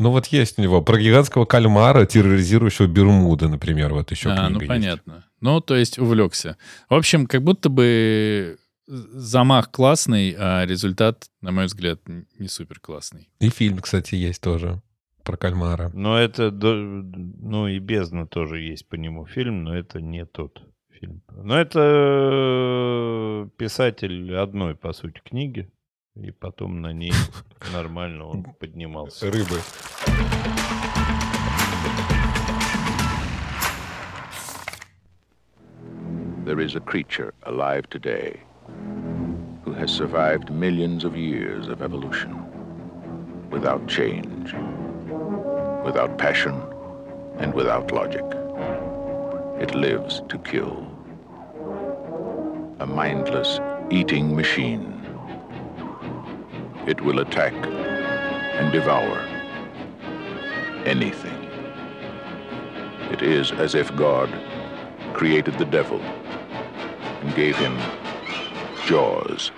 Ну 0.02 0.10
вот 0.10 0.26
есть 0.28 0.58
у 0.58 0.64
него 0.64 0.82
про 0.82 0.98
гигантского 0.98 1.46
кальмара, 1.46 2.08
терроризирующего 2.08 2.88
Бермуды, 2.88 3.48
например, 3.48 3.94
вот 3.94 4.10
еще 4.10 4.32
а, 4.32 4.36
книга 4.36 4.50
ну 4.50 4.60
есть. 4.60 4.68
понятно. 4.68 5.26
Ну, 5.42 5.62
то 5.62 5.76
есть 5.76 6.00
увлекся. 6.00 6.58
В 6.90 6.96
общем, 6.96 7.28
как 7.28 7.44
будто 7.44 7.70
бы 7.70 8.58
замах 8.88 9.70
классный, 9.70 10.36
а 10.38 10.66
результат, 10.66 11.30
на 11.42 11.52
мой 11.52 11.66
взгляд, 11.66 12.02
не 12.08 12.48
супер 12.48 12.80
классный. 12.80 13.30
И 13.40 13.50
фильм, 13.50 13.78
кстати, 13.78 14.16
есть 14.16 14.42
тоже 14.42 14.82
про 15.24 15.38
кальмара. 15.38 15.92
Но 15.94 16.18
это, 16.18 16.50
ну 16.52 17.68
и 17.68 17.78
«Бездна» 17.78 18.26
тоже 18.26 18.60
есть 18.60 18.88
по 18.88 18.96
нему 18.96 19.28
фильм, 19.28 19.64
но 19.64 19.76
это 19.76 20.02
не 20.02 20.26
тот 20.26 20.64
фильм. 21.00 21.22
Но 21.30 21.60
это 21.60 21.80
э, 21.80 23.50
писатель 23.56 24.36
одной, 24.36 24.74
по 24.74 24.94
сути, 24.94 25.22
книги, 25.24 25.70
и 26.17 26.31
потом 26.31 26.81
на 26.81 26.93
ней 26.93 27.13
нормально 27.73 28.27
он 28.27 28.45
поднимался. 28.59 29.31
Рыбы. 29.31 29.61
There 36.45 36.61
is 36.61 36.77
a 36.77 36.81
creature 36.81 37.35
alive 37.43 37.91
today 37.91 38.41
who 39.65 39.73
has 39.73 39.91
survived 39.91 40.51
millions 40.51 41.05
of 41.05 41.17
years 41.17 41.69
of 41.69 41.83
evolution 41.83 42.47
without 43.51 43.87
change, 43.89 44.55
without 45.85 46.17
passion, 46.19 46.63
and 47.39 47.53
without 47.53 47.91
logic. 47.91 48.25
It 49.61 49.75
lives 49.75 50.23
to 50.29 50.39
kill. 50.39 50.87
A 52.79 52.87
mindless 52.87 53.59
eating 53.91 54.35
machine. 54.37 55.00
It 56.88 57.00
will 57.02 57.20
attack 57.20 57.54
and 57.54 58.72
devour 58.72 59.20
anything. 60.86 61.38
It 63.12 63.22
is 63.22 63.52
as 63.52 63.76
if 63.76 63.96
God 63.96 64.30
created 65.14 65.60
the 65.60 65.66
devil 65.66 66.02
and 67.22 67.36
gave 67.36 67.56
him 67.58 67.78
jaws. 68.88 69.52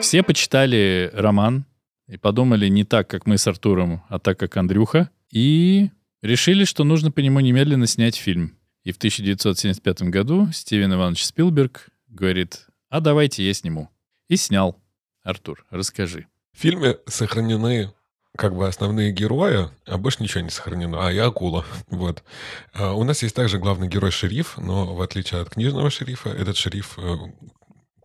Все 0.00 0.22
почитали 0.24 1.10
роман 1.12 1.64
и 2.08 2.16
подумали 2.16 2.66
не 2.68 2.84
так, 2.84 3.08
как 3.08 3.26
мы 3.26 3.38
с 3.38 3.46
Артуром, 3.46 4.02
а 4.08 4.18
так, 4.18 4.38
как 4.38 4.56
Андрюха. 4.56 5.10
И 5.30 5.90
Решили, 6.22 6.64
что 6.64 6.84
нужно 6.84 7.10
по 7.10 7.20
нему 7.20 7.40
немедленно 7.40 7.86
снять 7.86 8.16
фильм. 8.16 8.58
И 8.84 8.92
в 8.92 8.96
1975 8.96 10.02
году 10.02 10.48
Стивен 10.52 10.92
Иванович 10.92 11.24
Спилберг 11.24 11.88
говорит, 12.08 12.66
а 12.88 13.00
давайте 13.00 13.46
я 13.46 13.54
сниму. 13.54 13.90
И 14.28 14.36
снял. 14.36 14.78
Артур, 15.22 15.64
расскажи. 15.70 16.26
В 16.52 16.60
фильме 16.60 16.96
сохранены 17.06 17.92
как 18.36 18.54
бы 18.54 18.66
основные 18.66 19.12
герои, 19.12 19.70
а 19.86 19.98
больше 19.98 20.22
ничего 20.22 20.42
не 20.42 20.50
сохранено. 20.50 21.06
А, 21.06 21.12
я 21.12 21.26
акула. 21.26 21.64
Вот. 21.88 22.22
А 22.72 22.92
у 22.92 23.04
нас 23.04 23.22
есть 23.22 23.34
также 23.34 23.58
главный 23.58 23.88
герой 23.88 24.10
шериф, 24.10 24.56
но 24.58 24.94
в 24.94 25.00
отличие 25.02 25.40
от 25.40 25.50
книжного 25.50 25.90
шерифа, 25.90 26.30
этот 26.30 26.56
шериф 26.56 26.98
э, 26.98 27.16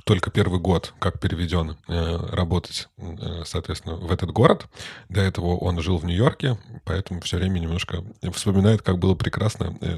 только 0.06 0.30
первый 0.30 0.60
год, 0.60 0.94
как 1.00 1.20
переведен 1.20 1.78
э, 1.88 2.18
работать, 2.32 2.88
э, 2.98 3.42
соответственно, 3.44 3.96
в 3.96 4.12
этот 4.12 4.32
город. 4.32 4.68
До 5.10 5.20
этого 5.20 5.58
он 5.58 5.82
жил 5.82 5.98
в 5.98 6.06
Нью-Йорке, 6.06 6.60
поэтому 6.84 7.22
все 7.22 7.38
время 7.38 7.58
немножко 7.58 8.04
вспоминает, 8.32 8.84
как 8.84 9.00
было 9.00 9.16
прекрасно 9.16 9.76
э, 9.82 9.98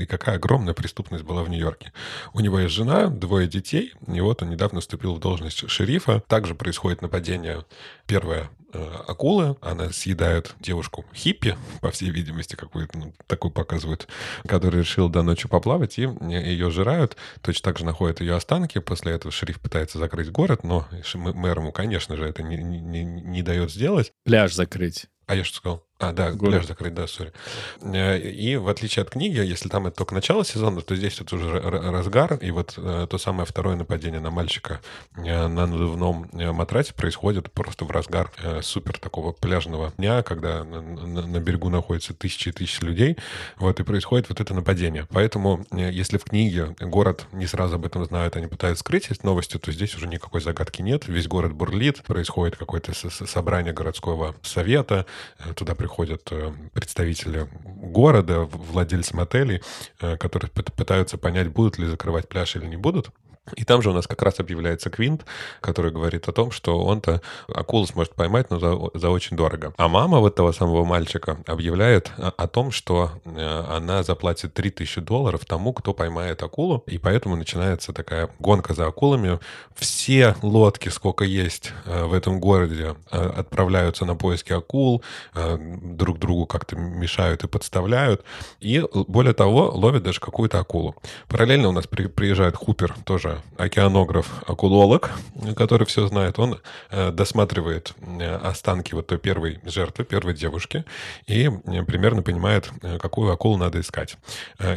и 0.00 0.06
какая 0.06 0.36
огромная 0.36 0.72
преступность 0.72 1.24
была 1.24 1.44
в 1.44 1.50
Нью-Йорке. 1.50 1.92
У 2.32 2.40
него 2.40 2.58
есть 2.60 2.74
жена, 2.74 3.08
двое 3.08 3.46
детей, 3.46 3.92
и 4.08 4.20
вот 4.22 4.42
он 4.42 4.48
недавно 4.48 4.80
вступил 4.80 5.14
в 5.14 5.20
должность 5.20 5.68
шерифа. 5.68 6.22
Также 6.28 6.54
происходит 6.54 7.02
нападение 7.02 7.66
первое 8.06 8.48
акулы. 8.72 9.56
Она 9.60 9.90
съедает 9.90 10.54
девушку 10.60 11.04
хиппи, 11.14 11.56
по 11.80 11.90
всей 11.90 12.10
видимости, 12.10 12.56
какую-то 12.56 12.98
ну, 12.98 13.14
такую 13.26 13.50
показывают, 13.50 14.08
который 14.46 14.80
решил 14.80 15.08
до 15.08 15.22
ночи 15.22 15.48
поплавать, 15.48 15.98
и 15.98 16.02
ее 16.02 16.70
жирают. 16.70 17.16
Точно 17.40 17.64
так 17.64 17.78
же 17.78 17.84
находят 17.84 18.20
ее 18.20 18.34
останки. 18.34 18.78
После 18.78 19.12
этого 19.12 19.32
шериф 19.32 19.60
пытается 19.60 19.98
закрыть 19.98 20.30
город, 20.30 20.64
но 20.64 20.86
мэр 21.14 21.58
ему, 21.58 21.72
конечно 21.72 22.16
же, 22.16 22.26
это 22.26 22.42
не, 22.42 22.56
не, 22.56 23.04
не 23.04 23.42
дает 23.42 23.70
сделать. 23.70 24.12
Пляж 24.24 24.54
закрыть. 24.54 25.06
А 25.26 25.34
я 25.34 25.44
что 25.44 25.56
сказал? 25.56 25.86
А, 26.02 26.12
да, 26.12 26.32
Город. 26.32 26.54
пляж 26.54 26.66
закрыт, 26.66 26.94
да, 26.94 27.06
сори. 27.06 27.32
Э, 27.80 28.18
и 28.18 28.56
в 28.56 28.68
отличие 28.68 29.04
от 29.04 29.10
книги, 29.10 29.38
если 29.38 29.68
там 29.68 29.86
это 29.86 29.98
только 29.98 30.14
начало 30.16 30.44
сезона, 30.44 30.80
то 30.80 30.96
здесь 30.96 31.20
это 31.20 31.36
уже 31.36 31.60
разгар, 31.60 32.34
и 32.34 32.50
вот 32.50 32.74
э, 32.76 33.06
то 33.08 33.18
самое 33.18 33.46
второе 33.46 33.76
нападение 33.76 34.18
на 34.18 34.32
мальчика 34.32 34.80
э, 35.14 35.46
на 35.46 35.66
надувном 35.66 36.28
матрасе 36.32 36.92
происходит 36.92 37.52
просто 37.52 37.84
в 37.84 37.90
разгар 37.92 38.32
супер 38.62 38.98
такого 38.98 39.30
пляжного 39.30 39.92
дня, 39.96 40.24
когда 40.24 40.64
на 40.64 41.38
берегу 41.38 41.68
находятся 41.68 42.14
тысячи 42.14 42.48
и 42.48 42.52
тысячи 42.52 42.82
людей, 42.82 43.16
вот, 43.58 43.78
и 43.78 43.84
происходит 43.84 44.28
вот 44.28 44.40
это 44.40 44.54
нападение. 44.54 45.06
Поэтому, 45.10 45.64
если 45.70 46.18
в 46.18 46.24
книге 46.24 46.74
город 46.80 47.26
не 47.32 47.46
сразу 47.46 47.76
об 47.76 47.86
этом 47.86 48.04
знает, 48.04 48.34
они 48.34 48.48
пытаются 48.48 48.80
скрыть 48.80 49.08
эти 49.08 49.24
новости, 49.24 49.56
то 49.56 49.70
здесь 49.70 49.94
уже 49.94 50.08
никакой 50.08 50.40
загадки 50.40 50.82
нет, 50.82 51.06
весь 51.06 51.28
город 51.28 51.52
бурлит, 51.52 52.02
происходит 52.02 52.56
какое-то 52.56 52.92
собрание 52.92 53.72
городского 53.72 54.34
совета, 54.42 55.06
туда 55.54 55.76
приходят 55.76 55.91
приходят 55.92 56.32
э, 56.32 56.52
представители 56.72 57.46
города, 57.64 58.40
владельцы 58.40 59.14
мотелей, 59.14 59.60
э, 60.00 60.16
которые 60.16 60.50
пытаются 60.50 61.18
понять, 61.18 61.48
будут 61.48 61.78
ли 61.78 61.86
закрывать 61.86 62.28
пляж 62.28 62.56
или 62.56 62.64
не 62.64 62.76
будут. 62.76 63.10
И 63.56 63.64
там 63.64 63.82
же 63.82 63.90
у 63.90 63.92
нас 63.92 64.06
как 64.06 64.22
раз 64.22 64.38
объявляется 64.38 64.88
Квинт, 64.88 65.24
который 65.60 65.90
говорит 65.90 66.28
о 66.28 66.32
том, 66.32 66.52
что 66.52 66.78
он-то 66.84 67.20
акулу 67.48 67.86
сможет 67.86 68.14
поймать, 68.14 68.50
но 68.50 68.60
за, 68.60 68.78
за 68.94 69.10
очень 69.10 69.36
дорого. 69.36 69.74
А 69.78 69.88
мама 69.88 70.20
вот 70.20 70.36
того 70.36 70.52
самого 70.52 70.84
мальчика 70.84 71.38
объявляет 71.46 72.12
о, 72.18 72.28
о 72.28 72.46
том, 72.46 72.70
что 72.70 73.10
э, 73.24 73.64
она 73.68 74.04
заплатит 74.04 74.54
3000 74.54 75.00
долларов 75.00 75.44
тому, 75.44 75.72
кто 75.72 75.92
поймает 75.92 76.40
акулу, 76.42 76.84
и 76.86 76.98
поэтому 76.98 77.34
начинается 77.34 77.92
такая 77.92 78.30
гонка 78.38 78.74
за 78.74 78.86
акулами. 78.86 79.40
Все 79.74 80.36
лодки, 80.42 80.88
сколько 80.88 81.24
есть 81.24 81.72
э, 81.84 82.04
в 82.04 82.14
этом 82.14 82.38
городе, 82.38 82.94
э, 83.10 83.18
отправляются 83.18 84.04
на 84.04 84.14
поиски 84.14 84.52
акул, 84.52 85.02
друг 85.34 86.18
другу 86.18 86.46
как-то 86.46 86.76
мешают 86.76 87.42
и 87.44 87.48
подставляют, 87.48 88.22
и 88.60 88.84
более 88.92 89.34
того, 89.34 89.70
ловят 89.70 90.04
даже 90.04 90.20
какую-то 90.20 90.60
акулу. 90.60 90.94
Параллельно 91.28 91.68
у 91.68 91.72
нас 91.72 91.86
при, 91.86 92.06
приезжает 92.06 92.56
Хупер, 92.56 92.94
тоже 93.04 93.31
океанограф-акулолог, 93.56 95.10
который 95.56 95.86
все 95.86 96.06
знает, 96.06 96.38
он 96.38 96.60
э, 96.90 97.10
досматривает 97.10 97.94
э, 98.00 98.36
останки 98.36 98.94
вот 98.94 99.06
той 99.06 99.18
первой 99.18 99.60
жертвы, 99.64 100.04
первой 100.04 100.34
девушки, 100.34 100.84
и 101.26 101.44
э, 101.48 101.82
примерно 101.84 102.22
понимает, 102.22 102.70
какую 103.00 103.32
акулу 103.32 103.56
надо 103.56 103.80
искать. 103.80 104.16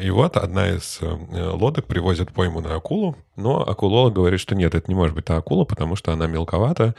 И 0.01 0.09
вот 0.09 0.37
одна 0.37 0.69
из 0.69 0.99
лодок 1.01 1.85
привозит 1.85 2.31
пойманную 2.31 2.77
акулу, 2.77 3.15
но 3.35 3.61
акулолог 3.61 4.13
говорит, 4.13 4.39
что 4.39 4.55
нет, 4.55 4.75
это 4.75 4.85
не 4.87 4.95
может 4.95 5.15
быть 5.15 5.25
та 5.25 5.37
акула, 5.37 5.65
потому 5.65 5.95
что 5.95 6.13
она 6.13 6.27
мелковата, 6.27 6.95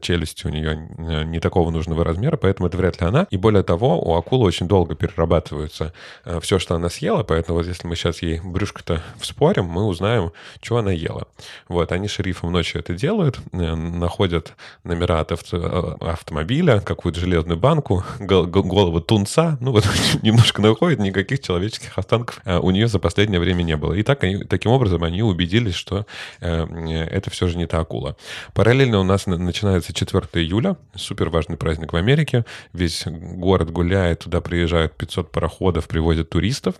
челюсть 0.00 0.44
у 0.44 0.50
нее 0.50 0.76
не 1.24 1.40
такого 1.40 1.70
нужного 1.70 2.04
размера, 2.04 2.36
поэтому 2.36 2.68
это 2.68 2.76
вряд 2.76 3.00
ли 3.00 3.06
она. 3.06 3.26
И 3.30 3.36
более 3.36 3.62
того, 3.62 3.98
у 3.98 4.14
акулы 4.14 4.44
очень 4.44 4.68
долго 4.68 4.94
перерабатывается 4.94 5.94
все, 6.40 6.58
что 6.58 6.74
она 6.74 6.90
съела, 6.90 7.22
поэтому 7.22 7.58
вот 7.58 7.66
если 7.66 7.86
мы 7.86 7.96
сейчас 7.96 8.20
ей 8.22 8.40
брюшко-то 8.40 9.02
вспорим, 9.18 9.64
мы 9.64 9.84
узнаем, 9.86 10.32
что 10.60 10.81
она 10.82 10.92
ела. 10.92 11.26
Вот, 11.68 11.90
они 11.92 12.08
шерифом 12.08 12.52
ночью 12.52 12.80
это 12.80 12.94
делают, 12.94 13.38
э, 13.52 13.74
находят 13.74 14.54
номера 14.84 15.20
от 15.20 15.32
авто, 15.32 15.98
э, 16.00 16.04
автомобиля, 16.04 16.80
какую-то 16.80 17.20
железную 17.20 17.58
банку, 17.58 18.04
голову 18.20 19.00
тунца, 19.00 19.56
ну 19.60 19.72
вот 19.72 19.88
немножко 20.22 20.60
находят, 20.60 20.98
никаких 20.98 21.40
человеческих 21.40 21.96
останков 21.96 22.40
э, 22.44 22.58
у 22.58 22.70
нее 22.70 22.88
за 22.88 22.98
последнее 22.98 23.40
время 23.40 23.62
не 23.62 23.76
было. 23.76 23.94
И 23.94 24.02
так, 24.02 24.22
они, 24.24 24.44
таким 24.44 24.72
образом 24.72 25.02
они 25.04 25.22
убедились, 25.22 25.74
что 25.74 26.06
это 26.40 27.30
все 27.30 27.48
же 27.48 27.56
не 27.56 27.66
та 27.66 27.80
акула. 27.80 28.16
Параллельно 28.54 28.98
у 28.98 29.04
нас 29.04 29.26
начинается 29.26 29.92
4 29.92 30.26
июля, 30.34 30.76
супер 30.94 31.30
важный 31.30 31.56
праздник 31.56 31.92
в 31.92 31.96
Америке, 31.96 32.44
весь 32.72 33.04
город 33.06 33.70
гуляет, 33.70 34.20
туда 34.20 34.40
приезжают 34.40 34.94
500 34.96 35.30
пароходов, 35.30 35.88
привозят 35.88 36.30
туристов, 36.30 36.74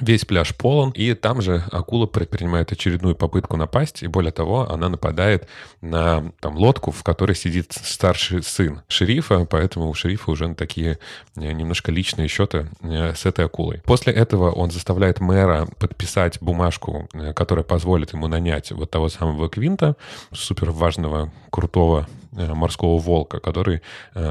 Весь 0.00 0.24
пляж 0.24 0.56
полон, 0.56 0.90
и 0.90 1.14
там 1.14 1.40
же 1.40 1.62
акула 1.70 2.06
предпринимает 2.06 2.72
очередную 2.72 3.14
попытку 3.14 3.56
напасть, 3.56 4.02
и 4.02 4.08
более 4.08 4.32
того, 4.32 4.68
она 4.68 4.88
нападает 4.88 5.46
на 5.82 6.32
там, 6.40 6.56
лодку, 6.56 6.90
в 6.90 7.04
которой 7.04 7.36
сидит 7.36 7.72
старший 7.72 8.42
сын 8.42 8.82
шерифа, 8.88 9.46
поэтому 9.48 9.88
у 9.88 9.94
шерифа 9.94 10.32
уже 10.32 10.52
такие 10.54 10.98
э, 11.36 11.52
немножко 11.52 11.92
личные 11.92 12.26
счеты 12.26 12.68
э, 12.80 13.14
с 13.14 13.24
этой 13.24 13.44
акулой. 13.44 13.82
После 13.84 14.12
этого 14.12 14.50
он 14.50 14.72
заставляет 14.72 15.20
мэра 15.20 15.68
подписать 15.78 16.40
бумажку, 16.40 17.08
э, 17.14 17.32
которая 17.32 17.64
позволит 17.64 18.12
ему 18.14 18.26
нанять 18.26 18.72
вот 18.72 18.90
того 18.90 19.08
самого 19.08 19.48
Квинта, 19.48 19.94
супер 20.32 20.72
важного, 20.72 21.32
крутого 21.50 22.08
морского 22.32 22.98
волка, 22.98 23.38
который 23.38 23.80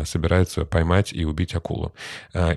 собирается 0.03 0.65
поймать 0.65 1.13
и 1.13 1.23
убить 1.23 1.55
акулу. 1.55 1.93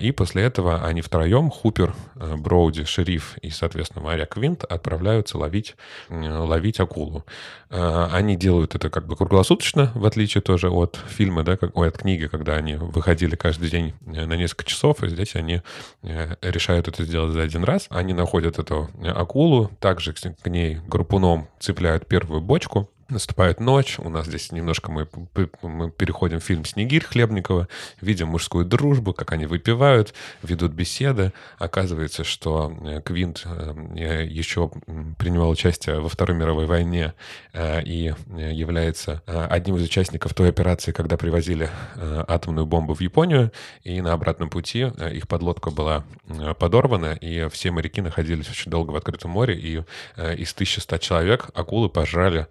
И 0.01 0.11
после 0.11 0.43
этого 0.43 0.83
они 0.83 0.99
втроем, 0.99 1.49
Хупер, 1.49 1.95
Броуди, 2.15 2.83
шериф 2.87 3.37
и, 3.41 3.49
соответственно, 3.49 4.03
моряк 4.03 4.33
Квинт 4.33 4.63
отправляются 4.63 5.37
ловить, 5.37 5.75
ловить 6.09 6.79
акулу. 6.79 7.25
А, 7.69 8.09
они 8.13 8.35
делают 8.35 8.75
это 8.75 8.89
как 8.89 9.07
бы 9.07 9.15
круглосуточно, 9.15 9.91
в 9.95 10.05
отличие 10.05 10.41
тоже 10.41 10.69
от 10.69 10.99
фильма, 11.07 11.43
да, 11.43 11.57
как, 11.57 11.75
ой, 11.75 11.89
от 11.89 11.97
книги, 11.97 12.27
когда 12.27 12.55
они 12.55 12.75
выходили 12.75 13.35
каждый 13.35 13.69
день 13.69 13.93
э, 14.05 14.25
на 14.25 14.33
несколько 14.33 14.65
часов, 14.65 15.03
и 15.03 15.09
здесь 15.09 15.35
они 15.35 15.61
э, 16.03 16.35
решают 16.41 16.87
это 16.87 17.03
сделать 17.03 17.33
за 17.33 17.41
один 17.41 17.63
раз. 17.63 17.87
Они 17.89 18.13
находят 18.13 18.59
эту 18.59 18.89
акулу, 19.03 19.69
также 19.79 20.13
к 20.13 20.47
ней 20.47 20.79
группуном 20.87 21.47
цепляют 21.59 22.07
первую 22.07 22.41
бочку, 22.41 22.89
Наступает 23.09 23.61
ночь, 23.61 23.99
у 23.99 24.09
нас 24.09 24.25
здесь 24.25 24.51
немножко 24.51 24.91
мы, 24.91 25.07
мы 25.61 25.89
переходим 25.89 26.41
в 26.41 26.43
фильм 26.43 26.65
«Снегирь» 26.65 27.05
Хлебникова, 27.05 27.69
видим 28.01 28.27
мужскую 28.27 28.65
дружбу, 28.65 29.13
как 29.13 29.31
они 29.31 29.45
выпивают, 29.45 30.13
ведут 30.43 30.73
беседы. 30.73 31.31
Оказывается, 31.57 32.25
что 32.25 32.75
э, 32.81 33.01
Квинт 33.01 33.43
э, 33.45 34.25
еще 34.29 34.69
принимал 35.17 35.49
участие 35.49 36.01
во 36.01 36.09
Второй 36.09 36.35
мировой 36.35 36.65
войне 36.65 37.13
э, 37.53 37.81
и 37.83 38.13
является 38.35 39.21
одним 39.25 39.77
из 39.77 39.83
участников 39.83 40.33
той 40.33 40.49
операции, 40.49 40.91
когда 40.91 41.15
привозили 41.15 41.69
атомную 41.95 42.65
бомбу 42.65 42.93
в 42.93 42.99
Японию, 42.99 43.53
и 43.83 44.01
на 44.01 44.11
обратном 44.11 44.49
пути 44.49 44.91
их 45.11 45.29
подлодка 45.29 45.71
была 45.71 46.03
подорвана, 46.59 47.13
и 47.13 47.47
все 47.49 47.71
моряки 47.71 48.01
находились 48.01 48.49
очень 48.49 48.69
долго 48.69 48.91
в 48.91 48.97
открытом 48.97 49.31
море, 49.31 49.55
и 49.57 49.75
из 50.17 50.53
1100 50.53 50.97
человек 50.97 51.49
акулы 51.53 51.87
пожрали 51.89 52.47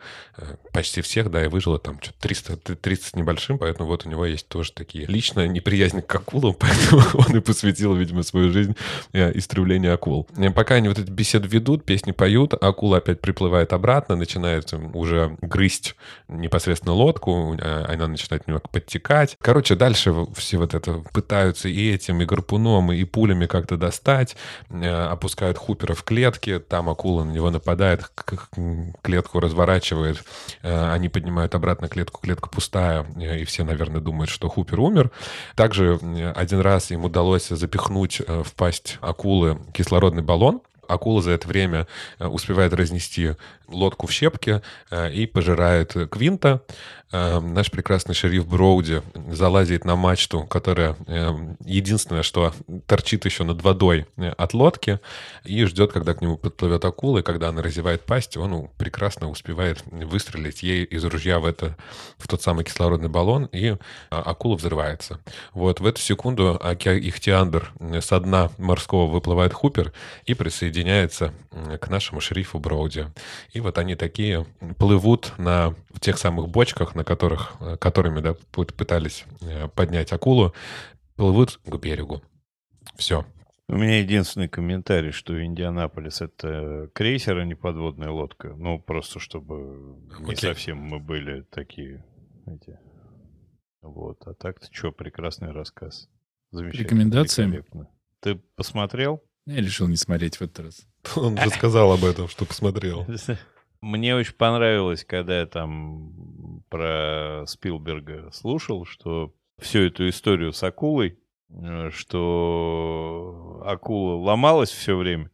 почти 0.73 1.01
всех, 1.01 1.31
да, 1.31 1.45
и 1.45 1.49
выжило 1.49 1.79
там 1.79 1.99
что-то 2.03 2.21
300, 2.21 2.57
30 2.77 3.05
с 3.05 3.15
небольшим, 3.15 3.59
поэтому 3.59 3.89
вот 3.89 4.07
у 4.07 4.11
него 4.11 4.27
есть 4.27 4.49
тоже 4.49 4.73
такие 4.73 5.07
личная 5.07 5.49
неприязнь 5.49 6.03
к 6.03 6.15
акулам, 6.15 6.55
поэтому 6.59 7.03
он 7.15 7.37
и 7.37 7.41
посвятил, 7.41 7.95
видимо, 7.95 8.23
свою 8.23 8.51
жизнь 8.51 8.77
э, 9.13 9.37
истреблению 9.37 9.95
акул. 9.95 10.29
И 10.37 10.49
пока 10.51 10.77
они 10.77 10.89
вот 10.89 10.99
эти 10.99 11.11
беседы 11.11 11.49
ведут, 11.49 11.85
песни 11.85 12.13
поют, 12.13 12.55
акула 12.55 12.99
опять 12.99 13.21
приплывает 13.21 13.73
обратно, 13.73 14.17
начинает 14.17 14.73
уже 14.95 15.37
грызть 15.41 15.97
непосредственно 16.29 16.95
лодку, 16.95 17.57
э, 17.59 17.85
она 17.89 18.09
начинает 18.09 18.47
немного 18.47 18.69
подтекать. 18.69 19.37
Короче, 19.41 19.77
дальше 19.77 20.15
все 20.35 20.59
вот 20.59 20.75
это 20.75 21.03
пытаются 21.13 21.69
и 21.69 21.91
этим, 21.93 22.21
и 22.21 22.27
гарпуном, 22.27 22.93
и 22.93 23.05
пулями 23.05 23.47
как-то 23.47 23.77
достать, 23.77 24.37
э, 24.71 24.87
опускают 24.87 25.59
Хупера 25.59 25.95
в 25.95 26.03
клетки, 26.03 26.59
там 26.59 26.91
акула 26.91 27.25
на 27.25 27.31
него 27.31 27.51
нападает, 27.51 28.11
клетку 29.03 29.41
разворачивает, 29.41 30.19
э, 30.19 30.21
они 30.62 31.09
поднимают 31.09 31.55
обратно 31.55 31.89
клетку, 31.89 32.20
клетка 32.20 32.49
пустая, 32.49 33.07
э, 33.16 33.41
и 33.41 33.45
все, 33.45 33.64
наверное, 33.64 34.01
думают, 34.01 34.30
что 34.30 34.49
Хупер 34.49 34.80
умер. 34.80 35.11
Также 35.55 35.99
э, 36.01 36.32
один 36.32 36.61
раз 36.61 36.91
им 36.91 37.05
удалось 37.05 37.49
запихнуть 37.49 38.20
э, 38.20 38.43
в 38.43 38.55
пасть 38.55 38.99
акулы 39.01 39.59
кислородный 39.72 40.22
баллон, 40.22 40.61
Акула 40.89 41.22
за 41.22 41.32
это 41.32 41.49
время 41.49 41.87
э, 42.18 42.26
успевает 42.26 42.72
разнести 42.72 43.32
лодку 43.68 44.07
в 44.07 44.12
щепки 44.12 44.62
э, 44.91 45.12
и 45.12 45.26
пожирает 45.26 45.95
Квинта. 46.11 46.62
Э, 47.12 47.41
наш 47.41 47.70
прекрасный 47.70 48.14
шериф 48.14 48.47
Броуди 48.47 49.03
залазит 49.30 49.84
на 49.84 49.97
мачту, 49.97 50.45
которая 50.45 50.97
единственное, 51.64 52.22
что 52.22 52.53
торчит 52.87 53.24
еще 53.24 53.45
над 53.45 53.62
водой 53.62 54.07
от 54.16 54.55
лодки, 54.55 55.01
и 55.45 55.64
ждет, 55.64 55.93
когда 55.93 56.14
к 56.14 56.20
нему 56.20 56.37
подплывет 56.37 56.84
акула, 56.84 57.18
и 57.18 57.22
когда 57.22 57.49
она 57.49 57.62
разевает 57.62 58.03
пасть, 58.05 58.37
он 58.37 58.51
ну, 58.51 58.70
прекрасно 58.78 59.28
успевает 59.30 59.82
выстрелить 59.87 60.62
ей 60.62 60.84
из 60.84 61.05
ружья 61.05 61.39
в, 61.39 61.47
это, 61.47 61.76
в 62.18 62.28
тот 62.28 62.43
самый 62.43 62.64
кислородный 62.64 63.09
баллон, 63.09 63.49
и 63.53 63.76
акула 64.11 64.57
взрывается. 64.57 65.20
Вот 65.53 65.80
в 65.80 65.87
эту 65.87 66.01
секунду 66.01 66.61
Ихтиандр 66.62 67.72
со 68.01 68.20
дна 68.20 68.51
морского 68.59 69.07
выплывает 69.07 69.53
Хупер 69.53 69.93
и 70.24 70.34
присоединяется 70.34 70.76
к 70.85 71.89
нашему 71.89 72.20
шерифу 72.20 72.59
Броуди. 72.59 73.07
И 73.53 73.61
вот 73.61 73.79
они 73.79 73.95
такие 73.95 74.47
плывут 74.79 75.33
на 75.39 75.74
тех 76.01 76.18
самых 76.18 76.49
бочках, 76.49 76.95
на 76.95 77.05
которых, 77.05 77.55
э, 77.61 77.77
которыми 77.77 78.20
да, 78.20 78.37
пытались 78.53 79.24
э, 79.41 79.68
поднять 79.68 80.12
акулу, 80.12 80.55
плывут 81.16 81.61
к 81.64 81.77
берегу. 81.79 82.22
Все. 82.97 83.24
У 83.68 83.77
меня 83.77 83.99
единственный 83.99 84.49
комментарий, 84.49 85.11
что 85.11 85.43
Индианаполис 85.45 86.20
это 86.20 86.89
крейсер, 86.95 87.39
а 87.39 87.45
не 87.45 87.55
подводная 87.55 88.11
лодка. 88.11 88.55
Ну, 88.57 88.79
просто 88.79 89.18
чтобы 89.18 89.99
не 90.20 90.35
okay. 90.35 90.41
совсем 90.41 90.79
мы 90.79 91.01
были 91.01 91.43
такие, 91.43 92.05
эти. 92.47 92.79
Вот. 93.83 94.22
А 94.27 94.35
так-то 94.35 94.68
что, 94.70 94.93
прекрасный 94.93 95.51
рассказ. 95.51 96.09
Замечательно. 96.53 96.85
Рекомендация? 96.85 97.64
Ты 98.20 98.37
посмотрел? 98.55 99.22
Я 99.47 99.57
решил 99.57 99.87
не 99.87 99.97
смотреть 99.97 100.37
в 100.37 100.43
этот 100.43 100.67
раз. 100.67 100.87
Он 101.17 101.37
же 101.39 101.51
сказал 101.51 101.93
об 101.93 102.05
этом, 102.05 102.29
что 102.29 102.45
посмотрел. 102.45 103.07
Мне 103.81 104.17
очень 104.17 104.35
понравилось, 104.35 105.05
когда 105.05 105.39
я 105.41 105.47
там 105.47 106.63
про 106.69 107.45
Спилберга 107.47 108.31
слушал, 108.33 108.85
что 108.85 109.33
всю 109.59 109.81
эту 109.81 110.09
историю 110.09 110.53
с 110.53 110.63
акулой, 110.63 111.19
э, 111.51 111.91
что 111.93 113.63
акула 113.65 114.17
ломалась 114.17 114.71
все 114.71 114.97
время, 114.97 115.31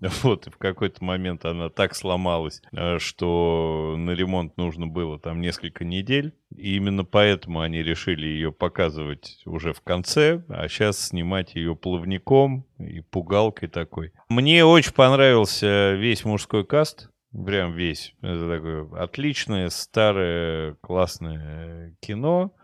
Вот, 0.22 0.46
и 0.46 0.50
в 0.50 0.58
какой-то 0.58 1.04
момент 1.04 1.44
она 1.44 1.68
так 1.68 1.94
сломалась, 1.94 2.62
э, 2.72 2.98
что 2.98 3.94
на 3.96 4.10
ремонт 4.10 4.56
нужно 4.56 4.86
было 4.86 5.18
там 5.18 5.40
несколько 5.40 5.84
недель. 5.84 6.34
И 6.56 6.76
именно 6.76 7.04
поэтому 7.04 7.60
они 7.60 7.82
решили 7.82 8.26
ее 8.26 8.52
показывать 8.52 9.42
уже 9.44 9.72
в 9.72 9.80
конце, 9.80 10.44
а 10.48 10.68
сейчас 10.68 11.08
снимать 11.08 11.54
ее 11.54 11.74
плавником 11.74 12.64
и 12.78 13.00
пугалкой 13.00 13.68
такой. 13.68 14.12
Мне 14.28 14.64
очень 14.64 14.92
понравился 14.92 15.94
весь 15.94 16.24
мужской 16.24 16.64
каст. 16.64 17.10
Прям 17.32 17.72
весь. 17.72 18.14
Это 18.20 18.48
такое 18.48 19.02
отличное, 19.02 19.68
старое, 19.68 20.76
классное 20.80 21.96
кино. 22.00 22.54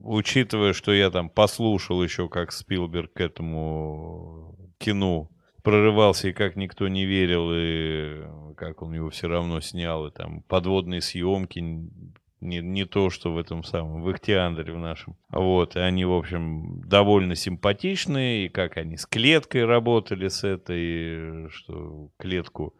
Учитывая, 0.00 0.72
что 0.72 0.92
я 0.92 1.08
там 1.10 1.30
послушал 1.30 2.02
еще, 2.02 2.28
как 2.28 2.50
Спилберг 2.50 3.12
к 3.12 3.20
этому 3.20 4.56
кино 4.78 5.30
прорывался, 5.66 6.28
и 6.28 6.32
как 6.32 6.54
никто 6.54 6.86
не 6.86 7.06
верил, 7.06 7.50
и 7.52 8.22
как 8.56 8.82
он 8.82 8.94
его 8.94 9.10
все 9.10 9.26
равно 9.26 9.60
снял, 9.60 10.06
и 10.06 10.12
там 10.12 10.42
подводные 10.42 11.00
съемки, 11.00 11.58
не, 11.58 12.60
не 12.60 12.84
то, 12.84 13.10
что 13.10 13.32
в 13.32 13.36
этом 13.36 13.64
самом, 13.64 14.04
в 14.04 14.12
Ихтиандре 14.12 14.72
в 14.72 14.78
нашем. 14.78 15.16
Вот, 15.28 15.74
и 15.74 15.80
они, 15.80 16.04
в 16.04 16.12
общем, 16.12 16.82
довольно 16.86 17.34
симпатичные, 17.34 18.46
и 18.46 18.48
как 18.48 18.76
они 18.76 18.96
с 18.96 19.06
клеткой 19.06 19.64
работали 19.64 20.28
с 20.28 20.44
этой, 20.44 21.50
что 21.50 22.10
клетку 22.16 22.72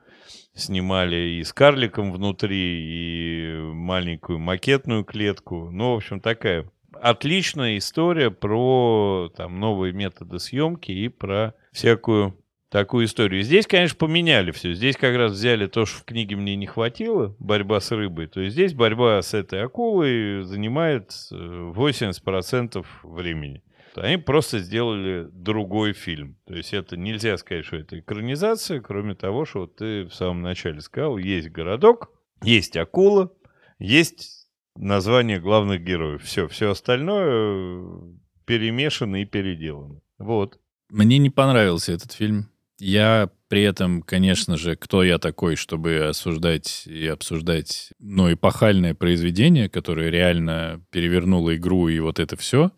снимали 0.54 1.40
и 1.40 1.42
с 1.42 1.52
карликом 1.52 2.12
внутри, 2.12 2.54
и 2.54 3.56
маленькую 3.72 4.38
макетную 4.38 5.04
клетку. 5.04 5.72
Ну, 5.72 5.94
в 5.94 5.96
общем, 5.96 6.20
такая 6.20 6.70
отличная 6.92 7.78
история 7.78 8.30
про 8.30 9.28
там 9.36 9.58
новые 9.58 9.92
методы 9.92 10.38
съемки 10.38 10.92
и 10.92 11.08
про 11.08 11.54
всякую 11.72 12.38
такую 12.68 13.06
историю. 13.06 13.42
Здесь, 13.42 13.66
конечно, 13.66 13.96
поменяли 13.96 14.50
все. 14.50 14.74
Здесь 14.74 14.96
как 14.96 15.16
раз 15.16 15.32
взяли 15.32 15.66
то, 15.66 15.86
что 15.86 16.00
в 16.00 16.04
книге 16.04 16.36
мне 16.36 16.56
не 16.56 16.66
хватило, 16.66 17.34
борьба 17.38 17.80
с 17.80 17.90
рыбой. 17.92 18.26
То 18.26 18.40
есть 18.40 18.54
здесь 18.54 18.74
борьба 18.74 19.22
с 19.22 19.34
этой 19.34 19.62
акулой 19.62 20.42
занимает 20.42 21.10
80% 21.30 22.78
э, 22.78 22.82
времени. 23.06 23.62
Они 23.94 24.18
просто 24.18 24.58
сделали 24.58 25.26
другой 25.32 25.94
фильм. 25.94 26.36
То 26.46 26.54
есть 26.54 26.74
это 26.74 26.96
нельзя 26.98 27.38
сказать, 27.38 27.64
что 27.64 27.76
это 27.76 27.98
экранизация, 27.98 28.80
кроме 28.80 29.14
того, 29.14 29.46
что 29.46 29.60
вот 29.60 29.76
ты 29.76 30.04
в 30.04 30.14
самом 30.14 30.42
начале 30.42 30.80
сказал, 30.82 31.16
есть 31.16 31.48
городок, 31.48 32.10
есть 32.42 32.76
акула, 32.76 33.32
есть 33.78 34.50
название 34.76 35.40
главных 35.40 35.82
героев. 35.82 36.22
Все, 36.24 36.46
все 36.48 36.70
остальное 36.72 37.24
э, 37.26 38.02
перемешано 38.44 39.22
и 39.22 39.24
переделано. 39.24 40.00
Вот. 40.18 40.60
Мне 40.90 41.18
не 41.18 41.30
понравился 41.30 41.92
этот 41.92 42.12
фильм. 42.12 42.50
Я 42.78 43.30
при 43.48 43.62
этом, 43.62 44.02
конечно 44.02 44.56
же, 44.56 44.76
кто 44.76 45.02
я 45.02 45.18
такой, 45.18 45.56
чтобы 45.56 46.06
осуждать 46.08 46.82
и 46.86 47.06
обсуждать, 47.06 47.92
ну, 47.98 48.32
эпохальное 48.32 48.94
произведение, 48.94 49.68
которое 49.68 50.10
реально 50.10 50.84
перевернуло 50.90 51.56
игру 51.56 51.88
и 51.88 51.98
вот 52.00 52.18
это 52.18 52.36
все. 52.36 52.72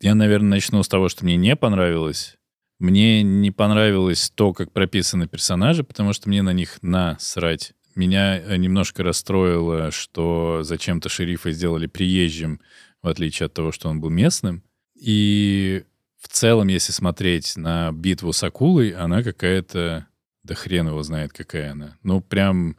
Я, 0.00 0.14
наверное, 0.14 0.50
начну 0.50 0.82
с 0.82 0.88
того, 0.88 1.08
что 1.08 1.24
мне 1.24 1.36
не 1.36 1.56
понравилось. 1.56 2.36
Мне 2.78 3.22
не 3.22 3.50
понравилось 3.50 4.30
то, 4.34 4.52
как 4.52 4.72
прописаны 4.72 5.28
персонажи, 5.28 5.84
потому 5.84 6.12
что 6.12 6.28
мне 6.28 6.42
на 6.42 6.52
них 6.52 6.78
насрать. 6.82 7.74
Меня 7.94 8.38
э, 8.38 8.56
немножко 8.56 9.02
расстроило, 9.02 9.90
что 9.90 10.60
зачем-то 10.62 11.08
шерифа 11.08 11.50
сделали 11.50 11.86
приезжим, 11.86 12.60
в 13.02 13.08
отличие 13.08 13.46
от 13.46 13.54
того, 13.54 13.72
что 13.72 13.88
он 13.90 14.00
был 14.00 14.08
местным. 14.08 14.62
И 14.98 15.84
в 16.20 16.28
целом, 16.28 16.68
если 16.68 16.92
смотреть 16.92 17.56
на 17.56 17.92
битву 17.92 18.32
с 18.32 18.42
акулой, 18.42 18.90
она 18.90 19.22
какая-то... 19.22 20.06
Да 20.42 20.54
хрен 20.54 20.88
его 20.88 21.02
знает, 21.02 21.32
какая 21.32 21.72
она. 21.72 21.96
Ну, 22.02 22.20
прям... 22.20 22.76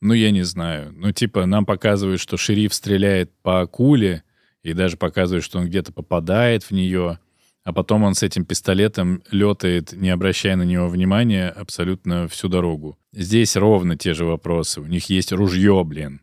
Ну, 0.00 0.12
я 0.12 0.30
не 0.30 0.42
знаю. 0.42 0.92
Ну, 0.94 1.10
типа, 1.12 1.46
нам 1.46 1.64
показывают, 1.64 2.20
что 2.20 2.36
шериф 2.36 2.74
стреляет 2.74 3.32
по 3.42 3.62
акуле, 3.62 4.22
и 4.62 4.74
даже 4.74 4.96
показывают, 4.96 5.44
что 5.44 5.58
он 5.58 5.66
где-то 5.66 5.92
попадает 5.92 6.64
в 6.64 6.72
нее, 6.72 7.18
а 7.64 7.72
потом 7.72 8.02
он 8.04 8.14
с 8.14 8.22
этим 8.22 8.44
пистолетом 8.44 9.22
летает, 9.30 9.92
не 9.92 10.10
обращая 10.10 10.56
на 10.56 10.62
него 10.62 10.88
внимания, 10.88 11.48
абсолютно 11.48 12.28
всю 12.28 12.48
дорогу. 12.48 12.98
Здесь 13.12 13.56
ровно 13.56 13.96
те 13.96 14.12
же 14.12 14.24
вопросы. 14.24 14.80
У 14.80 14.86
них 14.86 15.08
есть 15.08 15.32
ружье, 15.32 15.82
блин. 15.84 16.20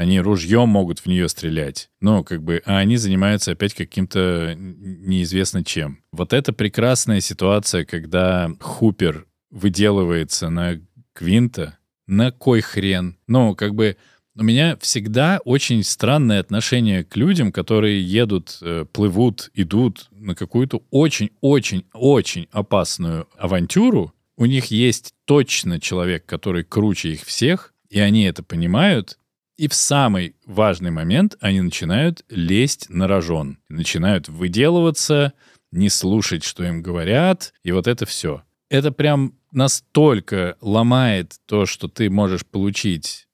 Они 0.00 0.18
ружьем 0.18 0.66
могут 0.66 1.00
в 1.00 1.06
нее 1.06 1.28
стрелять. 1.28 1.90
Ну, 2.00 2.24
как 2.24 2.42
бы, 2.42 2.62
а 2.64 2.78
они 2.78 2.96
занимаются 2.96 3.52
опять 3.52 3.74
каким-то 3.74 4.54
неизвестно 4.56 5.62
чем. 5.62 6.02
Вот 6.10 6.32
это 6.32 6.54
прекрасная 6.54 7.20
ситуация, 7.20 7.84
когда 7.84 8.50
Хупер 8.60 9.26
выделывается 9.50 10.48
на 10.48 10.80
Квинта. 11.12 11.76
На 12.06 12.32
кой 12.32 12.62
хрен? 12.62 13.18
Ну, 13.26 13.54
как 13.54 13.74
бы, 13.74 13.98
у 14.34 14.42
меня 14.42 14.78
всегда 14.80 15.38
очень 15.44 15.84
странное 15.84 16.40
отношение 16.40 17.04
к 17.04 17.14
людям, 17.14 17.52
которые 17.52 18.02
едут, 18.02 18.56
э, 18.62 18.86
плывут, 18.90 19.50
идут 19.52 20.08
на 20.12 20.34
какую-то 20.34 20.82
очень-очень-очень 20.90 22.48
опасную 22.52 23.28
авантюру. 23.36 24.14
У 24.38 24.46
них 24.46 24.70
есть 24.70 25.12
точно 25.26 25.78
человек, 25.78 26.24
который 26.24 26.64
круче 26.64 27.10
их 27.10 27.24
всех, 27.26 27.74
и 27.90 28.00
они 28.00 28.22
это 28.22 28.42
понимают, 28.42 29.18
и 29.60 29.68
в 29.68 29.74
самый 29.74 30.36
важный 30.46 30.90
момент 30.90 31.36
они 31.38 31.60
начинают 31.60 32.24
лезть 32.30 32.88
на 32.88 33.06
рожон. 33.06 33.58
Начинают 33.68 34.26
выделываться, 34.26 35.34
не 35.70 35.90
слушать, 35.90 36.44
что 36.44 36.64
им 36.64 36.80
говорят, 36.80 37.52
и 37.62 37.70
вот 37.70 37.86
это 37.86 38.06
все. 38.06 38.42
Это 38.70 38.90
прям 38.90 39.34
настолько 39.52 40.56
ломает 40.62 41.34
то, 41.44 41.66
что 41.66 41.88
ты 41.88 42.08
можешь 42.08 42.46
получить, 42.46 43.28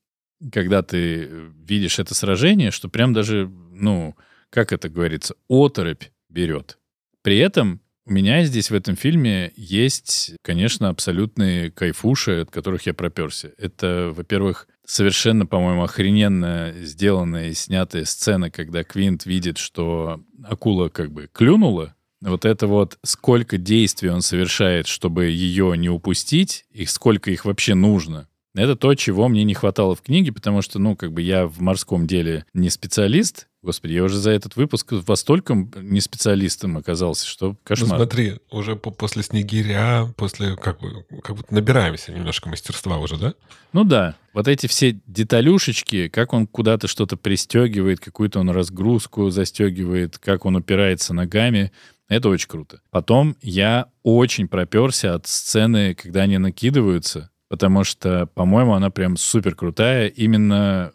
когда 0.51 0.83
ты 0.83 1.31
видишь 1.64 2.01
это 2.01 2.12
сражение, 2.12 2.72
что 2.72 2.89
прям 2.89 3.12
даже, 3.12 3.49
ну, 3.70 4.16
как 4.51 4.72
это 4.72 4.89
говорится, 4.89 5.37
оторопь 5.49 6.07
берет. 6.29 6.77
При 7.22 7.39
этом 7.39 7.81
у 8.05 8.12
меня 8.12 8.45
здесь 8.45 8.70
в 8.70 8.74
этом 8.74 8.95
фильме 8.95 9.53
есть, 9.57 10.35
конечно, 10.43 10.89
абсолютные 10.89 11.72
кайфуши, 11.72 12.41
от 12.43 12.51
которых 12.53 12.87
я 12.87 12.95
проперся. 12.95 13.51
Это, 13.59 14.12
во-первых, 14.14 14.68
совершенно, 14.87 15.47
по-моему, 15.47 15.82
охрененно 15.82 16.72
сделанная 16.78 17.49
и 17.49 17.55
снятая 17.55 18.05
сцена, 18.05 18.51
когда 18.51 18.84
Квинт 18.84 19.26
видит, 19.26 19.59
что 19.59 20.20
акула 20.45 20.89
как 20.89 21.12
бы 21.12 21.28
клюнула. 21.32 21.95
Вот 22.22 22.45
это 22.45 22.66
вот 22.66 22.99
сколько 23.05 23.59
действий 23.59 24.09
он 24.09 24.22
совершает, 24.22 24.87
чтобы 24.87 25.26
ее 25.26 25.76
не 25.76 25.91
упустить, 25.91 26.64
и 26.70 26.87
сколько 26.87 27.30
их 27.30 27.45
вообще 27.45 27.74
нужно. 27.74 28.28
Это 28.55 28.74
то, 28.74 28.95
чего 28.95 29.28
мне 29.28 29.45
не 29.45 29.53
хватало 29.53 29.95
в 29.95 30.01
книге, 30.01 30.32
потому 30.32 30.62
что, 30.62 30.78
ну, 30.78 30.97
как 30.97 31.12
бы 31.12 31.20
я 31.20 31.47
в 31.47 31.61
морском 31.61 32.07
деле 32.07 32.47
не 32.55 32.70
специалист. 32.70 33.49
Господи, 33.67 33.95
я 33.95 34.05
уже 34.05 34.17
за 34.19 34.31
этот 34.31 34.55
выпуск 34.55 34.93
во 34.93 35.17
стольком 35.17 35.73
не 35.81 36.01
специалистом 36.01 36.77
оказался, 36.77 37.27
что 37.27 37.49
Ну 37.49 37.57
кошмар. 37.64 37.99
смотри, 37.99 38.39
уже 38.53 38.77
по- 38.77 38.93
после 38.93 39.25
«Снегиря», 39.25 40.07
после 40.17 40.55
как, 40.55 40.81
бы, 40.81 41.05
как 41.21 41.35
будто 41.35 41.53
набираемся 41.53 42.12
немножко 42.12 42.49
мастерства 42.49 42.99
уже, 42.99 43.17
да? 43.17 43.35
Ну 43.73 43.83
да, 43.83 44.14
вот 44.33 44.47
эти 44.47 44.69
все 44.69 45.01
деталюшечки, 45.09 46.07
как 46.07 46.33
он 46.33 46.47
куда-то 46.47 46.87
что-то 46.87 47.17
пристегивает, 47.17 47.99
какую-то 47.99 48.39
он 48.39 48.51
разгрузку 48.51 49.31
застегивает, 49.31 50.17
как 50.19 50.45
он 50.45 50.55
упирается 50.55 51.12
ногами, 51.12 51.73
это 52.09 52.29
очень 52.29 52.47
круто. 52.49 52.81
Потом 52.93 53.37
я 53.43 53.87
очень 54.05 54.47
проперся 54.47 55.14
от 55.17 55.27
сцены, 55.27 55.97
когда 55.97 56.23
они 56.23 56.39
накидываются, 56.39 57.31
потому 57.49 57.83
что, 57.83 58.27
по-моему, 58.27 58.75
она 58.75 58.91
прям 58.91 59.17
супер 59.17 59.57
крутая. 59.57 60.07
Именно 60.07 60.93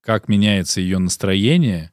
как 0.00 0.28
меняется 0.28 0.80
ее 0.80 0.98
настроение 0.98 1.90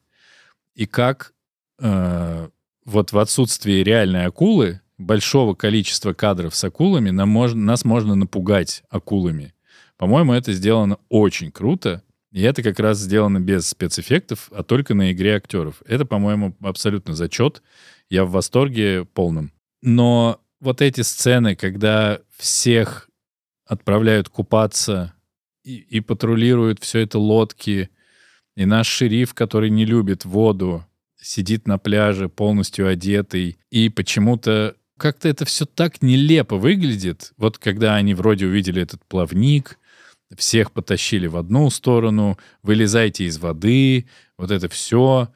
и 0.75 0.85
как 0.85 1.33
э, 1.79 2.49
вот 2.85 3.11
в 3.11 3.17
отсутствии 3.17 3.83
реальной 3.83 4.25
акулы, 4.25 4.81
большого 4.97 5.55
количества 5.55 6.13
кадров 6.13 6.55
с 6.55 6.63
акулами, 6.63 7.09
нам 7.09 7.29
можно, 7.29 7.61
нас 7.61 7.85
можно 7.85 8.15
напугать 8.15 8.83
акулами. 8.89 9.53
По-моему, 9.97 10.33
это 10.33 10.53
сделано 10.53 10.97
очень 11.09 11.51
круто. 11.51 12.03
И 12.31 12.41
это 12.41 12.63
как 12.63 12.79
раз 12.79 12.97
сделано 12.97 13.39
без 13.39 13.67
спецэффектов, 13.67 14.49
а 14.51 14.63
только 14.63 14.95
на 14.95 15.11
игре 15.11 15.35
актеров. 15.35 15.83
Это, 15.85 16.03
по-моему, 16.03 16.55
абсолютно 16.61 17.13
зачет. 17.13 17.61
Я 18.09 18.25
в 18.25 18.31
восторге 18.31 19.05
полном. 19.05 19.51
Но 19.81 20.41
вот 20.59 20.81
эти 20.81 21.01
сцены, 21.01 21.55
когда 21.55 22.19
всех 22.35 23.09
отправляют 23.65 24.29
купаться 24.29 25.13
и, 25.63 25.75
и 25.75 25.99
патрулируют 25.99 26.81
все 26.81 26.99
это 26.99 27.19
лодки, 27.19 27.89
и 28.55 28.65
наш 28.65 28.87
шериф, 28.87 29.33
который 29.33 29.69
не 29.69 29.85
любит 29.85 30.25
воду, 30.25 30.85
сидит 31.19 31.67
на 31.67 31.77
пляже 31.77 32.29
полностью 32.29 32.87
одетый, 32.87 33.57
и 33.71 33.89
почему-то 33.89 34.75
как-то 34.97 35.27
это 35.27 35.45
все 35.45 35.65
так 35.65 36.01
нелепо 36.01 36.57
выглядит. 36.57 37.33
Вот 37.37 37.57
когда 37.57 37.95
они 37.95 38.13
вроде 38.13 38.45
увидели 38.45 38.81
этот 38.81 39.03
плавник, 39.05 39.79
всех 40.37 40.71
потащили 40.71 41.27
в 41.27 41.37
одну 41.37 41.69
сторону, 41.69 42.37
вылезайте 42.61 43.25
из 43.25 43.37
воды, 43.37 44.07
вот 44.37 44.51
это 44.51 44.67
все. 44.69 45.29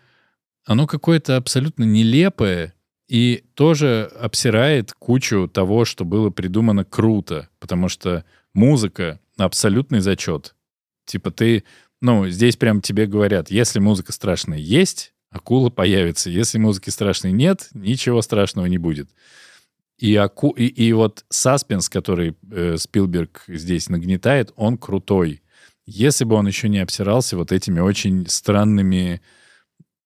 Оно 0.65 0.88
какое-то 0.88 1.38
абсолютно 1.38 1.84
нелепое 1.84 2.74
и 3.07 3.43
тоже 3.53 4.11
обсирает 4.20 4.93
кучу 4.93 5.47
того, 5.47 5.86
что 5.86 6.03
было 6.03 6.30
придумано 6.30 6.84
круто, 6.84 7.49
потому 7.59 7.89
что 7.89 8.26
музыка— 8.53 9.20
абсолютный 9.38 10.01
зачет. 10.01 10.55
Типа 11.05 11.32
ты, 11.32 11.63
ну, 12.01 12.27
здесь 12.29 12.57
прям 12.57 12.81
тебе 12.81 13.05
говорят, 13.05 13.49
если 13.49 13.79
музыка 13.79 14.11
страшная 14.11 14.59
есть, 14.59 15.13
акула 15.29 15.69
появится. 15.69 16.29
Если 16.29 16.57
музыки 16.57 16.89
страшной 16.89 17.31
нет, 17.31 17.69
ничего 17.73 18.21
страшного 18.21 18.65
не 18.67 18.77
будет. 18.77 19.09
И, 19.97 20.15
аку... 20.15 20.51
и, 20.51 20.65
и 20.65 20.93
вот 20.93 21.25
саспенс, 21.29 21.89
который 21.89 22.35
э, 22.51 22.77
Спилберг 22.77 23.43
здесь 23.47 23.89
нагнетает, 23.89 24.53
он 24.55 24.77
крутой. 24.77 25.41
Если 25.85 26.23
бы 26.23 26.35
он 26.35 26.47
еще 26.47 26.69
не 26.69 26.79
обсирался 26.79 27.35
вот 27.35 27.51
этими 27.51 27.79
очень 27.79 28.27
странными 28.27 29.21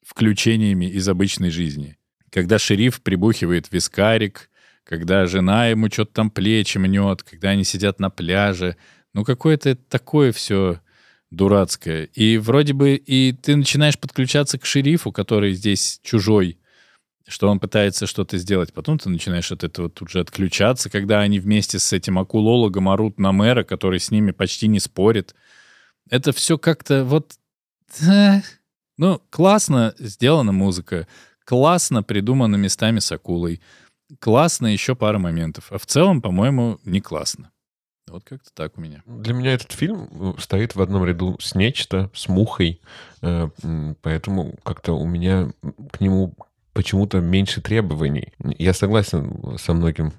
включениями 0.01 0.85
из 0.85 1.07
обычной 1.09 1.49
жизни. 1.49 1.97
Когда 2.29 2.59
шериф 2.59 3.01
прибухивает 3.01 3.71
вискарик, 3.71 4.49
когда 4.83 5.25
жена 5.25 5.67
ему 5.67 5.89
что-то 5.89 6.13
там 6.13 6.29
плечи 6.29 6.77
мнет, 6.77 7.23
когда 7.23 7.49
они 7.49 7.63
сидят 7.63 7.99
на 7.99 8.09
пляже. 8.09 8.77
Ну, 9.13 9.23
какое-то 9.23 9.75
такое 9.75 10.31
все 10.31 10.79
дурацкое. 11.32 12.03
И 12.13 12.38
вроде 12.38 12.73
бы 12.73 12.95
и 12.95 13.32
ты 13.32 13.55
начинаешь 13.55 13.97
подключаться 13.97 14.59
к 14.59 14.65
шерифу, 14.65 15.11
который 15.11 15.53
здесь 15.53 15.99
чужой, 16.03 16.59
что 17.27 17.49
он 17.49 17.59
пытается 17.59 18.05
что-то 18.05 18.38
сделать. 18.38 18.73
Потом 18.73 18.99
ты 18.99 19.09
начинаешь 19.09 19.51
от 19.51 19.63
этого 19.63 19.89
тут 19.89 20.09
же 20.09 20.19
отключаться, 20.19 20.89
когда 20.89 21.21
они 21.21 21.39
вместе 21.39 21.79
с 21.79 21.93
этим 21.93 22.19
акулологом 22.19 22.89
орут 22.89 23.19
на 23.19 23.32
мэра, 23.32 23.63
который 23.63 23.99
с 23.99 24.11
ними 24.11 24.32
почти 24.32 24.67
не 24.67 24.79
спорит. 24.79 25.34
Это 26.09 26.34
все 26.34 26.57
как-то 26.57 27.05
вот... 27.05 27.36
э, 28.01 28.41
Ну, 28.97 29.21
классно 29.29 29.95
сделана 29.97 30.51
музыка, 30.51 31.07
классно 31.45 32.03
придумано 32.03 32.57
местами 32.57 32.99
с 32.99 33.11
акулой, 33.11 33.61
классно 34.19 34.67
еще 34.67 34.95
пара 34.95 35.17
моментов. 35.17 35.71
А 35.71 35.77
в 35.77 35.86
целом, 35.86 36.21
по-моему, 36.21 36.79
не 36.84 36.99
классно. 36.99 37.51
Вот 38.12 38.24
как-то 38.26 38.49
так 38.53 38.78
у 38.78 38.82
меня. 38.82 39.01
Для 39.05 39.34
меня 39.34 39.53
этот 39.53 39.72
фильм 39.72 40.09
э, 40.12 40.34
стоит 40.39 40.76
в 40.76 40.82
одном 40.82 41.05
ряду 41.05 41.38
с 41.39 41.55
«Нечто», 41.55 42.09
с 42.14 42.28
«Мухой», 42.28 42.82
э, 43.22 43.49
поэтому 44.01 44.55
как-то 44.64 44.93
у 44.93 45.05
меня 45.05 45.51
к 45.91 46.01
нему 46.01 46.36
почему-то 46.74 47.19
меньше 47.19 47.61
требований. 47.61 48.34
Я 48.57 48.74
согласен 48.74 49.57
со 49.57 49.74
многим 49.74 50.13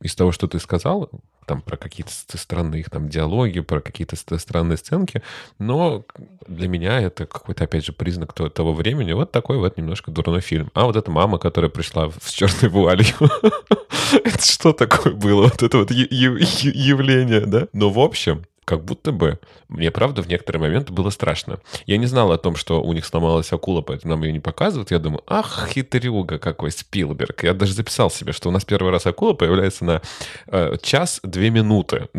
из 0.00 0.14
того, 0.14 0.32
что 0.32 0.46
ты 0.46 0.58
сказал, 0.60 1.10
там 1.46 1.62
про 1.62 1.76
какие-то 1.76 2.12
ст- 2.12 2.38
странные 2.38 2.80
их 2.80 2.90
там 2.90 3.08
диалоги, 3.08 3.60
про 3.60 3.80
какие-то 3.80 4.16
ст- 4.16 4.38
странные 4.38 4.76
сценки, 4.76 5.22
но 5.58 6.04
для 6.46 6.68
меня 6.68 7.00
это 7.00 7.24
какой-то, 7.26 7.64
опять 7.64 7.86
же, 7.86 7.92
признак 7.92 8.32
то- 8.34 8.50
того 8.50 8.74
времени. 8.74 9.12
Вот 9.12 9.32
такой 9.32 9.56
вот 9.58 9.78
немножко 9.78 10.10
дурной 10.10 10.40
фильм. 10.42 10.70
А 10.74 10.84
вот 10.84 10.96
эта 10.96 11.10
мама, 11.10 11.38
которая 11.38 11.70
пришла 11.70 12.10
с 12.22 12.30
черной 12.30 12.68
вуалью, 12.70 13.06
это 14.12 14.44
что 14.44 14.72
такое 14.72 15.14
было? 15.14 15.44
Вот 15.44 15.62
это 15.62 15.78
вот 15.78 15.90
явление, 15.90 17.46
да? 17.46 17.68
Но 17.72 17.90
в 17.90 17.98
общем, 17.98 18.44
как 18.68 18.84
будто 18.84 19.12
бы 19.12 19.38
мне, 19.68 19.90
правда, 19.90 20.20
в 20.20 20.28
некоторые 20.28 20.60
моменты 20.60 20.92
было 20.92 21.08
страшно. 21.08 21.58
Я 21.86 21.96
не 21.96 22.04
знал 22.04 22.32
о 22.32 22.36
том, 22.36 22.54
что 22.54 22.82
у 22.82 22.92
них 22.92 23.06
сломалась 23.06 23.50
акула, 23.50 23.80
поэтому 23.80 24.10
нам 24.12 24.22
ее 24.24 24.32
не 24.32 24.40
показывают. 24.40 24.90
Я 24.90 24.98
думаю, 24.98 25.22
ах, 25.26 25.70
хитрюга 25.72 26.38
какой 26.38 26.70
Спилберг. 26.70 27.44
Я 27.44 27.54
даже 27.54 27.72
записал 27.72 28.10
себе, 28.10 28.32
что 28.32 28.50
у 28.50 28.52
нас 28.52 28.66
первый 28.66 28.92
раз 28.92 29.06
акула 29.06 29.32
появляется 29.32 29.86
на 29.86 30.02
э, 30.48 30.76
час 30.82 31.20
две 31.22 31.48
минуты. 31.48 32.10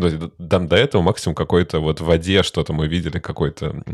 Там 0.50 0.66
до 0.66 0.74
этого 0.74 1.02
максимум 1.02 1.36
какой-то 1.36 1.78
вот 1.78 2.00
в 2.00 2.04
воде 2.04 2.42
что-то 2.42 2.72
мы 2.72 2.88
видели, 2.88 3.20
какой-то 3.20 3.84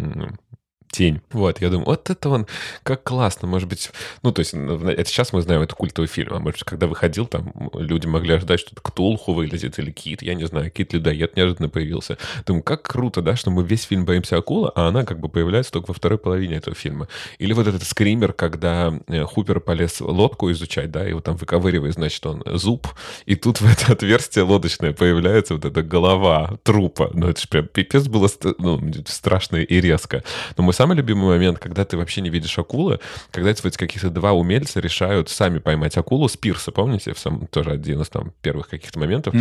тень. 0.91 1.20
Вот, 1.30 1.61
я 1.61 1.70
думаю, 1.70 1.87
вот 1.87 2.11
это 2.11 2.28
он, 2.28 2.47
как 2.82 3.03
классно, 3.03 3.49
может 3.49 3.68
быть, 3.68 3.91
ну, 4.22 4.32
то 4.32 4.41
есть, 4.41 4.55
это 4.55 5.05
сейчас 5.05 5.32
мы 5.32 5.43
знаем, 5.43 5.62
это 5.62 5.74
культовый 5.74 6.09
фильм, 6.09 6.34
а 6.34 6.39
может, 6.39 6.64
когда 6.64 6.87
выходил, 6.87 7.26
там, 7.26 7.53
люди 7.74 8.07
могли 8.07 8.34
ожидать, 8.34 8.61
что 8.61 8.74
Ктулху 8.76 9.32
вылезет 9.32 9.78
или 9.78 9.91
Кит, 9.91 10.22
я 10.22 10.34
не 10.34 10.47
знаю, 10.47 10.70
Кит-людоед 10.70 11.37
неожиданно 11.37 11.68
появился. 11.68 12.18
Думаю, 12.47 12.62
как 12.62 12.82
круто, 12.82 13.22
да, 13.22 13.37
что 13.37 13.51
мы 13.51 13.62
весь 13.64 13.84
фильм 13.84 14.05
боимся 14.05 14.37
акула, 14.37 14.72
а 14.74 14.89
она 14.89 15.05
как 15.05 15.20
бы 15.20 15.28
появляется 15.28 15.72
только 15.72 15.89
во 15.89 15.95
второй 15.95 16.18
половине 16.18 16.57
этого 16.57 16.74
фильма. 16.76 17.09
Или 17.39 17.53
вот 17.53 17.66
этот 17.66 17.82
скример, 17.82 18.32
когда 18.32 18.99
э, 19.07 19.22
Хупер 19.24 19.61
полез 19.61 20.01
лодку 20.01 20.51
изучать, 20.53 20.91
да, 20.91 21.09
и 21.09 21.12
вот 21.12 21.24
там 21.24 21.37
выковыривает, 21.37 21.95
значит, 21.95 22.24
он 22.26 22.43
зуб, 22.55 22.89
и 23.26 23.37
тут 23.37 23.61
в 23.61 23.66
это 23.66 23.93
отверстие 23.93 24.45
лодочное 24.45 24.93
появляется 24.93 25.55
вот 25.55 25.64
эта 25.64 25.82
голова 25.82 26.59
трупа. 26.62 27.11
Ну, 27.12 27.28
это 27.28 27.41
же 27.41 27.49
прям 27.49 27.66
пипец 27.66 28.07
было 28.07 28.28
ну, 28.59 28.80
страшно 29.07 29.57
и 29.57 29.80
резко. 29.80 30.22
Но 30.57 30.64
мой 30.64 30.74
самый 30.77 30.97
любимый 30.97 31.27
момент, 31.27 31.59
когда 31.59 31.85
ты 31.85 31.97
вообще 31.97 32.20
не 32.20 32.31
видишь 32.31 32.59
акулы, 32.59 33.01
когда 33.31 33.51
эти 33.51 33.62
вот 33.62 33.77
каких-то 33.77 34.11
два 34.11 34.33
умельца 34.33 34.81
решают 34.81 35.29
сами 35.29 35.59
поймать 35.59 35.97
акулу 35.97 36.29
с 36.29 36.37
пирса, 36.37 36.70
помните, 36.70 37.14
в 37.14 37.18
самом, 37.18 37.47
тоже 37.47 37.70
один 37.70 38.03
из 38.03 38.09
там 38.09 38.33
первых 38.43 38.68
каких-то 38.68 38.99
моментов. 38.99 39.35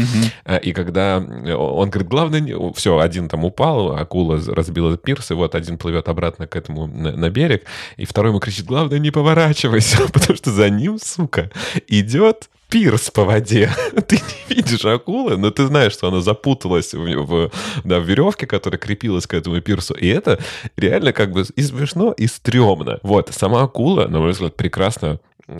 А, 0.46 0.58
И 0.58 0.72
когда 0.74 1.18
э, 1.18 1.54
он 1.54 1.90
говорит, 1.90 2.10
главное, 2.10 2.72
все, 2.74 3.00
один 3.00 3.30
там 3.30 3.44
упал, 3.44 3.96
акула 3.96 4.42
разбила 4.48 4.98
пирс, 4.98 5.32
и 5.32 5.34
вот 5.34 5.56
один 5.56 5.78
плывет 5.78 6.08
обратно 6.08 6.48
к 6.48 6.56
этому 6.56 6.88
на, 6.88 7.12
на 7.12 7.30
берег, 7.30 7.66
и 7.98 8.06
второй 8.06 8.32
ему 8.32 8.40
кричит, 8.40 8.66
главное, 8.66 9.00
не 9.00 9.12
поворачивайся, 9.12 10.08
потому 10.14 10.38
что 10.38 10.52
за 10.52 10.70
ним, 10.70 10.98
сука, 11.00 11.52
идет 11.88 12.50
пирс 12.70 13.12
по 13.12 13.24
воде. 13.24 13.72
Ты 14.08 14.16
не 14.16 14.56
видишь 14.56 14.86
акулы, 14.86 15.38
но 15.38 15.52
ты 15.52 15.66
знаешь, 15.68 15.94
что 15.94 16.08
она 16.08 16.22
запуталась 16.22 16.94
в, 16.94 17.26
в, 17.26 17.52
да, 17.84 18.00
в 18.00 18.04
веревке, 18.04 18.48
которая 18.48 18.80
крепилась 18.80 19.28
к 19.28 19.34
этому 19.34 19.62
пирсу. 19.62 19.94
И 19.94 20.08
это 20.08 20.40
реально 20.78 21.14
как 21.14 21.32
бы 21.32 21.46
и 21.56 21.62
смешно, 21.62 22.12
и 22.12 22.28
стрёмно. 22.28 23.00
Вот, 23.04 23.30
сама 23.34 23.64
акула, 23.64 24.08
на 24.08 24.20
мой 24.20 24.32
взгляд, 24.32 24.56
прекрасно 24.56 25.20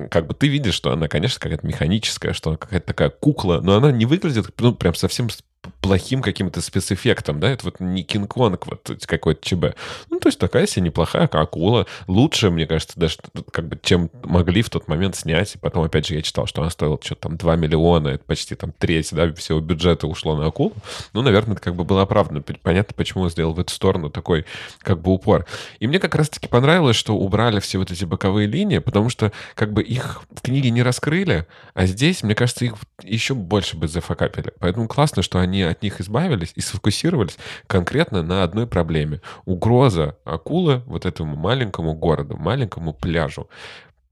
как 0.10 0.26
бы 0.28 0.34
ты 0.34 0.48
видишь, 0.48 0.74
что 0.74 0.92
она, 0.92 1.08
конечно, 1.08 1.40
какая-то 1.40 1.66
механическая, 1.66 2.34
что 2.34 2.50
она 2.50 2.58
какая-то 2.58 2.88
такая 2.88 3.10
кукла, 3.10 3.60
но 3.62 3.76
она 3.76 3.92
не 3.92 4.06
выглядит, 4.06 4.48
ну, 4.60 4.74
прям 4.74 4.96
совсем 4.96 5.30
плохим 5.86 6.24
каким-то 6.24 6.62
спецэффектом, 6.62 7.40
да, 7.40 7.50
это 7.50 7.66
вот 7.66 7.80
не 7.80 8.02
Кинг-Конг, 8.04 8.66
вот 8.66 9.06
какой-то 9.06 9.48
ЧБ. 9.48 9.78
Ну, 10.10 10.20
то 10.20 10.30
есть 10.30 10.40
такая 10.40 10.66
себе 10.66 10.86
неплохая 10.86 11.28
акула. 11.28 11.86
Лучше, 12.08 12.50
мне 12.50 12.66
кажется, 12.66 13.00
даже 13.00 13.18
как 13.52 13.68
бы, 13.68 13.80
чем 13.84 14.10
могли 14.24 14.64
в 14.64 14.70
тот 14.72 14.88
момент 14.88 15.16
снять. 15.16 15.56
Потом, 15.62 15.84
опять 15.84 16.08
же, 16.08 16.16
я 16.16 16.24
читал, 16.24 16.48
что 16.48 16.62
она 16.62 16.72
стоила 16.72 16.98
что-то 17.04 17.22
там 17.22 17.38
2 17.38 17.56
миллиона, 17.56 18.10
это 18.10 18.24
почти 18.24 18.56
там 18.56 18.72
треть, 18.72 19.10
да, 19.12 19.32
всего 19.34 19.60
бюджета 19.60 20.08
ушло 20.08 20.36
на 20.36 20.48
акулу. 20.48 20.74
Ну, 21.14 21.22
наверное, 21.22 21.54
это 21.54 21.62
как 21.64 21.76
бы 21.76 21.84
было 21.84 22.02
оправдано. 22.02 22.42
Понятно, 22.42 22.96
почему 22.96 23.24
он 23.24 23.30
сделал 23.30 23.54
в 23.54 23.60
эту 23.60 23.72
сторону 23.72 24.10
такой 24.10 24.46
как 24.80 25.00
бы 25.02 25.12
упор. 25.12 25.46
И 25.80 25.86
мне 25.86 26.00
как 26.00 26.16
раз-таки 26.16 26.48
понравилось, 26.48 26.96
что 26.96 27.16
убрали 27.16 27.60
все 27.60 27.78
вот 27.78 27.92
эти 27.92 28.06
боковые 28.06 28.48
линии, 28.48 28.80
потому 28.80 29.10
что 29.10 29.32
как 29.54 29.72
бы 29.72 29.84
их 29.84 30.24
в 30.34 30.42
книге 30.42 30.72
не 30.72 30.82
раскрыли, 30.82 31.46
а 31.76 31.86
здесь, 31.86 32.24
мне 32.24 32.34
кажется, 32.34 32.66
их 32.66 32.74
еще 33.04 33.36
больше 33.36 33.78
бы 33.78 33.88
зафакапили. 33.88 34.52
Поэтому 34.60 34.88
классно, 34.88 35.22
что 35.22 35.40
они 35.40 35.75
от 35.76 35.84
них 35.84 36.02
избавились 36.02 36.54
и 36.56 36.62
сфокусировались 36.62 37.38
конкретно 37.68 38.24
на 38.24 38.44
одной 38.44 38.68
проблеме. 38.68 39.22
Угроза 39.46 40.18
акулы 40.24 40.82
вот 40.86 41.06
этому 41.06 41.36
маленькому 41.36 41.94
городу, 41.94 42.38
маленькому 42.38 42.94
пляжу. 42.94 43.50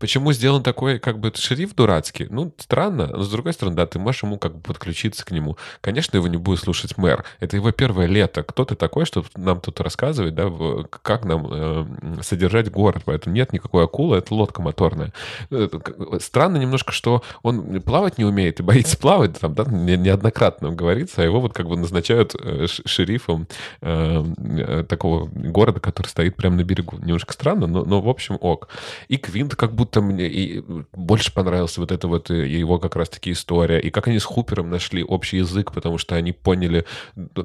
Почему 0.03 0.33
сделан 0.33 0.61
такой, 0.63 0.99
как 0.99 1.17
бы, 1.17 1.31
шериф 1.33 1.75
дурацкий? 1.75 2.27
Ну, 2.29 2.53
странно, 2.57 3.07
но 3.07 3.23
с 3.23 3.31
другой 3.31 3.53
стороны, 3.53 3.77
да, 3.77 3.85
ты 3.85 3.99
можешь 3.99 4.23
ему 4.23 4.37
как 4.37 4.55
бы 4.55 4.59
подключиться 4.59 5.25
к 5.25 5.31
нему. 5.31 5.57
Конечно, 5.79 6.17
его 6.17 6.27
не 6.27 6.35
будет 6.35 6.59
слушать 6.59 6.97
мэр. 6.97 7.23
Это 7.39 7.55
его 7.55 7.71
первое 7.71 8.05
лето. 8.07 8.43
Кто 8.43 8.65
ты 8.65 8.75
такой, 8.75 9.05
чтобы 9.05 9.27
нам 9.37 9.61
тут 9.61 9.79
рассказывать, 9.79 10.35
да, 10.35 10.51
как 10.89 11.23
нам 11.23 11.47
э, 11.49 11.85
содержать 12.21 12.69
город? 12.69 13.03
Поэтому 13.05 13.33
нет 13.33 13.53
никакой 13.53 13.85
акулы, 13.85 14.17
это 14.17 14.35
лодка 14.35 14.61
моторная. 14.61 15.13
Странно 16.19 16.57
немножко, 16.57 16.91
что 16.91 17.23
он 17.41 17.81
плавать 17.81 18.17
не 18.17 18.25
умеет 18.25 18.59
и 18.59 18.63
боится 18.63 18.97
плавать, 18.97 19.39
там, 19.39 19.53
да, 19.53 19.63
неоднократно 19.63 20.71
говорится, 20.71 21.21
а 21.21 21.23
его 21.23 21.39
вот 21.39 21.53
как 21.53 21.69
бы 21.69 21.77
назначают 21.77 22.35
э, 22.37 22.65
шерифом 22.67 23.47
э, 23.79 24.21
э, 24.37 24.83
такого 24.83 25.29
города, 25.33 25.79
который 25.79 26.07
стоит 26.07 26.35
прямо 26.35 26.57
на 26.57 26.65
берегу. 26.65 26.97
Немножко 26.97 27.31
странно, 27.31 27.67
но, 27.67 27.85
но 27.85 28.01
в 28.01 28.09
общем 28.09 28.37
ок. 28.41 28.67
И 29.07 29.15
Квинт 29.15 29.55
как 29.55 29.73
будто 29.73 29.92
будто 29.93 30.01
мне 30.01 30.27
и 30.27 30.63
больше 30.93 31.33
понравилась 31.33 31.77
вот 31.77 31.91
эта 31.91 32.07
вот 32.07 32.31
э, 32.31 32.47
его 32.47 32.79
как 32.79 32.95
раз-таки 32.95 33.31
история. 33.31 33.79
И 33.79 33.89
как 33.89 34.07
они 34.07 34.19
с 34.19 34.23
Хупером 34.23 34.69
нашли 34.69 35.03
общий 35.03 35.37
язык, 35.37 35.71
потому 35.71 35.97
что 35.97 36.15
они 36.15 36.31
поняли, 36.31 36.85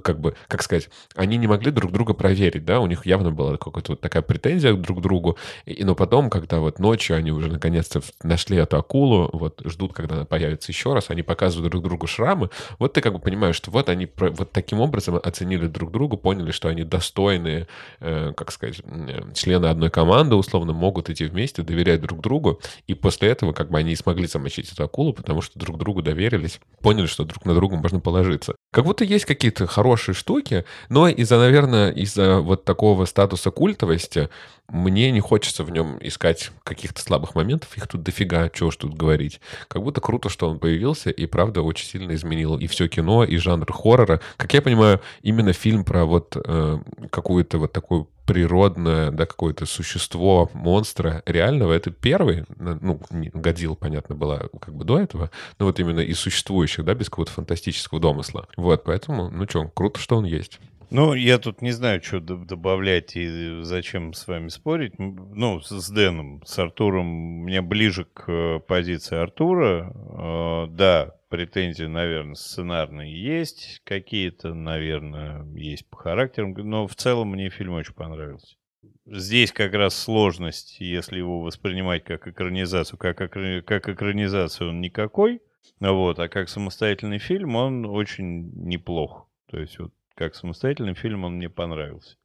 как 0.02 0.20
бы, 0.20 0.34
как 0.48 0.62
сказать, 0.62 0.88
они 1.14 1.36
не 1.36 1.46
могли 1.46 1.70
друг 1.70 1.92
друга 1.92 2.14
проверить, 2.14 2.64
да, 2.64 2.80
у 2.80 2.86
них 2.86 3.06
явно 3.06 3.30
была 3.30 3.56
какая-то 3.56 3.92
вот 3.92 4.00
такая 4.00 4.22
претензия 4.22 4.72
друг 4.74 4.98
к 4.98 5.02
другу. 5.02 5.36
И, 5.66 5.84
но 5.84 5.94
потом, 5.94 6.30
когда 6.30 6.60
вот 6.60 6.78
ночью 6.78 7.16
они 7.16 7.30
уже 7.30 7.50
наконец-то 7.50 8.00
нашли 8.22 8.56
эту 8.56 8.78
акулу, 8.78 9.28
вот 9.32 9.60
ждут, 9.64 9.92
когда 9.92 10.16
она 10.16 10.24
появится 10.24 10.72
еще 10.72 10.94
раз, 10.94 11.10
они 11.10 11.22
показывают 11.22 11.70
друг 11.70 11.84
другу 11.84 12.06
шрамы, 12.06 12.50
вот 12.78 12.94
ты 12.94 13.00
как 13.00 13.12
бы 13.12 13.18
понимаешь, 13.18 13.56
что 13.56 13.70
вот 13.70 13.88
они 13.88 14.08
вот 14.18 14.52
таким 14.52 14.80
образом 14.80 15.20
оценили 15.22 15.66
друг 15.66 15.90
друга, 15.92 16.16
поняли, 16.16 16.50
что 16.50 16.68
они 16.68 16.84
достойные, 16.84 17.68
э, 18.00 18.32
как 18.36 18.52
сказать, 18.52 18.80
э, 18.84 19.32
члены 19.34 19.66
одной 19.66 19.90
команды, 19.90 20.34
условно, 20.34 20.72
могут 20.72 21.10
идти 21.10 21.24
вместе, 21.24 21.62
доверять 21.62 22.00
друг 22.00 22.20
другу, 22.20 22.37
другу, 22.38 22.60
и 22.86 22.94
после 22.94 23.28
этого 23.28 23.52
как 23.52 23.70
бы 23.70 23.78
они 23.78 23.96
смогли 23.96 24.26
замочить 24.26 24.72
эту 24.72 24.84
акулу, 24.84 25.12
потому 25.12 25.42
что 25.42 25.58
друг 25.58 25.78
другу 25.78 26.02
доверились, 26.02 26.60
поняли, 26.80 27.06
что 27.06 27.24
друг 27.24 27.44
на 27.44 27.54
друга 27.54 27.76
можно 27.76 28.00
положиться. 28.00 28.54
Как 28.72 28.84
будто 28.84 29.04
есть 29.04 29.24
какие-то 29.24 29.66
хорошие 29.66 30.14
штуки, 30.14 30.64
но 30.88 31.08
из-за, 31.08 31.38
наверное, 31.38 31.90
из-за 31.90 32.40
вот 32.40 32.64
такого 32.64 33.04
статуса 33.06 33.50
культовости 33.50 34.28
мне 34.68 35.10
не 35.10 35.20
хочется 35.20 35.64
в 35.64 35.70
нем 35.70 35.98
искать 36.00 36.50
каких-то 36.62 37.00
слабых 37.00 37.34
моментов, 37.34 37.76
их 37.76 37.88
тут 37.88 38.02
дофига, 38.02 38.50
чего 38.50 38.70
ж 38.70 38.76
тут 38.76 38.94
говорить. 38.94 39.40
Как 39.66 39.82
будто 39.82 40.00
круто, 40.00 40.28
что 40.28 40.48
он 40.48 40.58
появился, 40.58 41.10
и 41.10 41.26
правда 41.26 41.62
очень 41.62 41.86
сильно 41.86 42.14
изменил 42.14 42.58
и 42.58 42.66
все 42.66 42.88
кино, 42.88 43.24
и 43.24 43.36
жанр 43.38 43.72
хоррора. 43.72 44.20
Как 44.36 44.52
я 44.54 44.62
понимаю, 44.62 45.00
именно 45.22 45.52
фильм 45.52 45.84
про 45.84 46.04
вот 46.04 46.36
э, 46.36 46.78
какую-то 47.10 47.58
вот 47.58 47.72
такую 47.72 48.08
природное, 48.28 49.10
да, 49.10 49.24
какое-то 49.24 49.64
существо 49.64 50.50
монстра 50.52 51.22
реального, 51.24 51.72
это 51.72 51.90
первый, 51.90 52.44
ну, 52.58 53.00
Годил, 53.10 53.74
понятно, 53.74 54.14
была 54.14 54.42
как 54.60 54.74
бы 54.74 54.84
до 54.84 54.98
этого, 54.98 55.30
но 55.58 55.64
вот 55.64 55.80
именно 55.80 56.00
из 56.00 56.18
существующих, 56.18 56.84
да, 56.84 56.92
без 56.92 57.08
какого-то 57.08 57.32
фантастического 57.32 58.00
домысла. 58.00 58.46
Вот, 58.58 58.84
поэтому, 58.84 59.30
ну 59.30 59.48
что, 59.48 59.68
круто, 59.68 59.98
что 59.98 60.18
он 60.18 60.26
есть. 60.26 60.60
Ну, 60.90 61.12
я 61.12 61.38
тут 61.38 61.60
не 61.60 61.72
знаю, 61.72 62.02
что 62.02 62.18
добавлять 62.20 63.14
и 63.14 63.60
зачем 63.62 64.14
с 64.14 64.26
вами 64.26 64.48
спорить. 64.48 64.98
Ну, 64.98 65.60
с 65.60 65.90
Дэном, 65.90 66.42
с 66.46 66.58
Артуром, 66.58 67.06
мне 67.44 67.60
ближе 67.60 68.06
к 68.06 68.24
э, 68.26 68.60
позиции 68.60 69.18
Артура. 69.18 69.92
Э, 69.94 70.66
да, 70.70 71.14
претензии, 71.28 71.84
наверное, 71.84 72.34
сценарные 72.36 73.22
есть 73.22 73.82
какие-то, 73.84 74.54
наверное, 74.54 75.44
есть 75.54 75.86
по 75.90 75.96
характерам, 75.96 76.54
но 76.54 76.86
в 76.86 76.94
целом 76.94 77.32
мне 77.32 77.50
фильм 77.50 77.74
очень 77.74 77.92
понравился. 77.94 78.56
Здесь 79.04 79.52
как 79.52 79.74
раз 79.74 79.94
сложность, 79.94 80.80
если 80.80 81.18
его 81.18 81.40
воспринимать 81.40 82.04
как 82.04 82.26
экранизацию, 82.28 82.98
как, 82.98 83.18
как 83.18 83.88
экранизацию 83.88 84.70
он 84.70 84.80
никакой, 84.80 85.42
вот, 85.80 86.18
а 86.18 86.28
как 86.28 86.48
самостоятельный 86.48 87.18
фильм 87.18 87.56
он 87.56 87.84
очень 87.84 88.50
неплох. 88.54 89.28
То 89.50 89.58
есть 89.58 89.78
вот 89.78 89.92
как 90.18 90.34
самостоятельный 90.34 90.94
фильм 90.94 91.24
он 91.24 91.36
мне 91.36 91.48
понравился. 91.48 92.16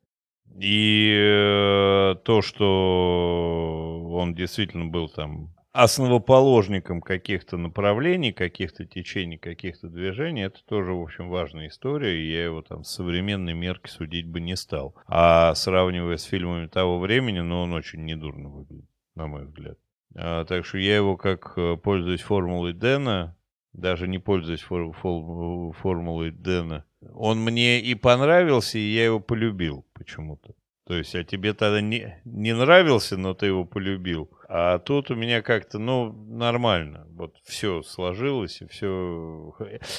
И 0.59 1.15
э, 1.15 2.15
то, 2.23 2.41
что 2.41 4.03
он 4.11 4.33
действительно 4.33 4.85
был 4.85 5.09
там 5.09 5.53
основоположником 5.73 7.01
каких-то 7.01 7.57
направлений, 7.57 8.33
каких-то 8.33 8.85
течений, 8.85 9.37
каких-то 9.37 9.89
движений, 9.89 10.41
это 10.41 10.63
тоже, 10.65 10.93
в 10.93 11.01
общем, 11.01 11.29
важная 11.29 11.67
история, 11.67 12.19
и 12.19 12.31
я 12.31 12.45
его 12.45 12.63
там 12.63 12.83
с 12.83 12.91
современной 12.91 13.53
мерки 13.53 13.89
судить 13.89 14.27
бы 14.27 14.41
не 14.41 14.55
стал. 14.55 14.95
А 15.07 15.53
сравнивая 15.53 16.17
с 16.17 16.23
фильмами 16.23 16.67
того 16.67 16.99
времени, 16.99 17.41
ну, 17.41 17.61
он 17.61 17.73
очень 17.73 18.05
недурно 18.05 18.49
выглядит, 18.49 18.89
на 19.15 19.27
мой 19.27 19.45
взгляд. 19.45 19.77
А, 20.15 20.45
так 20.45 20.65
что 20.65 20.79
я 20.79 20.95
его, 20.95 21.15
как 21.15 21.53
э, 21.57 21.77
пользуюсь 21.77 22.21
формулой 22.21 22.73
Дэна, 22.73 23.35
даже 23.73 24.07
не 24.07 24.17
пользуясь 24.19 24.61
фор 24.61 24.93
фор 24.93 25.73
формулой 25.73 26.31
Дэна, 26.31 26.85
он 27.23 27.39
мне 27.39 27.79
и 27.79 27.95
понравился, 27.95 28.77
и 28.77 28.93
я 28.93 29.05
его 29.05 29.21
полюбил 29.21 29.85
почему-то. 29.93 30.55
То 30.85 30.95
есть, 30.95 31.15
а 31.15 31.23
тебе 31.23 31.53
тогда 31.53 31.79
не, 31.79 32.21
не 32.25 32.53
нравился, 32.53 33.15
но 33.15 33.33
ты 33.33 33.45
его 33.45 33.63
полюбил. 33.63 34.29
А 34.55 34.77
тут 34.77 35.09
у 35.09 35.15
меня 35.15 35.41
как-то, 35.41 35.79
ну, 35.79 36.13
нормально. 36.13 37.07
Вот 37.15 37.33
все 37.43 37.81
сложилось, 37.81 38.61
и 38.61 38.67
все... 38.67 39.55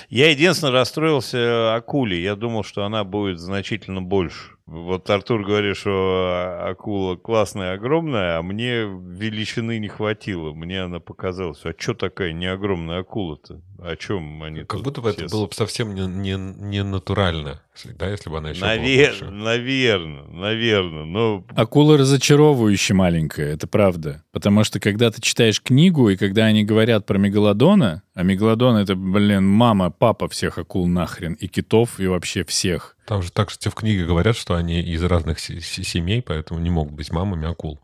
Я 0.08 0.30
единственное 0.30 0.72
расстроился 0.72 1.74
акуле. 1.74 2.22
Я 2.22 2.36
думал, 2.36 2.62
что 2.62 2.84
она 2.84 3.02
будет 3.02 3.40
значительно 3.40 4.00
больше. 4.00 4.54
Вот 4.66 5.10
Артур 5.10 5.44
говорит, 5.44 5.76
что 5.76 6.58
акула 6.62 7.16
классная, 7.16 7.74
огромная, 7.74 8.38
а 8.38 8.42
мне 8.42 8.84
величины 8.84 9.78
не 9.78 9.88
хватило. 9.88 10.54
Мне 10.54 10.82
она 10.82 11.00
показалась. 11.00 11.60
А 11.64 11.74
что 11.76 11.92
такая 11.92 12.32
не 12.32 12.46
огромная 12.46 13.00
акула-то? 13.00 13.60
О 13.78 13.96
чем 13.96 14.42
они 14.42 14.64
Как 14.64 14.80
будто 14.80 15.02
бы 15.02 15.10
это 15.10 15.28
было 15.28 15.46
бы 15.46 15.52
совсем 15.52 15.94
не, 15.94 16.06
не, 16.06 16.36
не 16.36 16.82
натурально, 16.82 17.60
да, 17.84 18.08
если 18.08 18.30
бы 18.30 18.38
она 18.38 18.50
еще 18.50 18.64
Навер... 18.64 19.16
была 19.20 19.30
Наверное, 19.30 20.24
наверное, 20.28 21.04
но... 21.04 21.44
Акула 21.54 21.98
разочаровывающе 21.98 22.94
маленькая, 22.94 23.52
это 23.52 23.66
правда. 23.66 24.24
Потому 24.44 24.62
что 24.62 24.78
когда 24.78 25.10
ты 25.10 25.22
читаешь 25.22 25.62
книгу, 25.62 26.10
и 26.10 26.18
когда 26.18 26.44
они 26.44 26.64
говорят 26.64 27.06
про 27.06 27.16
мегалодона, 27.16 28.02
а 28.12 28.22
мегалодон— 28.22 28.76
это, 28.82 28.94
блин, 28.94 29.48
мама, 29.48 29.90
папа 29.90 30.28
всех 30.28 30.58
акул 30.58 30.86
нахрен, 30.86 31.32
и 31.32 31.48
китов, 31.48 31.98
и 31.98 32.06
вообще 32.06 32.44
всех. 32.44 32.98
Там 33.06 33.22
же 33.22 33.32
так 33.32 33.48
же 33.48 33.56
в 33.58 33.74
книге 33.74 34.04
говорят, 34.04 34.36
что 34.36 34.54
они 34.54 34.82
из 34.82 35.02
разных 35.02 35.38
семей, 35.40 36.20
поэтому 36.20 36.60
не 36.60 36.68
могут 36.68 36.92
быть 36.92 37.10
мамами 37.10 37.48
акул. 37.48 37.80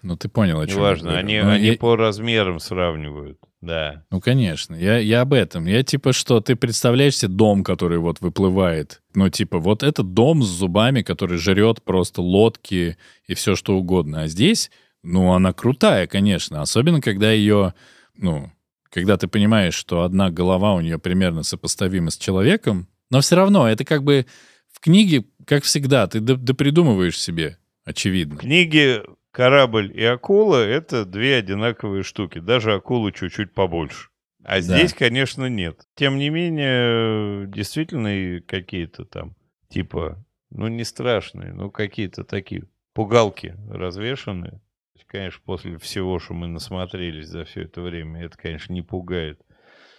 Ну, 0.00 0.16
ты 0.16 0.30
понял, 0.30 0.58
о 0.58 0.66
чем 0.66 0.78
Неважно, 0.78 1.18
они, 1.18 1.38
ну, 1.42 1.50
они 1.50 1.66
я... 1.66 1.76
по 1.76 1.94
размерам 1.96 2.60
сравнивают, 2.60 3.38
да. 3.60 4.02
Ну, 4.10 4.22
конечно, 4.22 4.74
я, 4.74 4.96
я 4.96 5.20
об 5.20 5.34
этом. 5.34 5.66
Я 5.66 5.82
типа, 5.82 6.14
что 6.14 6.40
ты 6.40 6.56
представляешь 6.56 7.18
себе 7.18 7.32
дом, 7.32 7.62
который 7.62 7.98
вот 7.98 8.22
выплывает. 8.22 9.02
Ну, 9.14 9.28
типа, 9.28 9.58
вот 9.58 9.82
этот 9.82 10.14
дом 10.14 10.42
с 10.42 10.46
зубами, 10.46 11.02
который 11.02 11.36
жрет 11.36 11.82
просто 11.82 12.22
лодки 12.22 12.96
и 13.26 13.34
все 13.34 13.54
что 13.54 13.76
угодно. 13.76 14.22
А 14.22 14.28
здесь, 14.28 14.70
ну, 15.02 15.32
она 15.32 15.52
крутая, 15.52 16.06
конечно. 16.06 16.60
Особенно, 16.60 17.00
когда 17.00 17.32
ее, 17.32 17.74
ну, 18.14 18.50
когда 18.90 19.16
ты 19.16 19.28
понимаешь, 19.28 19.74
что 19.74 20.02
одна 20.02 20.30
голова 20.30 20.74
у 20.74 20.80
нее 20.80 20.98
примерно 20.98 21.42
сопоставима 21.42 22.10
с 22.10 22.18
человеком, 22.18 22.88
но 23.10 23.20
все 23.20 23.36
равно 23.36 23.68
это 23.68 23.84
как 23.84 24.02
бы 24.02 24.26
в 24.72 24.80
книге, 24.80 25.24
как 25.46 25.64
всегда, 25.64 26.06
ты 26.06 26.20
допридумываешь 26.20 27.20
себе, 27.20 27.58
очевидно. 27.84 28.36
В 28.36 28.40
книге 28.40 29.02
корабль 29.30 29.92
и 29.94 30.04
акула— 30.04 30.64
это 30.66 31.04
две 31.04 31.36
одинаковые 31.36 32.02
штуки. 32.02 32.38
Даже 32.38 32.74
акула 32.74 33.12
чуть-чуть 33.12 33.52
побольше. 33.52 34.08
А 34.42 34.54
да. 34.54 34.60
здесь, 34.60 34.94
конечно, 34.94 35.46
нет. 35.46 35.82
Тем 35.96 36.16
не 36.16 36.30
менее, 36.30 37.46
действительно 37.48 38.40
какие-то 38.40 39.04
там, 39.04 39.36
типа, 39.68 40.24
ну 40.50 40.68
не 40.68 40.84
страшные, 40.84 41.52
ну 41.52 41.70
какие-то 41.70 42.24
такие 42.24 42.64
пугалки 42.94 43.54
развешенные. 43.68 44.60
Конечно, 45.10 45.40
после 45.44 45.76
всего, 45.78 46.20
что 46.20 46.34
мы 46.34 46.46
насмотрелись 46.46 47.26
за 47.26 47.44
все 47.44 47.62
это 47.62 47.82
время, 47.82 48.24
это, 48.24 48.38
конечно, 48.38 48.72
не 48.72 48.82
пугает. 48.82 49.40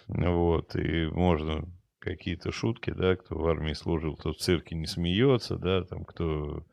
Вот, 0.08 0.74
и 0.74 1.06
можно 1.06 1.68
какие-то 1.98 2.50
шутки, 2.50 2.92
да, 2.96 3.16
кто 3.16 3.36
в 3.36 3.46
армии 3.46 3.74
служил, 3.74 4.16
тот 4.16 4.38
в 4.38 4.40
цирке 4.40 4.74
не 4.74 4.86
смеется, 4.86 5.56
да, 5.56 5.84
там, 5.84 6.06
кто 6.06 6.64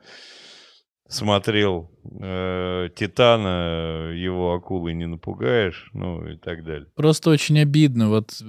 смотрел 1.09 1.91
э, 2.21 2.87
Титана, 2.95 4.13
его 4.13 4.53
акулы 4.53 4.93
не 4.93 5.05
напугаешь, 5.05 5.89
ну 5.91 6.25
и 6.25 6.37
так 6.37 6.63
далее. 6.63 6.87
Просто 6.95 7.31
очень 7.31 7.59
обидно, 7.59 8.07
вот 8.07 8.41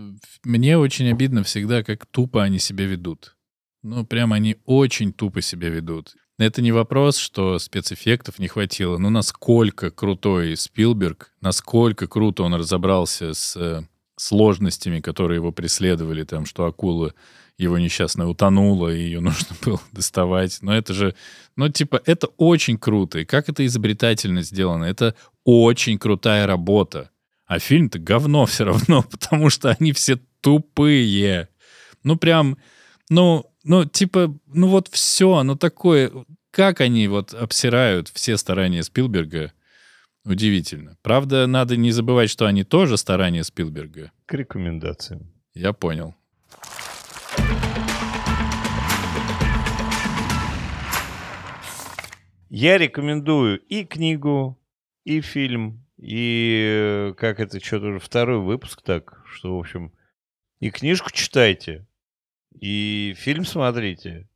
мне 0.44 0.78
очень 0.78 1.10
обидно 1.10 1.42
всегда, 1.42 1.82
как 1.82 2.06
тупо 2.06 2.44
они 2.44 2.60
себя 2.60 2.86
ведут. 2.86 3.36
Ну, 3.82 4.06
прям 4.06 4.32
они 4.34 4.56
очень 4.66 5.12
тупо 5.12 5.40
себя 5.40 5.68
ведут. 5.68 6.14
Это 6.40 6.62
не 6.62 6.72
вопрос, 6.72 7.18
что 7.18 7.58
спецэффектов 7.58 8.38
не 8.38 8.48
хватило, 8.48 8.96
но 8.96 9.10
насколько 9.10 9.90
крутой 9.90 10.56
Спилберг, 10.56 11.34
насколько 11.42 12.06
круто 12.06 12.44
он 12.44 12.54
разобрался 12.54 13.34
с 13.34 13.54
э, 13.58 13.82
сложностями, 14.16 15.00
которые 15.00 15.36
его 15.36 15.52
преследовали, 15.52 16.24
там, 16.24 16.46
что 16.46 16.64
акула 16.64 17.12
его 17.58 17.76
несчастная 17.76 18.26
утонула, 18.26 18.88
и 18.88 19.02
ее 19.02 19.20
нужно 19.20 19.54
было 19.62 19.82
доставать. 19.92 20.60
Но 20.62 20.74
это 20.74 20.94
же, 20.94 21.14
ну, 21.56 21.68
типа, 21.68 22.00
это 22.06 22.28
очень 22.38 22.78
круто. 22.78 23.18
И 23.18 23.26
как 23.26 23.50
это 23.50 23.66
изобретательно 23.66 24.40
сделано. 24.40 24.84
Это 24.84 25.14
очень 25.44 25.98
крутая 25.98 26.46
работа. 26.46 27.10
А 27.44 27.58
фильм-то 27.58 27.98
говно 27.98 28.46
все 28.46 28.64
равно, 28.64 29.02
потому 29.10 29.50
что 29.50 29.76
они 29.78 29.92
все 29.92 30.18
тупые. 30.40 31.50
Ну, 32.02 32.16
прям, 32.16 32.56
ну, 33.10 33.49
ну, 33.64 33.84
типа, 33.84 34.34
ну 34.46 34.68
вот 34.68 34.88
все, 34.88 35.42
ну 35.42 35.56
такое, 35.56 36.10
как 36.50 36.80
они 36.80 37.08
вот 37.08 37.34
обсирают 37.34 38.08
все 38.08 38.36
старания 38.36 38.82
Спилберга, 38.82 39.52
удивительно. 40.24 40.96
Правда, 41.02 41.46
надо 41.46 41.76
не 41.76 41.92
забывать, 41.92 42.30
что 42.30 42.46
они 42.46 42.64
тоже 42.64 42.96
старания 42.96 43.44
Спилберга. 43.44 44.12
К 44.26 44.34
рекомендациям. 44.34 45.32
Я 45.54 45.72
понял. 45.72 46.14
Я 52.48 52.78
рекомендую 52.78 53.60
и 53.60 53.84
книгу, 53.84 54.58
и 55.04 55.20
фильм, 55.20 55.86
и 55.98 57.10
э, 57.10 57.14
как 57.16 57.38
это 57.38 57.62
что-то 57.62 57.86
уже 57.86 57.98
второй 58.00 58.40
выпуск 58.40 58.82
так, 58.82 59.22
что, 59.26 59.56
в 59.56 59.60
общем, 59.60 59.92
и 60.58 60.70
книжку 60.70 61.10
читайте, 61.12 61.86
и 62.52 63.14
фильм 63.16 63.44
смотрите. 63.44 64.28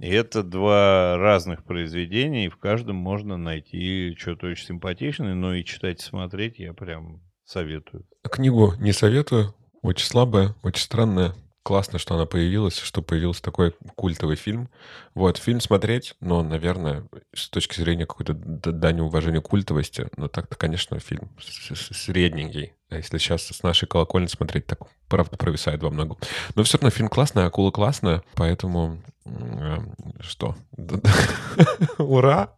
Это 0.00 0.42
два 0.42 1.18
разных 1.18 1.64
произведения, 1.64 2.46
и 2.46 2.48
в 2.48 2.56
каждом 2.56 2.96
можно 2.96 3.36
найти 3.36 4.16
что-то 4.18 4.46
очень 4.46 4.66
симпатичное, 4.66 5.34
но 5.34 5.54
и 5.54 5.64
читать 5.64 6.00
и 6.00 6.04
смотреть 6.04 6.58
я 6.58 6.72
прям 6.72 7.20
советую. 7.44 8.06
Книгу 8.22 8.74
не 8.78 8.92
советую, 8.92 9.54
очень 9.82 10.06
слабая, 10.06 10.54
очень 10.62 10.82
странная 10.82 11.34
классно, 11.62 11.98
что 11.98 12.14
она 12.14 12.26
появилась, 12.26 12.78
что 12.78 13.02
появился 13.02 13.42
такой 13.42 13.74
культовый 13.94 14.36
фильм. 14.36 14.68
Вот, 15.14 15.38
фильм 15.38 15.60
смотреть, 15.60 16.14
но, 16.20 16.42
наверное, 16.42 17.06
с 17.34 17.48
точки 17.48 17.80
зрения 17.80 18.06
какой-то 18.06 18.34
дани 18.34 19.00
уважения 19.00 19.40
культовости, 19.40 20.08
ну 20.16 20.28
так-то, 20.28 20.56
конечно, 20.56 20.98
фильм 20.98 21.30
средненький. 21.40 22.72
А 22.88 22.96
если 22.96 23.18
сейчас 23.18 23.46
с 23.46 23.62
нашей 23.62 23.86
колокольни 23.86 24.26
смотреть, 24.26 24.66
так 24.66 24.80
правда 25.08 25.36
провисает 25.36 25.82
во 25.82 25.90
многом. 25.90 26.18
Но 26.54 26.64
все 26.64 26.78
равно 26.78 26.90
фильм 26.90 27.08
классный, 27.08 27.44
акула 27.44 27.70
классная, 27.70 28.22
поэтому 28.34 29.02
э, 29.24 29.78
что? 30.20 30.56
Ура! 31.98 32.56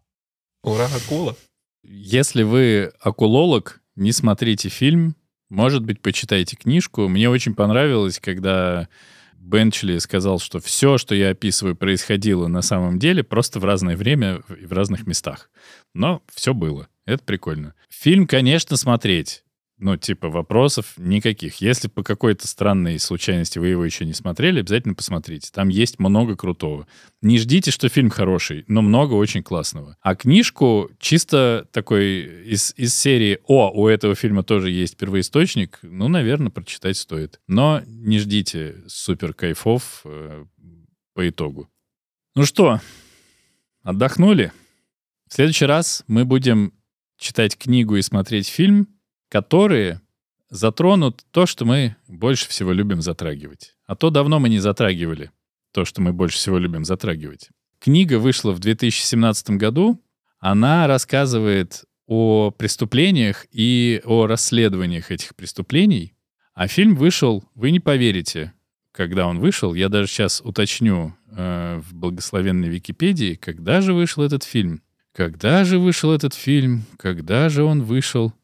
Ура, 0.63 0.87
акула! 0.87 1.37
Если 1.83 2.45
вы 2.45 2.93
акулолог, 3.01 3.81
не 3.97 4.13
смотрите 4.13 4.69
фильм, 4.69 5.17
может 5.53 5.85
быть, 5.85 6.01
почитайте 6.01 6.57
книжку. 6.57 7.09
Мне 7.09 7.29
очень 7.29 7.55
понравилось, 7.55 8.19
когда 8.19 8.89
Бенчли 9.35 9.99
сказал, 9.99 10.39
что 10.39 10.61
все, 10.61 10.97
что 10.97 11.15
я 11.15 11.29
описываю, 11.29 11.77
происходило 11.77 12.47
на 12.47 12.63
самом 12.63 12.99
деле 12.99 13.23
просто 13.23 13.61
в 13.61 13.65
разное 13.65 13.95
время 13.95 14.41
и 14.59 14.65
в 14.65 14.73
разных 14.73 15.07
местах. 15.07 15.51
Но 15.93 16.23
все 16.35 16.55
было. 16.55 16.89
Это 17.05 17.23
прикольно. 17.23 17.75
Фильм, 17.91 18.27
конечно, 18.27 18.79
смотреть 18.79 19.45
ну, 19.83 19.97
типа, 19.97 20.29
вопросов 20.29 20.95
никаких. 20.97 21.57
Если 21.57 21.89
по 21.89 22.05
какой-то 22.05 22.47
странной 22.47 23.01
случайности 23.01 23.59
вы 23.59 23.69
его 23.69 23.85
еще 23.85 24.05
не 24.05 24.13
смотрели, 24.13 24.61
обязательно 24.61 24.95
посмотрите. 24.95 25.51
Там 25.53 25.69
есть 25.69 25.99
много 25.99 26.37
крутого. 26.37 26.87
Не 27.21 27.37
ждите, 27.37 27.73
что 27.73 27.89
фильм 27.89 28.09
хороший, 28.09 28.65
но 28.69 28.81
много 28.81 29.15
очень 29.15 29.43
классного. 29.43 29.97
А 30.01 30.15
книжку 30.15 30.89
чисто 31.01 31.67
такой 31.73 32.45
из, 32.47 32.73
из 32.77 32.95
серии 32.95 33.41
«О, 33.49 33.73
у 33.75 33.89
этого 33.89 34.15
фильма 34.15 34.45
тоже 34.45 34.71
есть 34.71 34.97
первоисточник», 34.97 35.81
ну, 35.83 36.07
наверное, 36.07 36.51
прочитать 36.51 36.97
стоит. 36.97 37.41
Но 37.49 37.83
не 37.87 38.21
ждите 38.21 38.77
супер 38.87 39.35
кайфов 39.35 40.03
э, 40.05 40.45
по 41.15 41.29
итогу. 41.29 41.69
Ну 42.37 42.47
что, 42.47 42.81
отдохнули? 43.83 44.53
В 45.29 45.35
следующий 45.35 45.67
раз 45.67 46.05
мы 46.07 46.25
будем 46.25 46.73
читать 47.19 47.59
книгу 47.59 47.97
и 47.97 48.03
смотреть 48.03 48.47
фильм— 48.47 48.87
которые 49.33 50.03
затронут 50.51 51.25
то, 51.31 51.47
что 51.47 51.65
мы 51.65 51.97
больше 52.07 52.47
всего 52.51 52.71
любим 52.71 53.01
затрагивать. 53.01 53.75
А 53.87 53.97
то 53.97 54.11
давно 54.11 54.39
мы 54.39 54.51
не 54.51 54.59
затрагивали 54.59 55.31
то, 55.73 55.87
что 55.87 56.03
мы 56.03 56.13
больше 56.13 56.37
всего 56.37 56.59
любим 56.59 56.85
затрагивать. 56.85 57.49
Книга 57.79 58.19
вышла 58.19 58.53
в 58.53 58.59
2017 58.59 59.53
году. 59.53 59.99
Она 60.39 60.87
рассказывает 60.87 61.85
о 62.07 62.51
преступлениях 62.51 63.47
и 63.51 64.03
о 64.05 64.27
расследованиях 64.27 65.11
этих 65.11 65.35
преступлений. 65.35 66.13
А 66.53 66.69
фильм 66.69 66.95
вышел, 66.95 67.43
вы 67.55 67.71
не 67.71 67.81
поверите, 67.81 68.53
когда 68.93 69.27
он 69.27 69.39
вышел. 69.39 69.73
Я 69.73 69.89
даже 69.89 70.09
сейчас 70.09 70.43
уточню 70.45 71.15
э, 71.31 71.81
в 71.83 71.95
благословенной 71.95 72.69
Википедии, 72.69 73.37
когда 73.37 73.81
же 73.81 73.95
вышел 73.95 74.23
этот 74.23 74.45
фильм. 74.45 74.83
Когда 75.15 75.65
же 75.65 75.79
вышел 75.79 76.13
этот 76.13 76.35
фильм? 76.35 76.85
Когда 76.99 77.49
же 77.49 77.65
он 77.65 77.83
вышел? 77.83 78.35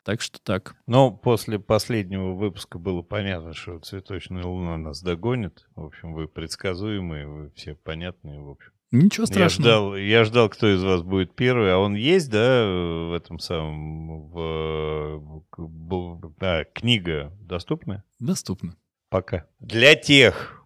Так 0.05 0.20
что 0.20 0.38
так. 0.41 0.76
Но 0.86 1.11
после 1.11 1.59
последнего 1.59 2.34
выпуска 2.34 2.78
было 2.78 3.03
понятно, 3.03 3.53
что 3.53 3.80
цветочная 3.80 4.45
луна 4.45 4.76
нас 4.76 5.03
догонит. 5.03 5.66
В 5.74 5.86
общем, 5.86 6.14
вы 6.14 6.28
предсказуемые, 6.28 7.26
вы 7.26 7.51
все 7.57 7.74
понятные, 7.74 8.38
в 8.41 8.51
общем. 8.51 8.70
Ничего 8.93 9.26
страшного. 9.26 9.66
Я 9.66 9.74
ждал, 9.74 9.97
я 9.97 10.24
ждал, 10.24 10.49
кто 10.51 10.72
из 10.72 10.84
вас 10.84 11.03
будет 11.03 11.34
первый, 11.34 11.72
а 11.72 11.78
он 11.78 11.97
есть, 11.97 12.30
да, 12.30 12.64
в 12.64 13.12
этом 13.12 13.41
самом, 13.41 14.30
в, 14.30 15.43
в, 15.57 16.32
а, 16.43 16.64
книга 16.72 17.36
доступна? 17.41 18.05
Доступна. 18.20 18.76
Пока. 19.11 19.45
Для 19.59 19.97
тех, 19.97 20.63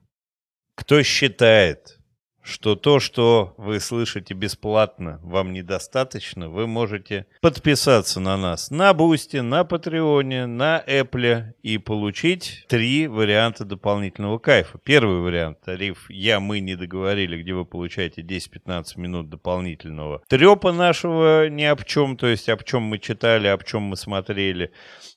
кто 0.75 1.03
считает, 1.03 1.99
что 2.43 2.77
то, 2.77 3.01
что 3.01 3.55
вы 3.57 3.81
слышите 3.81 4.35
бесплатно, 4.35 5.19
вам 5.23 5.55
недостаточно, 5.55 6.51
вы 6.51 6.67
можете 6.67 7.27
подписаться 7.41 8.21
на 8.21 8.37
нас 8.37 8.71
на 8.71 8.93
Boosty, 8.93 9.39
на 9.39 9.65
Patreon 9.65 10.27
е, 10.27 10.45
на 10.45 10.85
Apple 10.87 11.55
и 11.63 11.79
получить 11.79 12.67
три 12.69 13.09
варианта 13.09 13.65
дополнительного 13.65 14.39
кайфа. 14.39 14.77
Первый 14.85 15.21
вариант— 15.21 15.61
тариф 15.65 16.11
«Я, 16.11 16.39
мы 16.39 16.61
не 16.61 16.77
договорили», 16.77 17.41
где 17.41 17.55
вы 17.55 17.65
получаете 17.65 18.21
10-15 18.21 18.85
минут 18.97 19.31
дополнительного 19.31 20.23
трепа 20.29 20.71
нашего 20.73 21.49
ни 21.49 21.63
об 21.63 21.83
чем, 21.85 22.19
то 22.19 22.27
есть 22.27 22.51
об 22.51 22.63
чем 22.65 22.83
мы 22.83 22.99
читали, 22.99 23.47
об 23.47 23.65
чем 23.65 23.85
мы 23.85 23.97
смотрели 23.97 24.71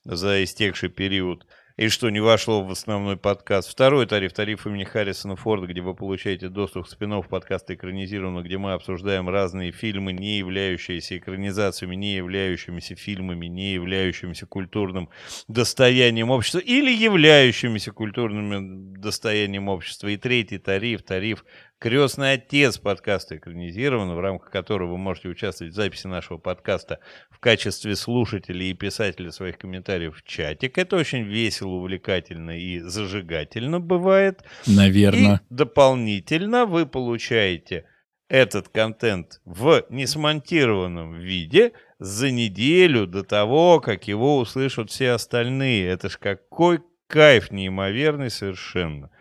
за 0.06 0.46
истекший 0.46 0.88
период— 0.88 1.46
и 1.78 1.90
что 1.90 2.10
не 2.10 2.20
вошло 2.20 2.64
в 2.64 2.72
основной 2.72 3.18
подкаст. 3.18 3.70
Второй 3.70 4.08
тариф, 4.08 4.34
тариф 4.34 4.66
имени 4.66 4.84
Харрисона 4.84 5.36
Форда, 5.36 5.68
где 5.68 5.82
вы 5.82 5.94
получаете 5.94 6.50
доступ 6.50 6.88
к 6.88 6.90
спинов 6.90 7.28
подкаста 7.28 7.76
экранизированного, 7.76 8.44
где 8.44 8.58
мы 8.58 8.74
обсуждаем 8.74 9.30
разные 9.30 9.72
фильмы, 9.72 10.12
не 10.12 10.40
являющиеся 10.40 11.20
экранизациями, 11.20 11.96
не 11.96 12.16
являющимися 12.16 12.96
фильмами, 12.96 13.46
не 13.46 13.74
являющимися 13.74 14.48
культурным 14.48 15.10
достоянием 15.48 16.32
общества 16.32 16.60
или 16.60 16.92
являющимися 16.92 17.92
культурным 17.92 19.00
достоянием 19.00 19.70
общества. 19.70 20.08
И 20.08 20.18
третий 20.18 20.58
тариф, 20.58 21.04
тариф 21.04 21.46
Крестный 21.80 22.34
отец 22.34 22.80
подкаста 22.80 23.38
экранизирован, 23.38 24.16
в 24.16 24.20
рамках 24.20 24.50
которого 24.50 24.94
вы 24.94 24.98
можете 24.98 25.30
участвовать 25.30 25.74
в 25.74 25.76
записи 25.76 26.08
нашего 26.08 26.40
подкаста 26.40 27.00
в 27.30 27.40
качестве 27.40 27.96
слушателей 27.96 28.72
и 28.72 28.74
писателей 28.74 29.32
своих 29.32 29.60
комментариев 29.60 30.18
в 30.18 30.24
чатик. 30.24 30.80
Это 30.80 30.96
очень 30.96 31.22
весело, 31.22 31.74
увлекательно 31.74 32.58
и 32.58 32.80
зажигательно 32.80 33.80
бывает. 33.80 34.44
Наверное. 34.66 35.36
И 35.36 35.54
дополнительно 35.54 36.66
вы 36.66 36.88
получаете 36.88 37.86
этот 38.28 38.70
контент 38.70 39.40
в 39.46 39.86
несмонтированном 39.92 41.20
виде 41.20 41.74
за 42.00 42.32
неделю 42.32 43.06
до 43.06 43.24
того, 43.24 43.80
как 43.82 44.08
его 44.08 44.40
услышат 44.40 44.90
все 44.90 45.12
остальные. 45.12 45.88
Это 45.88 46.10
ж 46.10 46.18
какой 46.18 46.80
кайф 47.06 47.52
неимоверный 47.52 48.32
совершенно. 48.32 49.12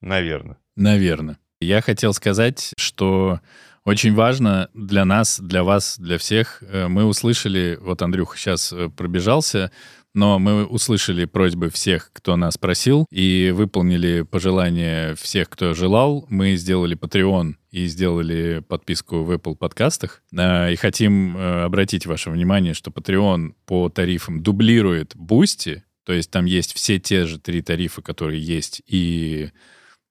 Наверное. 0.00 0.58
Наверное. 0.76 1.38
Я 1.60 1.80
хотел 1.80 2.12
сказать, 2.12 2.72
что 2.76 3.40
очень 3.84 4.14
важно 4.14 4.68
для 4.74 5.04
нас, 5.04 5.40
для 5.40 5.62
вас, 5.64 5.98
для 5.98 6.18
всех. 6.18 6.62
э, 6.62 6.86
Мы 6.88 7.04
услышали, 7.04 7.78
вот 7.80 8.02
Андрюха 8.02 8.36
сейчас 8.36 8.72
э, 8.72 8.90
пробежался, 8.90 9.70
но 10.12 10.38
мы 10.38 10.66
услышали 10.66 11.24
просьбы 11.24 11.70
всех, 11.70 12.10
кто 12.12 12.36
нас 12.36 12.58
просил, 12.58 13.06
и 13.10 13.52
выполнили 13.54 14.22
пожелания 14.22 15.14
всех, 15.14 15.48
кто 15.48 15.72
желал. 15.72 16.26
Мы 16.28 16.56
сделали 16.56 16.96
Patreon 16.96 17.54
и 17.70 17.86
сделали 17.86 18.62
подписку 18.66 19.22
в 19.22 19.30
Apple 19.30 19.56
подкастах. 19.56 20.22
А, 20.36 20.68
И 20.70 20.76
хотим 20.76 21.36
э, 21.38 21.64
обратить 21.64 22.04
ваше 22.04 22.30
внимание, 22.30 22.74
что 22.74 22.90
Patreon 22.90 23.54
по 23.64 23.88
тарифам 23.88 24.42
дублирует 24.42 25.14
Boosty, 25.14 25.82
то 26.04 26.12
есть 26.12 26.30
там 26.30 26.44
есть 26.44 26.74
все 26.74 26.98
те 26.98 27.24
же 27.24 27.38
три 27.38 27.62
тарифа, 27.62 28.02
которые 28.02 28.42
есть 28.42 28.82
и 28.86 29.50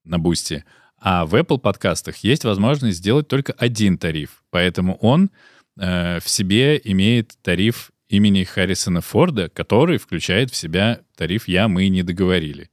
на 0.04 0.16
Boosty. 0.16 0.64
А 1.00 1.26
в 1.26 1.36
Apple 1.36 1.60
подкастах 1.60 2.18
есть 2.18 2.44
возможность 2.46 2.98
сделать 2.98 3.28
только 3.28 3.54
один 3.54 3.98
тариф. 3.98 4.44
Поэтому 4.50 4.96
он 4.98 5.30
э, 5.78 6.20
в 6.20 6.30
себе 6.30 6.80
имеет 6.84 7.34
тариф 7.42 7.92
имени 8.10 8.44
Харрисона 8.44 9.02
Форда, 9.02 9.50
который 9.50 9.98
включает 9.98 10.52
в 10.52 10.56
себя 10.56 11.02
тариф 11.16 11.48
«Я, 11.48 11.68
мы 11.68 11.88
не 11.90 12.04
договорили». 12.04 12.70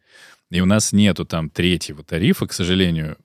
И 0.51 0.61
у 0.61 0.67
нас 0.67 0.93
нету 0.93 1.25
там 1.25 1.49
третьего 1.49 2.05
тарифа, 2.05 2.47
к 2.47 2.53
сожалению. 2.53 3.17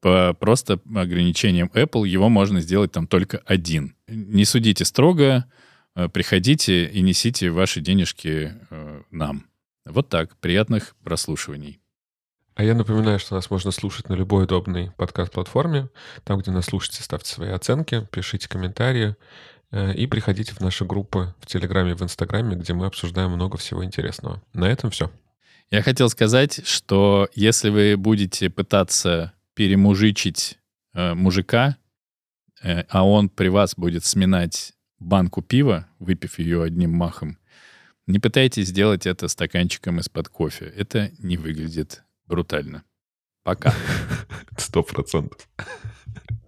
По 0.00 0.34
просто 0.34 0.78
ограничениям 0.94 1.70
Apple 1.74 2.06
его 2.06 2.28
можно 2.28 2.60
сделать 2.60 2.92
там 2.92 3.06
только 3.06 3.38
один. 3.38 3.96
Не 4.06 4.44
судите 4.44 4.84
строго, 4.84 5.46
э, 5.94 6.08
приходите 6.08 6.86
и 6.86 7.00
несите 7.00 7.50
ваши 7.50 7.80
денежки 7.80 8.52
э, 8.70 9.02
нам. 9.10 9.46
Вот 9.84 10.08
так. 10.08 10.36
Приятных 10.36 10.94
прослушиваний. 11.02 11.80
А 12.56 12.64
я 12.64 12.74
напоминаю, 12.74 13.18
что 13.18 13.34
нас 13.34 13.50
можно 13.50 13.70
слушать 13.70 14.08
на 14.08 14.14
любой 14.14 14.44
удобной 14.44 14.90
подкаст-платформе. 14.96 15.90
Там, 16.24 16.40
где 16.40 16.50
нас 16.50 16.64
слушаете, 16.64 17.02
ставьте 17.02 17.30
свои 17.30 17.50
оценки, 17.50 18.08
пишите 18.10 18.48
комментарии 18.48 19.14
э, 19.72 19.92
и 19.92 20.06
приходите 20.06 20.54
в 20.54 20.60
наши 20.60 20.86
группы 20.86 21.34
в 21.38 21.44
Телеграме 21.44 21.90
и 21.90 21.94
в 21.94 22.00
Инстаграме, 22.00 22.56
где 22.56 22.72
мы 22.72 22.86
обсуждаем 22.86 23.32
много 23.32 23.58
всего 23.58 23.84
интересного. 23.84 24.42
На 24.54 24.70
этом 24.70 24.90
все. 24.90 25.10
Я 25.70 25.82
хотел 25.82 26.08
сказать, 26.08 26.66
что 26.66 27.28
если 27.34 27.68
вы 27.68 27.98
будете 27.98 28.48
пытаться 28.48 29.34
перемужичить 29.52 30.58
э, 30.94 31.12
мужика, 31.12 31.76
э, 32.62 32.84
а 32.88 33.06
он 33.06 33.28
при 33.28 33.48
вас 33.48 33.74
будет 33.76 34.06
сминать 34.06 34.72
банку 34.98 35.42
пива, 35.42 35.88
выпив 35.98 36.38
ее 36.38 36.62
одним 36.62 36.92
махом, 36.92 37.36
не 38.06 38.18
пытайтесь 38.18 38.68
сделать 38.68 39.04
это 39.04 39.28
стаканчиком 39.28 40.00
из-под 40.00 40.30
кофе. 40.30 40.72
Это 40.74 41.10
не 41.18 41.36
выглядит 41.36 42.02
брутально. 42.26 42.84
Пока. 43.42 43.72
Сто 44.56 44.82
процентов. 44.82 45.48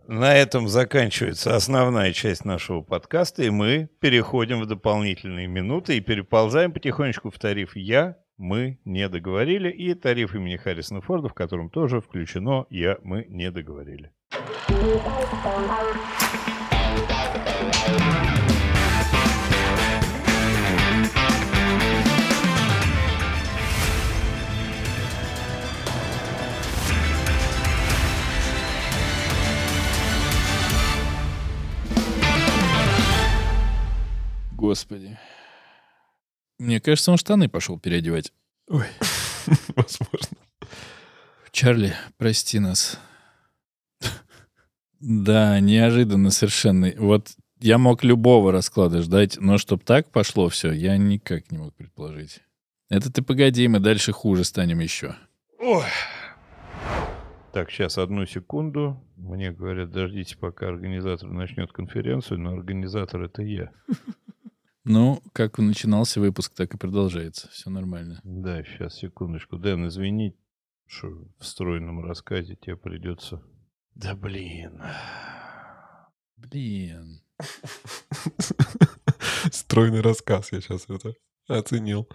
На 0.09 0.35
этом 0.35 0.68
заканчивается 0.68 1.55
основная 1.55 2.12
часть 2.14 2.45
нашего 2.45 2.81
подкаста, 2.81 3.43
и 3.43 3.51
мы 3.51 3.91
переходим 4.01 4.61
в 4.62 4.66
дополнительные 4.66 5.47
минуты 5.47 5.99
и 5.99 6.01
переползаем 6.01 6.72
потихонечку 6.72 7.31
в 7.31 7.39
тариф 7.39 7.76
«Я», 7.76 8.16
«Мы» 8.39 8.81
не 8.87 9.07
договорили, 9.09 9.68
и 9.68 9.93
тариф 9.95 10.35
имени 10.35 10.57
Харрисона 10.57 11.03
Форда, 11.03 11.29
в 11.29 11.35
котором 11.35 11.68
тоже 11.68 12.01
включено 12.01 12.66
«Я», 12.70 12.97
«Мы» 13.03 13.26
не 13.29 13.51
договорили. 13.51 14.12
Господи. 34.59 35.17
Мне 36.59 36.81
кажется, 36.81 37.13
он 37.13 37.17
штаны 37.17 37.49
пошел 37.49 37.79
переодевать. 37.79 38.33
Возможно. 38.67 40.37
Чарли, 41.53 41.95
прости 42.17 42.59
нас. 42.59 42.99
Да, 44.99 45.61
неожиданно 45.61 46.31
совершенно. 46.31 46.93
Вот 46.97 47.29
я 47.61 47.79
мог 47.79 48.03
любого 48.03 48.51
расклада 48.51 49.01
ждать, 49.01 49.39
но 49.41 49.59
чтоб 49.59 49.85
так 49.85 50.11
пошло 50.11 50.49
все, 50.49 50.73
я 50.73 50.97
никак 50.97 51.53
не 51.53 51.59
мог 51.59 51.73
предположить. 51.75 52.41
Это 52.91 53.13
ты 53.13 53.23
погоди, 53.23 53.69
мы 53.69 53.79
дальше 53.79 54.11
хуже 54.11 54.43
станем 54.43 54.81
еще. 54.81 55.15
Ой. 55.61 55.85
Так, 57.53 57.71
сейчас 57.71 57.97
одну 57.97 58.27
секунду. 58.27 59.01
Мне 59.17 59.53
говорят, 59.53 59.93
дождитесь, 59.93 60.35
пока 60.35 60.67
организатор 60.67 61.29
начнет 61.31 61.71
конференцию, 61.71 62.41
но 62.41 62.55
организатор 62.55 63.23
это 63.23 63.43
я. 63.43 63.71
Ну, 64.91 65.22
как 65.34 65.59
начинался 65.59 66.18
выпуск, 66.18 66.55
так 66.55 66.72
и 66.72 66.78
продолжается. 66.78 67.47
Все 67.51 67.68
нормально. 67.68 68.22
Да, 68.24 68.64
сейчас, 68.64 68.95
секундочку. 68.95 69.59
Дэн, 69.59 69.89
извини, 69.89 70.34
что 70.86 71.09
в 71.39 71.45
стройном 71.45 72.03
рассказе 72.03 72.57
тебе 72.57 72.78
придется... 72.78 73.43
Да 73.95 74.14
блин. 74.14 74.82
Блин. 76.39 77.20
Стройный 79.53 80.01
рассказ 80.01 80.53
я 80.53 80.62
сейчас 80.62 80.86
это 80.89 81.12
оценил. 81.49 82.09